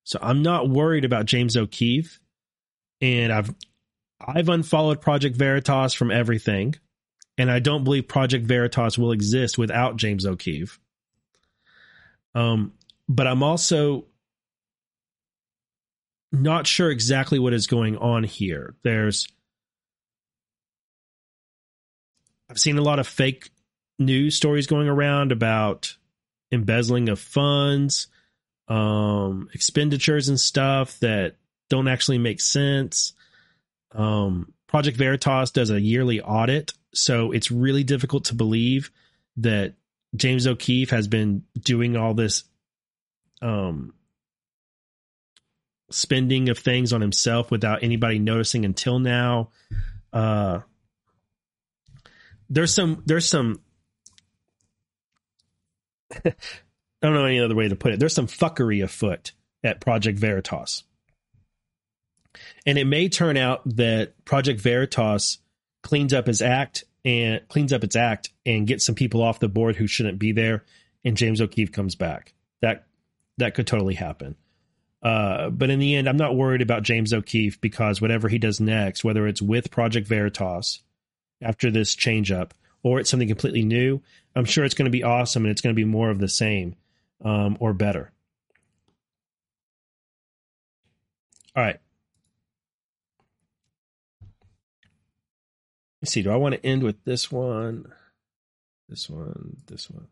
[0.04, 2.20] So I'm not worried about James O'Keefe.
[3.02, 3.54] And I've
[4.26, 6.76] I've unfollowed Project Veritas from everything
[7.38, 10.78] and I don't believe Project Veritas will exist without James O'Keefe.
[12.34, 12.72] Um,
[13.08, 14.06] but I'm also
[16.30, 18.74] not sure exactly what is going on here.
[18.82, 19.26] There's
[22.48, 23.50] I've seen a lot of fake
[23.98, 25.96] news stories going around about
[26.50, 28.08] embezzling of funds,
[28.68, 31.36] um, expenditures and stuff that
[31.68, 33.12] don't actually make sense.
[33.92, 38.90] Um, Project Veritas does a yearly audit so it's really difficult to believe
[39.38, 39.74] that
[40.14, 42.44] James O'Keefe has been doing all this
[43.40, 43.94] um,
[45.90, 49.50] spending of things on himself without anybody noticing until now.
[50.12, 50.60] Uh,
[52.50, 53.60] there's some there's some
[56.24, 56.34] I
[57.00, 57.98] don't know any other way to put it.
[57.98, 59.32] There's some fuckery afoot
[59.64, 60.84] at Project Veritas.
[62.66, 65.38] And it may turn out that Project Veritas
[65.82, 69.48] cleans up his act and cleans up its act and gets some people off the
[69.48, 70.64] board who shouldn't be there,
[71.04, 72.34] and James O'Keefe comes back.
[72.60, 72.86] That
[73.38, 74.36] that could totally happen.
[75.02, 78.60] Uh, but in the end, I'm not worried about James O'Keefe because whatever he does
[78.60, 80.80] next, whether it's with Project Veritas
[81.40, 82.54] after this change up
[82.84, 84.00] or it's something completely new,
[84.36, 86.28] I'm sure it's going to be awesome and it's going to be more of the
[86.28, 86.76] same
[87.24, 88.12] um, or better.
[91.56, 91.80] All right.
[96.02, 96.22] Let's see.
[96.22, 97.92] Do I want to end with this one?
[98.88, 100.08] This one, this one.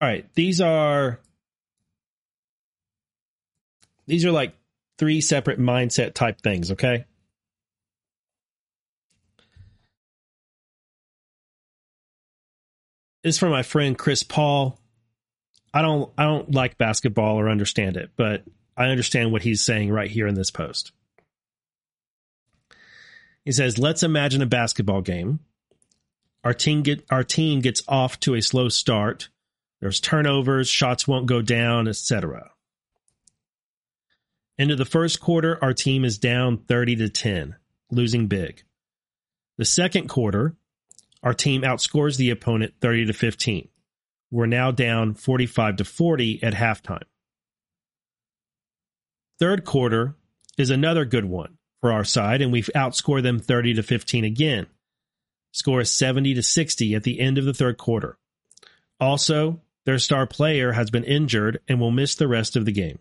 [0.00, 0.26] All right.
[0.34, 1.20] These are
[4.06, 4.54] these are like
[4.98, 7.04] three separate mindset type things, okay?
[13.22, 14.80] This is from my friend Chris Paul.
[15.74, 18.44] I don't I don't like basketball or understand it, but
[18.78, 20.92] I understand what he's saying right here in this post.
[23.44, 25.40] He says, "Let's imagine a basketball game.
[26.44, 29.28] Our team get our team gets off to a slow start.
[29.80, 32.50] There's turnovers, shots won't go down, etc.
[34.58, 37.56] Into the first quarter, our team is down 30 to 10,
[37.90, 38.62] losing big.
[39.56, 40.54] The second quarter,
[41.22, 43.68] our team outscores the opponent 30 to 15.
[44.30, 47.04] We're now down 45 to 40 at halftime.
[49.38, 50.16] Third quarter
[50.58, 54.66] is another good one for our side, and we outscore them 30 to 15 again.
[55.52, 58.16] Score is 70 to 60 at the end of the third quarter.
[59.00, 62.98] Also, their star player has been injured and will miss the rest of the game.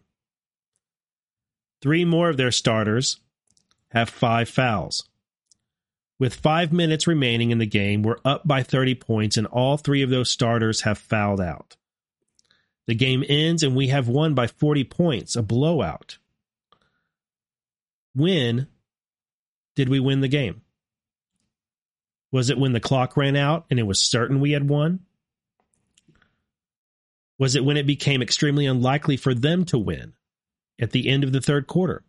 [1.82, 3.20] Three more of their starters
[3.92, 5.08] have five fouls.
[6.20, 10.02] With five minutes remaining in the game, we're up by 30 points, and all three
[10.02, 11.78] of those starters have fouled out.
[12.88, 16.18] The game ends, and we have won by 40 points, a blowout
[18.16, 18.68] when
[19.76, 20.62] did we win the game?
[22.32, 25.00] Was it when the clock ran out and it was certain we had won?
[27.38, 30.14] Was it when it became extremely unlikely for them to win
[30.80, 32.04] at the end of the third quarter?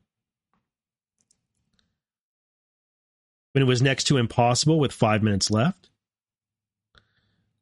[3.53, 5.89] When it was next to impossible with five minutes left?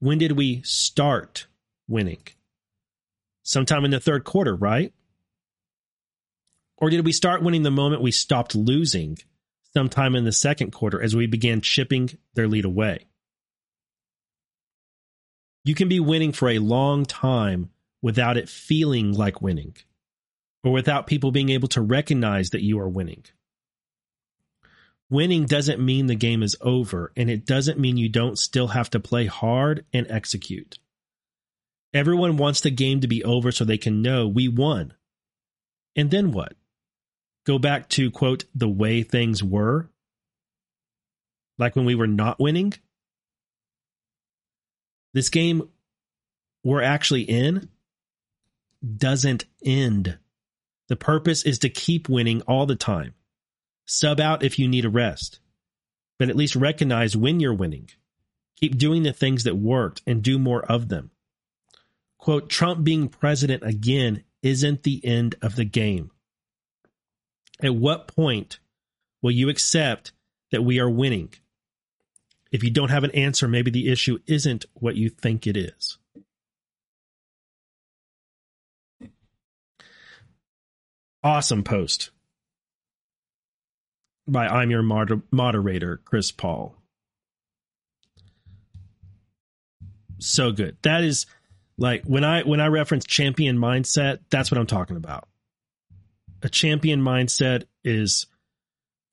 [0.01, 1.47] When did we start
[1.87, 2.23] winning?
[3.43, 4.93] Sometime in the third quarter, right?
[6.79, 9.19] Or did we start winning the moment we stopped losing
[9.75, 13.07] sometime in the second quarter as we began chipping their lead away?
[15.65, 19.77] You can be winning for a long time without it feeling like winning
[20.63, 23.25] or without people being able to recognize that you are winning.
[25.11, 28.91] Winning doesn't mean the game is over, and it doesn't mean you don't still have
[28.91, 30.79] to play hard and execute.
[31.95, 34.93] Everyone wants the game to be over so they can know we won.
[35.97, 36.58] And then what?
[37.49, 39.89] Go back to, quote, the way things were?
[41.57, 42.75] Like when we were not winning?
[45.15, 45.71] This game
[46.63, 47.71] we're actually in
[48.99, 50.19] doesn't end.
[50.89, 53.15] The purpose is to keep winning all the time.
[53.87, 55.41] Sub out if you need a rest,
[56.19, 57.89] but at least recognize when you're winning.
[58.61, 61.13] Keep doing the things that worked and do more of them.
[62.19, 66.11] Quote, Trump being president again isn't the end of the game.
[67.63, 68.61] At what point
[69.23, 70.13] will you accept
[70.51, 71.35] that we are winning?
[72.51, 75.99] If you don't have an answer, maybe the issue isn't what you think it is.
[81.23, 82.11] Awesome post
[84.27, 86.77] by I'm Your moder- Moderator, Chris Paul.
[90.19, 90.77] So good.
[90.83, 91.27] That is
[91.77, 95.29] like when I when I reference champion mindset, that's what I'm talking about.
[96.43, 98.27] A champion mindset is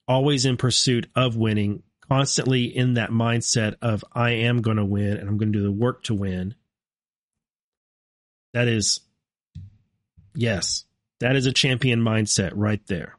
[0.08, 5.18] always in pursuit of winning, constantly in that mindset of I am going to win
[5.18, 6.56] and I'm going to do the work to win.
[8.54, 9.02] That is
[10.36, 10.86] yes,
[11.20, 13.18] that is a champion mindset right there.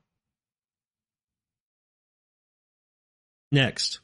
[3.51, 4.01] Next,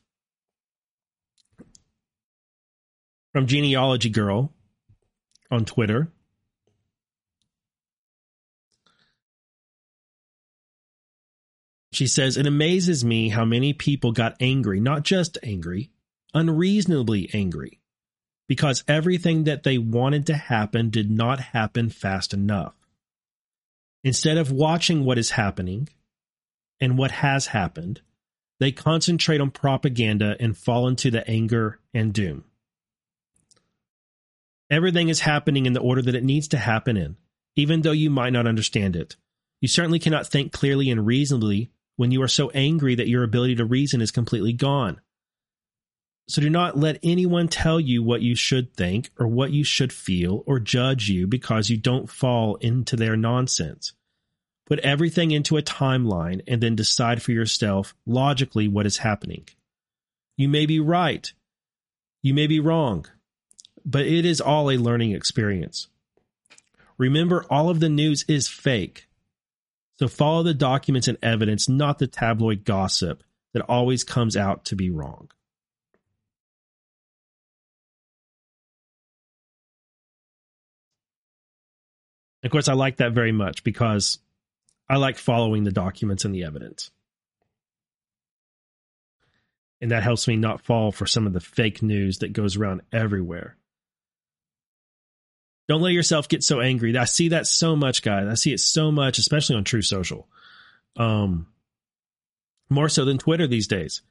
[3.33, 4.53] from Genealogy Girl
[5.51, 6.11] on Twitter.
[11.93, 15.91] She says, It amazes me how many people got angry, not just angry,
[16.33, 17.81] unreasonably angry,
[18.49, 22.75] because everything that they wanted to happen did not happen fast enough.
[24.03, 25.89] Instead of watching what is happening
[26.81, 28.01] and what has happened,
[28.59, 32.45] they concentrate on propaganda and fall into the anger and doom.
[34.71, 37.17] Everything is happening in the order that it needs to happen in,
[37.55, 39.17] even though you might not understand it.
[39.61, 43.57] You certainly cannot think clearly and reasonably when you are so angry that your ability
[43.57, 45.01] to reason is completely gone.
[46.29, 49.93] So do not let anyone tell you what you should think or what you should
[49.93, 53.93] feel or judge you because you don't fall into their nonsense.
[54.67, 59.47] Put everything into a timeline and then decide for yourself logically what is happening.
[60.37, 61.31] You may be right.
[62.23, 63.07] You may be wrong,
[63.85, 65.89] but it is all a learning experience.
[66.97, 69.09] Remember, all of the news is fake.
[70.03, 73.23] So follow the documents and evidence, not the tabloid gossip
[73.53, 75.31] that always comes out to be wrong.
[82.43, 84.19] Of course, I like that very much because
[84.89, 86.91] I like following the documents and the evidence.
[89.81, 92.83] And that helps me not fall for some of the fake news that goes around
[92.93, 93.57] everywhere.
[95.69, 96.97] Don't let yourself get so angry.
[96.97, 98.27] I see that so much, guys.
[98.27, 100.27] I see it so much, especially on Truth Social.
[100.97, 101.47] Um,
[102.69, 104.03] more so than Twitter these days,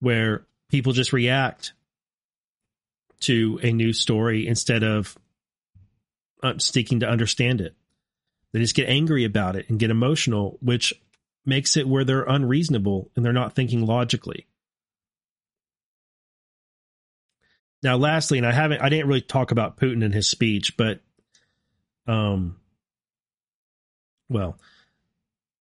[0.00, 1.72] where people just react
[3.20, 5.16] to a new story instead of
[6.42, 7.74] uh, seeking to understand it.
[8.52, 10.92] They just get angry about it and get emotional, which
[11.44, 14.46] makes it where they're unreasonable and they're not thinking logically.
[17.82, 21.00] Now, lastly, and I haven't, I didn't really talk about Putin in his speech, but,
[22.06, 22.56] um,
[24.28, 24.58] well,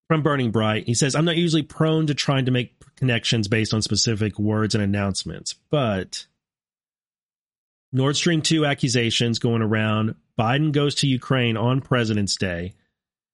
[0.08, 3.74] from Burning Bright, he says, I'm not usually prone to trying to make connections based
[3.74, 6.26] on specific words and announcements, but
[7.92, 10.16] Nord Stream 2 accusations going around.
[10.38, 12.74] Biden goes to Ukraine on President's Day.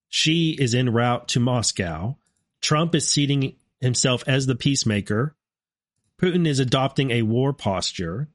[0.10, 2.18] Xi is en route to Moscow.
[2.62, 5.36] Trump is seating himself as the peacemaker.
[6.22, 8.30] Putin is adopting a war posture.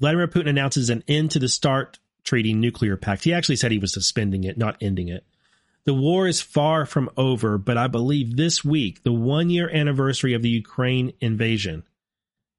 [0.00, 3.24] Vladimir Putin announces an end to the START treaty nuclear pact.
[3.24, 5.24] He actually said he was suspending it, not ending it.
[5.84, 10.34] The war is far from over, but I believe this week, the one year anniversary
[10.34, 11.84] of the Ukraine invasion,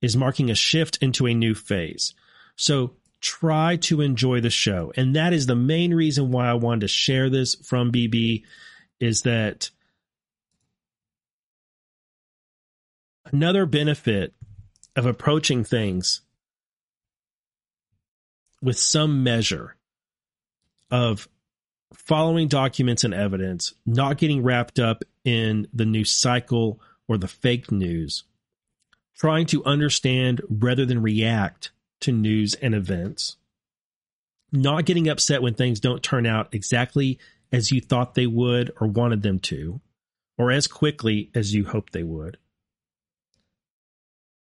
[0.01, 2.13] is marking a shift into a new phase.
[2.55, 4.91] So try to enjoy the show.
[4.95, 8.43] And that is the main reason why I wanted to share this from BB
[8.99, 9.69] is that
[13.31, 14.33] another benefit
[14.95, 16.21] of approaching things
[18.61, 19.75] with some measure
[20.89, 21.27] of
[21.93, 27.71] following documents and evidence, not getting wrapped up in the news cycle or the fake
[27.71, 28.23] news,
[29.17, 31.71] trying to understand rather than react
[32.01, 33.37] to news and events
[34.51, 37.19] not getting upset when things don't turn out exactly
[37.51, 39.79] as you thought they would or wanted them to,
[40.37, 42.37] or as quickly as you hoped they would.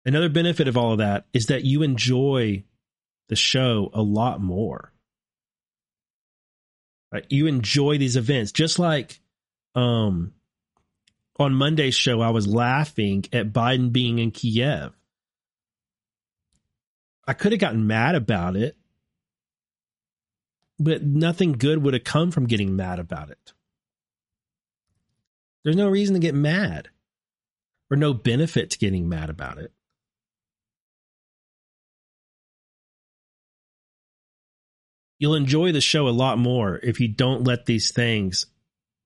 [0.05, 2.63] Another benefit of all of that is that you enjoy
[3.29, 4.91] the show a lot more.
[7.11, 7.25] Right?
[7.29, 9.19] You enjoy these events, just like
[9.73, 10.33] um,
[11.37, 14.93] on Monday's show, I was laughing at Biden being in Kiev.
[17.27, 18.77] I could have gotten mad about it,
[20.79, 23.53] but nothing good would have come from getting mad about it.
[25.63, 26.89] There's no reason to get mad
[27.89, 29.71] or no benefit to getting mad about it.
[35.19, 38.45] You'll enjoy the show a lot more if you don't let these things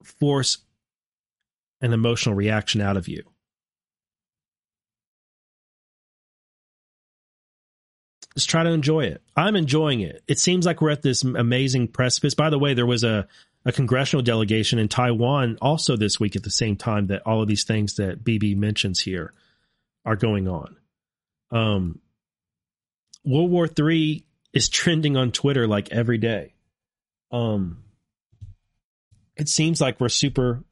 [0.04, 0.58] force
[1.82, 3.24] an emotional reaction out of you.
[8.36, 9.22] Just try to enjoy it.
[9.36, 10.24] I'm enjoying it.
[10.28, 12.36] It seems like we're at this amazing precipice.
[12.36, 13.28] By the way, there was a,
[13.66, 17.48] a congressional delegation in Taiwan also this week at the same time that all of
[17.48, 19.34] these things that BB mentions here
[20.06, 20.78] are going on.
[21.52, 22.00] Um,
[23.26, 24.24] World War III
[24.54, 26.54] is trending on Twitter like every day.
[27.32, 27.84] Um,
[29.36, 30.64] it seems like we're super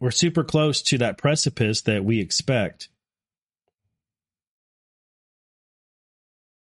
[0.00, 2.88] we're super close to that precipice that we expect.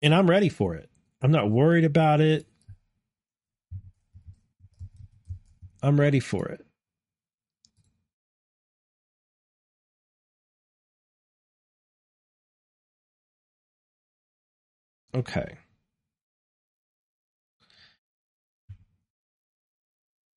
[0.01, 0.89] And I'm ready for it.
[1.21, 2.47] I'm not worried about it.
[5.83, 6.65] I'm ready for it.
[15.15, 15.59] Okay.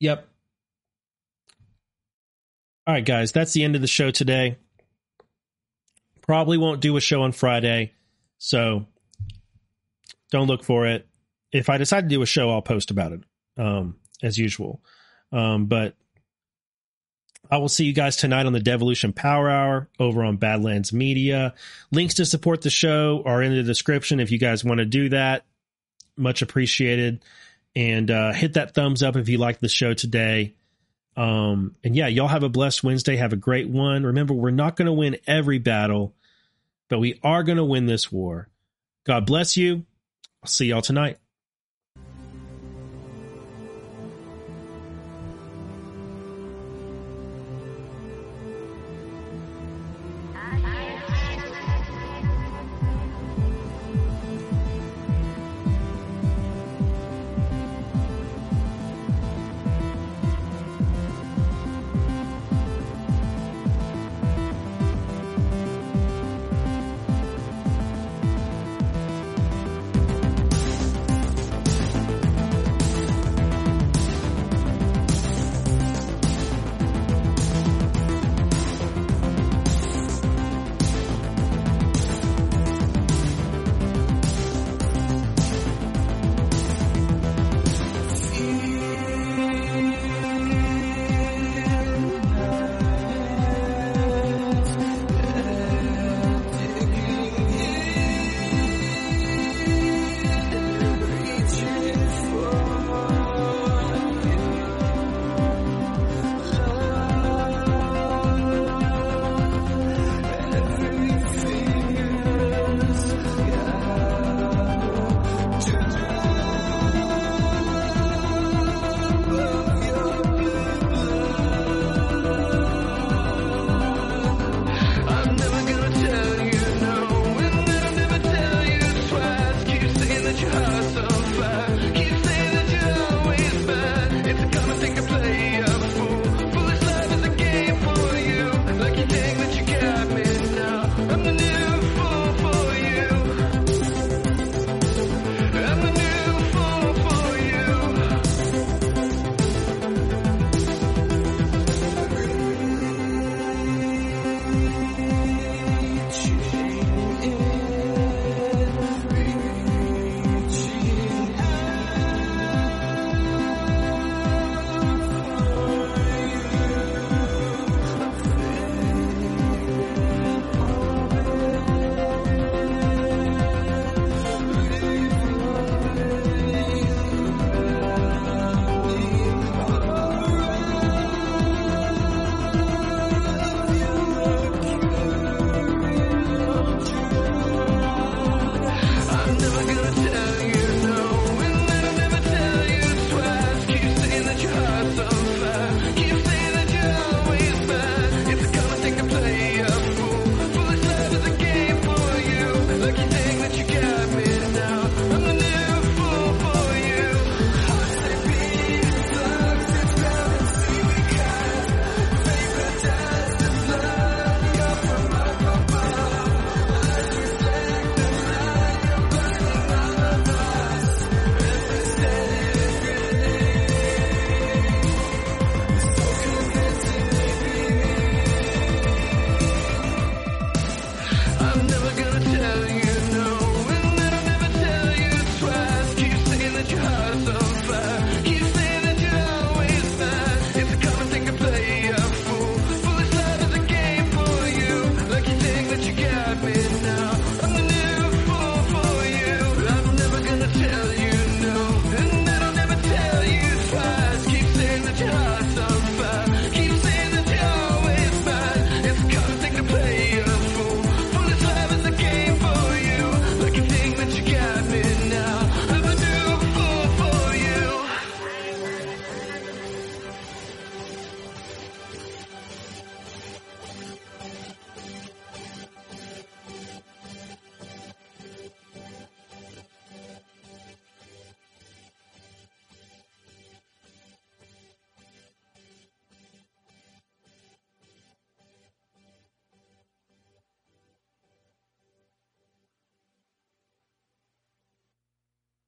[0.02, 0.28] Yep.
[2.88, 4.58] All right, guys, that's the end of the show today.
[6.22, 7.94] Probably won't do a show on Friday,
[8.40, 8.88] so
[10.32, 11.08] don't look for it.
[11.52, 13.22] If I decide to do a show, I'll post about it
[13.58, 14.82] um, as usual.
[15.32, 15.96] Um, but
[17.52, 21.54] I will see you guys tonight on the Devolution Power Hour over on Badlands Media.
[21.92, 25.10] Links to support the show are in the description if you guys want to do
[25.10, 25.46] that.
[26.18, 27.24] Much appreciated.
[27.76, 30.56] And uh, hit that thumbs up if you like the show today.
[31.16, 33.16] Um, and yeah, y'all have a blessed Wednesday.
[33.16, 34.06] Have a great one.
[34.06, 36.14] Remember, we're not going to win every battle,
[36.90, 38.50] but we are going to win this war.
[39.06, 39.86] God bless you.
[40.44, 41.18] I'll see y'all tonight.